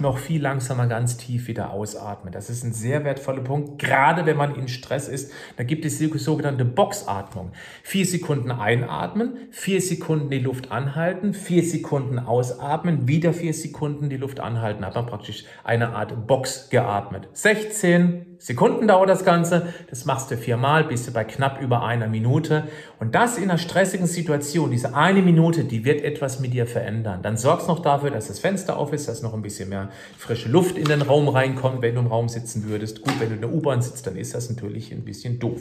noch 0.00 0.18
viel 0.18 0.42
langsamer 0.42 0.86
ganz 0.86 1.16
tief 1.16 1.48
wieder 1.48 1.70
ausatmen. 1.70 2.32
Das 2.32 2.50
ist 2.50 2.64
ein 2.64 2.72
sehr 2.72 3.04
wertvoller 3.04 3.42
Punkt, 3.42 3.78
gerade 3.78 4.26
wenn 4.26 4.36
man 4.36 4.54
in 4.54 4.68
Stress 4.68 5.08
ist. 5.08 5.32
Da 5.56 5.64
gibt 5.64 5.84
es 5.84 5.98
die 5.98 6.06
sogenannte 6.18 6.64
Boxatmung. 6.64 7.52
Vier 7.82 8.06
Sekunden 8.06 8.50
einatmen, 8.50 9.36
vier 9.50 9.80
Sekunden 9.80 10.30
die 10.30 10.38
Luft 10.38 10.70
anhalten, 10.70 11.34
vier 11.34 11.62
Sekunden 11.62 12.18
ausatmen, 12.18 13.08
wieder 13.08 13.32
vier 13.32 13.54
Sekunden 13.54 14.08
die 14.08 14.16
Luft 14.16 14.40
anhalten. 14.40 14.84
Hat 14.84 14.94
man 14.94 15.06
praktisch 15.06 15.44
eine 15.64 15.90
Art 15.90 16.26
Box 16.26 16.70
geatmet. 16.70 17.28
16, 17.32 18.29
Sekunden 18.42 18.88
dauert 18.88 19.10
das 19.10 19.26
Ganze. 19.26 19.74
Das 19.90 20.06
machst 20.06 20.30
du 20.30 20.36
viermal, 20.38 20.84
bist 20.84 21.06
du 21.06 21.12
bei 21.12 21.24
knapp 21.24 21.60
über 21.60 21.84
einer 21.84 22.06
Minute. 22.06 22.64
Und 22.98 23.14
das 23.14 23.36
in 23.36 23.44
einer 23.44 23.58
stressigen 23.58 24.06
Situation, 24.06 24.70
diese 24.70 24.94
eine 24.94 25.20
Minute, 25.20 25.64
die 25.64 25.84
wird 25.84 26.00
etwas 26.00 26.40
mit 26.40 26.54
dir 26.54 26.66
verändern. 26.66 27.20
Dann 27.20 27.36
sorgst 27.36 27.68
noch 27.68 27.80
dafür, 27.80 28.10
dass 28.10 28.28
das 28.28 28.38
Fenster 28.38 28.78
auf 28.78 28.94
ist, 28.94 29.08
dass 29.08 29.20
noch 29.20 29.34
ein 29.34 29.42
bisschen 29.42 29.68
mehr 29.68 29.90
frische 30.16 30.48
Luft 30.48 30.78
in 30.78 30.86
den 30.86 31.02
Raum 31.02 31.28
reinkommt, 31.28 31.82
wenn 31.82 31.96
du 31.96 32.00
im 32.00 32.06
Raum 32.06 32.30
sitzen 32.30 32.64
würdest. 32.64 33.02
Gut, 33.02 33.20
wenn 33.20 33.28
du 33.28 33.34
in 33.34 33.40
der 33.42 33.52
U-Bahn 33.52 33.82
sitzt, 33.82 34.06
dann 34.06 34.16
ist 34.16 34.34
das 34.34 34.48
natürlich 34.48 34.90
ein 34.90 35.04
bisschen 35.04 35.38
doof. 35.38 35.60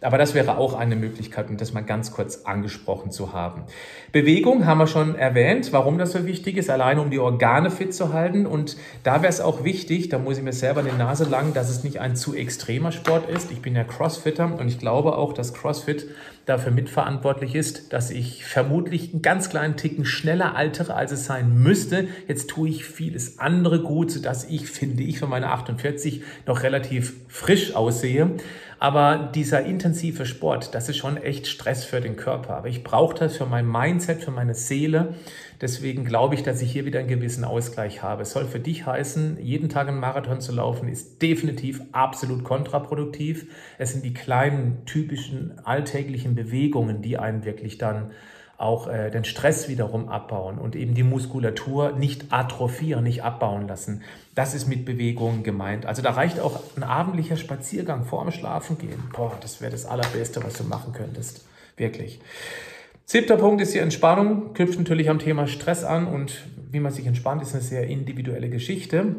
Aber 0.00 0.18
das 0.18 0.34
wäre 0.34 0.58
auch 0.58 0.74
eine 0.74 0.96
Möglichkeit, 0.96 1.48
um 1.48 1.56
das 1.56 1.74
mal 1.74 1.82
ganz 1.82 2.10
kurz 2.10 2.42
angesprochen 2.44 3.12
zu 3.12 3.34
haben. 3.34 3.62
Bewegung 4.10 4.66
haben 4.66 4.78
wir 4.78 4.88
schon 4.88 5.14
erwähnt, 5.14 5.72
warum 5.72 5.96
das 5.96 6.10
so 6.10 6.26
wichtig 6.26 6.56
ist, 6.56 6.70
alleine 6.70 7.02
um 7.02 7.10
die 7.10 7.20
Organe 7.20 7.70
fit 7.70 7.94
zu 7.94 8.12
halten. 8.12 8.46
Und 8.46 8.76
da 9.04 9.22
wäre 9.22 9.30
es 9.30 9.40
auch 9.40 9.62
wichtig, 9.62 10.08
da 10.08 10.18
muss 10.18 10.38
ich 10.38 10.42
mir 10.42 10.52
selber 10.52 10.80
in 10.80 10.86
die 10.86 10.98
Nase 10.98 11.22
langen, 11.22 11.54
dass 11.54 11.70
es 11.70 11.84
nicht 11.84 12.00
ein 12.00 12.15
zu 12.16 12.34
extremer 12.34 12.92
Sport 12.92 13.30
ist. 13.30 13.50
Ich 13.50 13.62
bin 13.62 13.76
ja 13.76 13.84
Crossfitter 13.84 14.58
und 14.58 14.68
ich 14.68 14.78
glaube 14.78 15.16
auch, 15.16 15.32
dass 15.32 15.54
Crossfit 15.54 16.06
dafür 16.46 16.72
mitverantwortlich 16.72 17.54
ist, 17.54 17.92
dass 17.92 18.10
ich 18.10 18.44
vermutlich 18.44 19.12
einen 19.12 19.22
ganz 19.22 19.50
kleinen 19.50 19.76
Ticken 19.76 20.04
schneller 20.04 20.54
altere, 20.54 20.94
als 20.94 21.12
es 21.12 21.26
sein 21.26 21.62
müsste. 21.62 22.08
Jetzt 22.28 22.48
tue 22.48 22.68
ich 22.68 22.84
vieles 22.84 23.38
andere 23.38 23.80
gut, 23.80 24.10
sodass 24.10 24.44
ich, 24.44 24.68
finde 24.70 25.02
ich, 25.02 25.18
für 25.18 25.26
meine 25.26 25.48
48 25.48 26.22
noch 26.46 26.62
relativ 26.62 27.14
frisch 27.28 27.74
aussehe. 27.74 28.30
Aber 28.78 29.30
dieser 29.34 29.64
intensive 29.64 30.26
Sport, 30.26 30.74
das 30.74 30.88
ist 30.88 30.98
schon 30.98 31.16
echt 31.16 31.46
Stress 31.46 31.84
für 31.84 32.00
den 32.00 32.16
Körper. 32.16 32.56
Aber 32.56 32.68
ich 32.68 32.84
brauche 32.84 33.16
das 33.16 33.36
für 33.36 33.46
mein 33.46 33.66
Mindset, 33.66 34.22
für 34.22 34.30
meine 34.30 34.54
Seele. 34.54 35.14
Deswegen 35.60 36.04
glaube 36.04 36.34
ich, 36.34 36.42
dass 36.42 36.60
ich 36.60 36.70
hier 36.70 36.84
wieder 36.84 37.00
einen 37.00 37.08
gewissen 37.08 37.44
Ausgleich 37.44 38.02
habe. 38.02 38.22
Es 38.22 38.32
soll 38.32 38.44
für 38.44 38.60
dich 38.60 38.86
heißen, 38.86 39.38
jeden 39.40 39.68
Tag 39.68 39.88
einen 39.88 40.00
Marathon 40.00 40.40
zu 40.40 40.52
laufen, 40.52 40.88
ist 40.88 41.22
definitiv 41.22 41.80
absolut 41.92 42.44
kontraproduktiv. 42.44 43.46
Es 43.78 43.92
sind 43.92 44.04
die 44.04 44.14
kleinen, 44.14 44.84
typischen, 44.84 45.58
alltäglichen 45.64 46.34
Bewegungen, 46.34 47.00
die 47.00 47.18
einen 47.18 47.44
wirklich 47.44 47.78
dann 47.78 48.10
auch 48.58 48.88
äh, 48.88 49.10
den 49.10 49.24
Stress 49.24 49.68
wiederum 49.68 50.08
abbauen 50.08 50.58
und 50.58 50.76
eben 50.76 50.94
die 50.94 51.02
Muskulatur 51.02 51.92
nicht 51.92 52.32
atrophieren, 52.32 53.04
nicht 53.04 53.22
abbauen 53.22 53.68
lassen. 53.68 54.02
Das 54.34 54.54
ist 54.54 54.66
mit 54.66 54.84
Bewegungen 54.84 55.42
gemeint. 55.42 55.84
Also 55.84 56.02
da 56.02 56.12
reicht 56.12 56.40
auch 56.40 56.60
ein 56.76 56.82
abendlicher 56.82 57.36
Spaziergang 57.36 58.04
vor 58.04 58.22
dem 58.22 58.32
Schlafengehen. 58.32 59.02
Boah, 59.12 59.36
das 59.40 59.60
wäre 59.60 59.72
das 59.72 59.84
Allerbeste, 59.84 60.42
was 60.42 60.54
du 60.54 60.64
machen 60.64 60.92
könntest. 60.92 61.44
Wirklich. 61.76 62.20
Siebter 63.08 63.36
Punkt 63.36 63.62
ist 63.62 63.72
die 63.72 63.78
Entspannung. 63.78 64.52
Knüpft 64.52 64.80
natürlich 64.80 65.08
am 65.08 65.20
Thema 65.20 65.46
Stress 65.46 65.84
an 65.84 66.08
und 66.08 66.42
wie 66.72 66.80
man 66.80 66.90
sich 66.90 67.06
entspannt, 67.06 67.40
ist 67.40 67.54
eine 67.54 67.62
sehr 67.62 67.86
individuelle 67.86 68.50
Geschichte. 68.50 69.14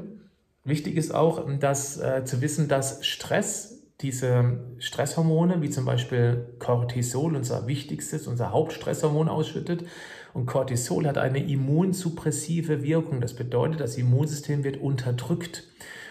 Wichtig 0.65 0.97
ist 0.97 1.15
auch, 1.15 1.47
dass 1.58 1.97
äh, 1.97 2.26
zu 2.26 2.41
wissen, 2.41 2.67
dass 2.67 3.06
Stress, 3.06 3.86
diese 4.02 4.60
Stresshormone, 4.80 5.62
wie 5.62 5.69
zum 5.69 5.86
Beispiel 5.86 6.47
Cortisol, 6.60 7.34
unser 7.38 7.65
wichtigstes, 7.65 8.28
unser 8.28 8.52
Hauptstresshormon 8.52 9.30
ausschüttet. 9.30 9.86
Und 10.34 10.47
Cortisol 10.47 11.08
hat 11.08 11.17
eine 11.17 11.50
immunsuppressive 11.50 12.84
Wirkung. 12.84 13.21
Das 13.21 13.36
bedeutet, 13.36 13.80
das 13.80 13.97
Immunsystem 13.97 14.65
wird 14.65 14.76
unterdrückt. 14.76 15.63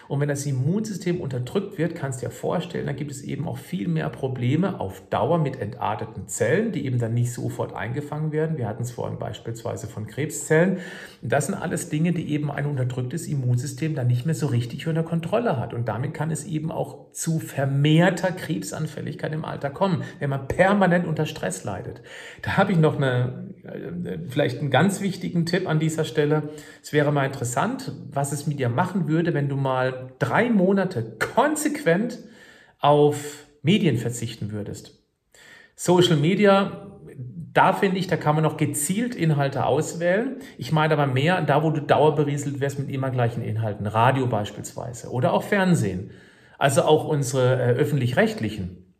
Und 0.07 0.19
wenn 0.19 0.29
das 0.29 0.45
Immunsystem 0.45 1.19
unterdrückt 1.19 1.77
wird, 1.77 1.95
kannst 1.95 2.21
du 2.21 2.27
dir 2.27 2.31
vorstellen, 2.31 2.85
dann 2.85 2.95
gibt 2.95 3.11
es 3.11 3.21
eben 3.21 3.47
auch 3.47 3.57
viel 3.57 3.87
mehr 3.87 4.09
Probleme 4.09 4.79
auf 4.79 5.01
Dauer 5.09 5.37
mit 5.37 5.59
entarteten 5.59 6.27
Zellen, 6.27 6.71
die 6.71 6.85
eben 6.85 6.99
dann 6.99 7.13
nicht 7.13 7.33
sofort 7.33 7.73
eingefangen 7.73 8.31
werden. 8.31 8.57
Wir 8.57 8.67
hatten 8.67 8.83
es 8.83 8.91
vorhin 8.91 9.19
beispielsweise 9.19 9.87
von 9.87 10.07
Krebszellen. 10.07 10.79
Das 11.21 11.47
sind 11.47 11.55
alles 11.55 11.89
Dinge, 11.89 12.13
die 12.13 12.31
eben 12.31 12.51
ein 12.51 12.65
unterdrücktes 12.65 13.27
Immunsystem 13.27 13.95
dann 13.95 14.07
nicht 14.07 14.25
mehr 14.25 14.35
so 14.35 14.47
richtig 14.47 14.87
unter 14.87 15.03
Kontrolle 15.03 15.57
hat. 15.57 15.73
Und 15.73 15.87
damit 15.87 16.13
kann 16.13 16.31
es 16.31 16.45
eben 16.45 16.71
auch 16.71 17.11
zu 17.11 17.39
vermehrter 17.39 18.31
Krebsanfälligkeit 18.31 19.33
im 19.33 19.43
Alter 19.43 19.69
kommen, 19.69 20.03
wenn 20.19 20.29
man 20.29 20.47
permanent 20.47 21.07
unter 21.07 21.25
Stress 21.25 21.63
leidet. 21.63 22.01
Da 22.41 22.57
habe 22.57 22.71
ich 22.71 22.77
noch 22.77 22.97
eine, 22.97 23.49
äh, 23.63 24.17
vielleicht 24.29 24.59
einen 24.59 24.69
ganz 24.69 25.01
wichtigen 25.01 25.45
Tipp 25.45 25.67
an 25.67 25.79
dieser 25.79 26.05
Stelle. 26.05 26.49
Es 26.81 26.93
wäre 26.93 27.11
mal 27.11 27.25
interessant, 27.25 27.91
was 28.11 28.31
es 28.31 28.47
mit 28.47 28.59
dir 28.59 28.69
machen 28.69 29.07
würde, 29.07 29.33
wenn 29.33 29.49
du 29.49 29.55
mal 29.55 29.96
drei 30.19 30.49
Monate 30.49 31.17
konsequent 31.35 32.19
auf 32.79 33.45
Medien 33.61 33.97
verzichten 33.97 34.51
würdest. 34.51 35.03
Social 35.75 36.17
Media, 36.17 36.97
da 37.53 37.73
finde 37.73 37.97
ich, 37.97 38.07
da 38.07 38.17
kann 38.17 38.35
man 38.35 38.43
noch 38.43 38.57
gezielt 38.57 39.15
Inhalte 39.15 39.65
auswählen. 39.65 40.37
Ich 40.57 40.71
meine 40.71 40.93
aber 40.93 41.07
mehr 41.07 41.41
da, 41.41 41.63
wo 41.63 41.71
du 41.71 41.81
dauerberieselt 41.81 42.59
wirst 42.59 42.79
mit 42.79 42.89
immer 42.89 43.09
gleichen 43.09 43.43
Inhalten. 43.43 43.87
Radio 43.87 44.27
beispielsweise 44.27 45.09
oder 45.09 45.33
auch 45.33 45.43
Fernsehen. 45.43 46.11
Also 46.57 46.83
auch 46.83 47.05
unsere 47.05 47.55
äh, 47.55 47.73
öffentlich-rechtlichen. 47.73 48.93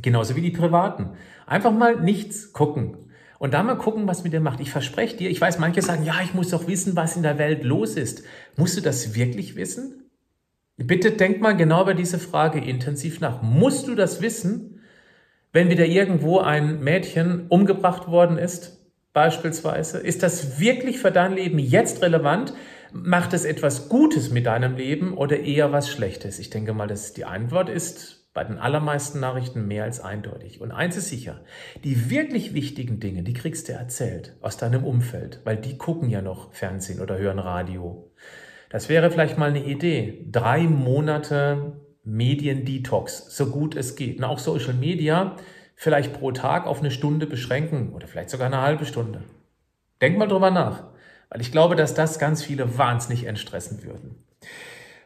Genauso 0.00 0.36
wie 0.36 0.40
die 0.40 0.50
privaten. 0.50 1.10
Einfach 1.46 1.72
mal 1.72 2.00
nichts 2.00 2.52
gucken. 2.52 2.96
Und 3.38 3.54
da 3.54 3.62
mal 3.62 3.76
gucken, 3.76 4.08
was 4.08 4.24
mit 4.24 4.32
dir 4.32 4.40
macht. 4.40 4.60
Ich 4.60 4.70
verspreche 4.70 5.16
dir, 5.16 5.30
ich 5.30 5.40
weiß, 5.40 5.58
manche 5.58 5.82
sagen, 5.82 6.04
ja, 6.04 6.14
ich 6.24 6.32
muss 6.32 6.50
doch 6.50 6.66
wissen, 6.66 6.96
was 6.96 7.16
in 7.16 7.22
der 7.22 7.38
Welt 7.38 7.64
los 7.64 7.96
ist. 7.96 8.22
Musst 8.56 8.76
du 8.76 8.80
das 8.80 9.14
wirklich 9.14 9.56
wissen? 9.56 10.05
Bitte 10.76 11.12
denk 11.12 11.40
mal 11.40 11.56
genau 11.56 11.82
über 11.82 11.94
diese 11.94 12.18
Frage 12.18 12.58
intensiv 12.58 13.20
nach. 13.20 13.42
Musst 13.42 13.88
du 13.88 13.94
das 13.94 14.20
wissen, 14.20 14.80
wenn 15.52 15.70
wieder 15.70 15.86
irgendwo 15.86 16.40
ein 16.40 16.80
Mädchen 16.80 17.46
umgebracht 17.48 18.08
worden 18.08 18.36
ist, 18.36 18.86
beispielsweise? 19.14 19.98
Ist 19.98 20.22
das 20.22 20.60
wirklich 20.60 20.98
für 20.98 21.10
dein 21.10 21.34
Leben 21.34 21.58
jetzt 21.58 22.02
relevant? 22.02 22.52
Macht 22.92 23.32
es 23.32 23.46
etwas 23.46 23.88
Gutes 23.88 24.30
mit 24.30 24.44
deinem 24.44 24.76
Leben 24.76 25.16
oder 25.16 25.40
eher 25.40 25.72
was 25.72 25.90
Schlechtes? 25.90 26.38
Ich 26.38 26.50
denke 26.50 26.74
mal, 26.74 26.86
dass 26.86 27.14
die 27.14 27.24
Antwort 27.24 27.70
ist 27.70 28.16
bei 28.34 28.44
den 28.44 28.58
allermeisten 28.58 29.18
Nachrichten 29.18 29.66
mehr 29.66 29.84
als 29.84 30.00
eindeutig. 30.00 30.60
Und 30.60 30.70
eins 30.70 30.98
ist 30.98 31.08
sicher, 31.08 31.40
die 31.84 32.10
wirklich 32.10 32.52
wichtigen 32.52 33.00
Dinge, 33.00 33.22
die 33.22 33.32
kriegst 33.32 33.70
du 33.70 33.72
erzählt 33.72 34.36
aus 34.42 34.58
deinem 34.58 34.84
Umfeld, 34.84 35.40
weil 35.44 35.56
die 35.56 35.78
gucken 35.78 36.10
ja 36.10 36.20
noch 36.20 36.52
Fernsehen 36.52 37.00
oder 37.00 37.16
hören 37.16 37.38
Radio. 37.38 38.05
Das 38.76 38.90
wäre 38.90 39.10
vielleicht 39.10 39.38
mal 39.38 39.48
eine 39.48 39.64
Idee. 39.64 40.26
Drei 40.30 40.64
Monate 40.64 41.80
Mediendetox, 42.04 43.34
so 43.34 43.46
gut 43.46 43.74
es 43.74 43.96
geht. 43.96 44.18
Und 44.18 44.24
auch 44.24 44.38
Social 44.38 44.74
Media 44.74 45.36
vielleicht 45.76 46.12
pro 46.12 46.30
Tag 46.30 46.66
auf 46.66 46.80
eine 46.80 46.90
Stunde 46.90 47.26
beschränken 47.26 47.94
oder 47.94 48.06
vielleicht 48.06 48.28
sogar 48.28 48.48
eine 48.48 48.60
halbe 48.60 48.84
Stunde. 48.84 49.22
Denk 50.02 50.18
mal 50.18 50.28
drüber 50.28 50.50
nach, 50.50 50.82
weil 51.30 51.40
ich 51.40 51.52
glaube, 51.52 51.74
dass 51.74 51.94
das 51.94 52.18
ganz 52.18 52.42
viele 52.42 52.76
wahnsinnig 52.76 53.24
entstressen 53.24 53.82
würden. 53.82 54.22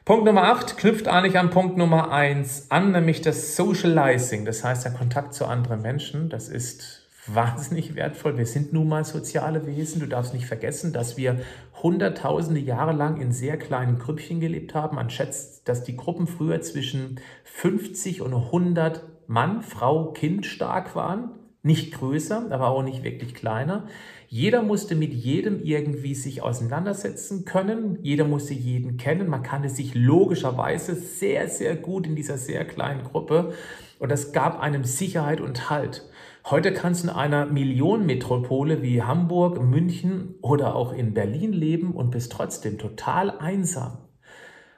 Punkt 0.05 0.25
Nummer 0.25 0.49
8 0.49 0.77
knüpft 0.77 1.07
eigentlich 1.07 1.39
an 1.39 1.51
Punkt 1.51 1.77
Nummer 1.77 2.11
1 2.11 2.73
an, 2.73 2.91
nämlich 2.91 3.21
das 3.21 3.55
Socializing, 3.55 4.47
das 4.47 4.65
heißt 4.65 4.85
der 4.85 4.95
Kontakt 4.95 5.33
zu 5.33 5.47
anderen 5.47 5.81
Menschen. 5.81 6.29
Das 6.29 6.49
ist 6.49 7.00
wahnsinnig 7.27 7.95
wertvoll. 7.95 8.39
Wir 8.39 8.47
sind 8.47 8.73
nun 8.73 8.89
mal 8.89 9.05
soziale 9.05 9.67
Wesen. 9.67 10.01
Du 10.01 10.07
darfst 10.07 10.35
nicht 10.35 10.47
vergessen, 10.47 10.93
dass 10.93 11.17
wir 11.17 11.41
hunderttausende 11.83 12.61
Jahre 12.61 12.93
lang 12.93 13.21
in 13.21 13.33
sehr 13.33 13.57
kleinen 13.57 13.99
Grüppchen 13.99 14.41
gelebt 14.41 14.75
haben. 14.75 14.97
Man 14.97 15.11
schätzt, 15.11 15.69
dass 15.69 15.85
die 15.85 15.97
Gruppen 15.97 16.27
früher 16.27 16.61
zwischen 16.61 17.21
50 17.45 18.23
und 18.23 18.35
100 18.35 19.03
Mann, 19.27 19.63
Frau, 19.63 20.13
Kind 20.13 20.47
stark 20.47 20.97
waren. 20.97 21.31
Nicht 21.63 21.93
größer, 21.93 22.47
aber 22.51 22.69
auch 22.69 22.83
nicht 22.83 23.05
wirklich 23.05 23.35
kleiner. 23.35 23.87
Jeder 24.29 24.63
musste 24.63 24.95
mit 24.95 25.13
jedem 25.13 25.63
irgendwie 25.63 26.15
sich 26.15 26.41
auseinandersetzen 26.43 27.45
können. 27.45 27.99
Jeder 28.01 28.25
musste 28.25 28.55
jeden 28.55 28.97
kennen. 28.97 29.29
Man 29.29 29.43
kannte 29.43 29.69
sich 29.69 29.95
logischerweise 29.95 30.95
sehr, 30.95 31.49
sehr 31.49 31.77
gut 31.77 32.07
in 32.07 32.17
dieser 32.17 32.39
sehr 32.39 32.65
kleinen 32.65 33.03
Gruppe. 33.05 33.53
Und 33.99 34.11
das 34.11 34.33
gab 34.33 34.59
einem 34.61 34.85
Sicherheit 34.85 35.43
und 35.43 35.69
Halt. 35.69 36.09
Heute 36.51 36.73
kannst 36.73 37.05
du 37.05 37.09
in 37.09 37.15
einer 37.15 37.47
Millionenmetropole 37.47 38.83
wie 38.83 39.03
Hamburg, 39.03 39.63
München 39.63 40.35
oder 40.43 40.75
auch 40.75 40.93
in 40.93 41.15
Berlin 41.15 41.53
leben 41.53 41.93
und 41.93 42.11
bist 42.11 42.33
trotzdem 42.33 42.77
total 42.77 43.31
einsam. 43.39 43.99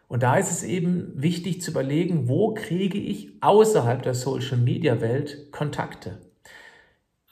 Und 0.06 0.22
da 0.22 0.36
ist 0.36 0.50
es 0.50 0.64
eben 0.64 1.14
wichtig 1.14 1.62
zu 1.62 1.70
überlegen, 1.70 2.28
wo 2.28 2.52
kriege 2.52 2.98
ich 2.98 3.38
außerhalb 3.40 4.02
der 4.02 4.12
Social-Media-Welt 4.12 5.50
Kontakte. 5.50 6.18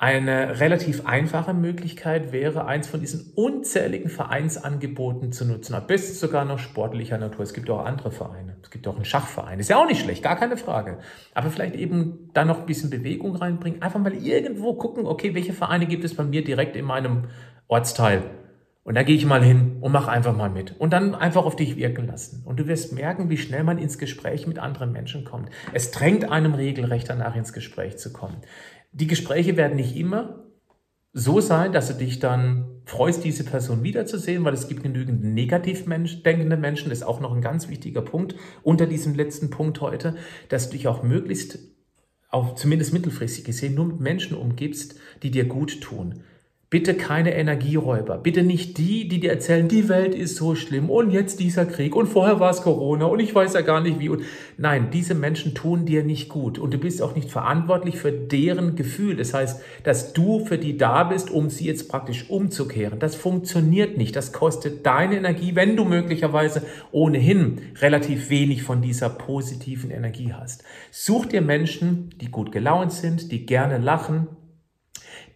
Eine 0.02 0.60
relativ 0.60 1.04
einfache 1.04 1.52
Möglichkeit 1.52 2.32
wäre, 2.32 2.64
eins 2.64 2.88
von 2.88 3.00
diesen 3.00 3.34
unzähligen 3.34 4.08
Vereinsangeboten 4.08 5.30
zu 5.30 5.44
nutzen. 5.44 5.74
Am 5.74 5.86
besten 5.86 6.14
sogar 6.14 6.46
noch 6.46 6.58
sportlicher 6.58 7.18
Natur. 7.18 7.42
Es 7.42 7.52
gibt 7.52 7.68
auch 7.68 7.84
andere 7.84 8.10
Vereine. 8.10 8.56
Es 8.62 8.70
gibt 8.70 8.88
auch 8.88 8.96
einen 8.96 9.04
Schachverein. 9.04 9.60
Ist 9.60 9.68
ja 9.68 9.76
auch 9.76 9.86
nicht 9.86 10.00
schlecht, 10.00 10.22
gar 10.22 10.36
keine 10.36 10.56
Frage. 10.56 11.00
Aber 11.34 11.50
vielleicht 11.50 11.74
eben 11.74 12.30
da 12.32 12.46
noch 12.46 12.60
ein 12.60 12.66
bisschen 12.66 12.88
Bewegung 12.88 13.36
reinbringen. 13.36 13.82
Einfach 13.82 14.00
mal 14.00 14.14
irgendwo 14.14 14.72
gucken, 14.72 15.04
okay, 15.04 15.34
welche 15.34 15.52
Vereine 15.52 15.84
gibt 15.84 16.02
es 16.02 16.14
bei 16.14 16.24
mir 16.24 16.42
direkt 16.42 16.76
in 16.76 16.86
meinem 16.86 17.24
Ortsteil? 17.68 18.22
Und 18.82 18.94
da 18.94 19.02
gehe 19.02 19.14
ich 19.14 19.26
mal 19.26 19.44
hin 19.44 19.76
und 19.82 19.92
mache 19.92 20.10
einfach 20.10 20.34
mal 20.34 20.48
mit. 20.48 20.80
Und 20.80 20.94
dann 20.94 21.14
einfach 21.14 21.44
auf 21.44 21.56
dich 21.56 21.76
wirken 21.76 22.06
lassen. 22.06 22.42
Und 22.46 22.58
du 22.58 22.66
wirst 22.66 22.94
merken, 22.94 23.28
wie 23.28 23.36
schnell 23.36 23.64
man 23.64 23.76
ins 23.76 23.98
Gespräch 23.98 24.46
mit 24.46 24.58
anderen 24.58 24.92
Menschen 24.92 25.26
kommt. 25.26 25.50
Es 25.74 25.90
drängt 25.90 26.30
einem 26.30 26.54
regelrecht 26.54 27.10
danach 27.10 27.36
ins 27.36 27.52
Gespräch 27.52 27.98
zu 27.98 28.14
kommen. 28.14 28.38
Die 28.92 29.06
Gespräche 29.06 29.56
werden 29.56 29.76
nicht 29.76 29.96
immer 29.96 30.46
so 31.12 31.40
sein, 31.40 31.72
dass 31.72 31.88
du 31.88 31.94
dich 31.94 32.18
dann 32.18 32.82
freust, 32.84 33.24
diese 33.24 33.44
Person 33.44 33.82
wiederzusehen, 33.82 34.44
weil 34.44 34.54
es 34.54 34.68
gibt 34.68 34.82
genügend 34.82 35.22
negativ 35.22 35.84
denkende 35.86 36.56
Menschen. 36.56 36.90
Das 36.90 36.98
ist 36.98 37.04
auch 37.04 37.20
noch 37.20 37.34
ein 37.34 37.42
ganz 37.42 37.68
wichtiger 37.68 38.02
Punkt 38.02 38.34
unter 38.62 38.86
diesem 38.86 39.14
letzten 39.14 39.50
Punkt 39.50 39.80
heute, 39.80 40.16
dass 40.48 40.70
du 40.70 40.76
dich 40.76 40.88
auch 40.88 41.02
möglichst, 41.02 41.58
auch 42.30 42.54
zumindest 42.54 42.92
mittelfristig 42.92 43.44
gesehen, 43.44 43.74
nur 43.74 43.86
mit 43.86 44.00
Menschen 44.00 44.36
umgibst, 44.36 44.96
die 45.22 45.30
dir 45.30 45.46
gut 45.46 45.80
tun. 45.80 46.22
Bitte 46.70 46.94
keine 46.94 47.34
Energieräuber. 47.34 48.16
Bitte 48.16 48.44
nicht 48.44 48.78
die, 48.78 49.08
die 49.08 49.18
dir 49.18 49.32
erzählen, 49.32 49.66
die 49.66 49.88
Welt 49.88 50.14
ist 50.14 50.36
so 50.36 50.54
schlimm 50.54 50.88
und 50.88 51.10
jetzt 51.10 51.40
dieser 51.40 51.66
Krieg 51.66 51.96
und 51.96 52.06
vorher 52.06 52.38
war 52.38 52.50
es 52.50 52.62
Corona 52.62 53.06
und 53.06 53.18
ich 53.18 53.34
weiß 53.34 53.54
ja 53.54 53.62
gar 53.62 53.80
nicht 53.80 53.98
wie. 53.98 54.08
Und 54.08 54.22
nein, 54.56 54.92
diese 54.92 55.16
Menschen 55.16 55.52
tun 55.56 55.84
dir 55.84 56.04
nicht 56.04 56.28
gut 56.28 56.60
und 56.60 56.72
du 56.72 56.78
bist 56.78 57.02
auch 57.02 57.16
nicht 57.16 57.28
verantwortlich 57.28 57.96
für 57.96 58.12
deren 58.12 58.76
Gefühl. 58.76 59.16
Das 59.16 59.34
heißt, 59.34 59.60
dass 59.82 60.12
du 60.12 60.46
für 60.46 60.58
die 60.58 60.76
da 60.76 61.02
bist, 61.02 61.28
um 61.32 61.50
sie 61.50 61.66
jetzt 61.66 61.88
praktisch 61.88 62.30
umzukehren. 62.30 63.00
Das 63.00 63.16
funktioniert 63.16 63.96
nicht. 63.96 64.14
Das 64.14 64.32
kostet 64.32 64.86
deine 64.86 65.16
Energie, 65.16 65.56
wenn 65.56 65.74
du 65.74 65.84
möglicherweise 65.84 66.62
ohnehin 66.92 67.62
relativ 67.80 68.30
wenig 68.30 68.62
von 68.62 68.80
dieser 68.80 69.08
positiven 69.08 69.90
Energie 69.90 70.34
hast. 70.34 70.62
Such 70.92 71.26
dir 71.26 71.40
Menschen, 71.40 72.10
die 72.20 72.30
gut 72.30 72.52
gelaunt 72.52 72.92
sind, 72.92 73.32
die 73.32 73.44
gerne 73.44 73.78
lachen, 73.78 74.28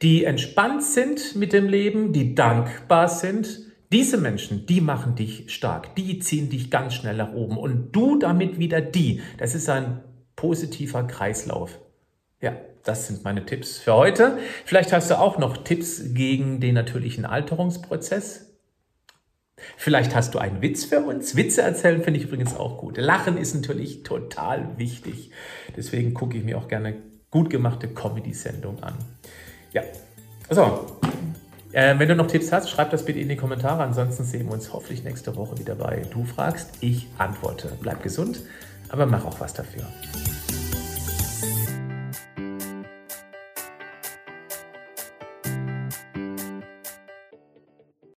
die 0.04 0.24
entspannt 0.24 0.82
sind 0.82 1.34
mit 1.34 1.54
dem 1.54 1.66
Leben, 1.66 2.12
die 2.12 2.34
dankbar 2.34 3.08
sind, 3.08 3.60
diese 3.90 4.18
Menschen, 4.18 4.66
die 4.66 4.82
machen 4.82 5.14
dich 5.14 5.50
stark, 5.50 5.96
die 5.96 6.18
ziehen 6.18 6.50
dich 6.50 6.70
ganz 6.70 6.92
schnell 6.92 7.16
nach 7.16 7.32
oben 7.32 7.56
und 7.56 7.92
du 7.92 8.18
damit 8.18 8.58
wieder 8.58 8.82
die. 8.82 9.22
Das 9.38 9.54
ist 9.54 9.70
ein 9.70 10.04
positiver 10.36 11.04
Kreislauf. 11.04 11.78
Ja, 12.42 12.54
das 12.82 13.06
sind 13.06 13.24
meine 13.24 13.46
Tipps 13.46 13.78
für 13.78 13.94
heute. 13.94 14.36
Vielleicht 14.66 14.92
hast 14.92 15.10
du 15.10 15.18
auch 15.18 15.38
noch 15.38 15.64
Tipps 15.64 16.02
gegen 16.12 16.60
den 16.60 16.74
natürlichen 16.74 17.24
Alterungsprozess. 17.24 18.58
Vielleicht 19.78 20.14
hast 20.14 20.34
du 20.34 20.38
einen 20.38 20.60
Witz 20.60 20.84
für 20.84 21.00
uns. 21.00 21.34
Witze 21.34 21.62
erzählen 21.62 22.02
finde 22.02 22.20
ich 22.20 22.26
übrigens 22.26 22.54
auch 22.54 22.76
gut. 22.76 22.98
Lachen 22.98 23.38
ist 23.38 23.54
natürlich 23.54 24.02
total 24.02 24.76
wichtig. 24.76 25.30
Deswegen 25.74 26.12
gucke 26.12 26.36
ich 26.36 26.44
mir 26.44 26.58
auch 26.58 26.68
gerne 26.68 26.96
gut 27.30 27.48
gemachte 27.48 27.88
Comedy-Sendungen 27.88 28.82
an. 28.82 28.98
Ja, 29.74 29.82
so. 30.50 30.86
Äh, 31.72 31.98
wenn 31.98 32.08
du 32.08 32.14
noch 32.14 32.28
Tipps 32.28 32.52
hast, 32.52 32.70
schreib 32.70 32.92
das 32.92 33.04
bitte 33.04 33.18
in 33.18 33.28
die 33.28 33.36
Kommentare. 33.36 33.82
Ansonsten 33.82 34.22
sehen 34.22 34.46
wir 34.46 34.52
uns 34.52 34.72
hoffentlich 34.72 35.02
nächste 35.02 35.34
Woche 35.34 35.58
wieder 35.58 35.74
bei 35.74 36.06
Du 36.12 36.24
fragst, 36.24 36.70
ich 36.80 37.08
antworte. 37.18 37.76
Bleib 37.80 38.02
gesund, 38.02 38.40
aber 38.88 39.06
mach 39.06 39.24
auch 39.24 39.40
was 39.40 39.52
dafür. 39.52 39.82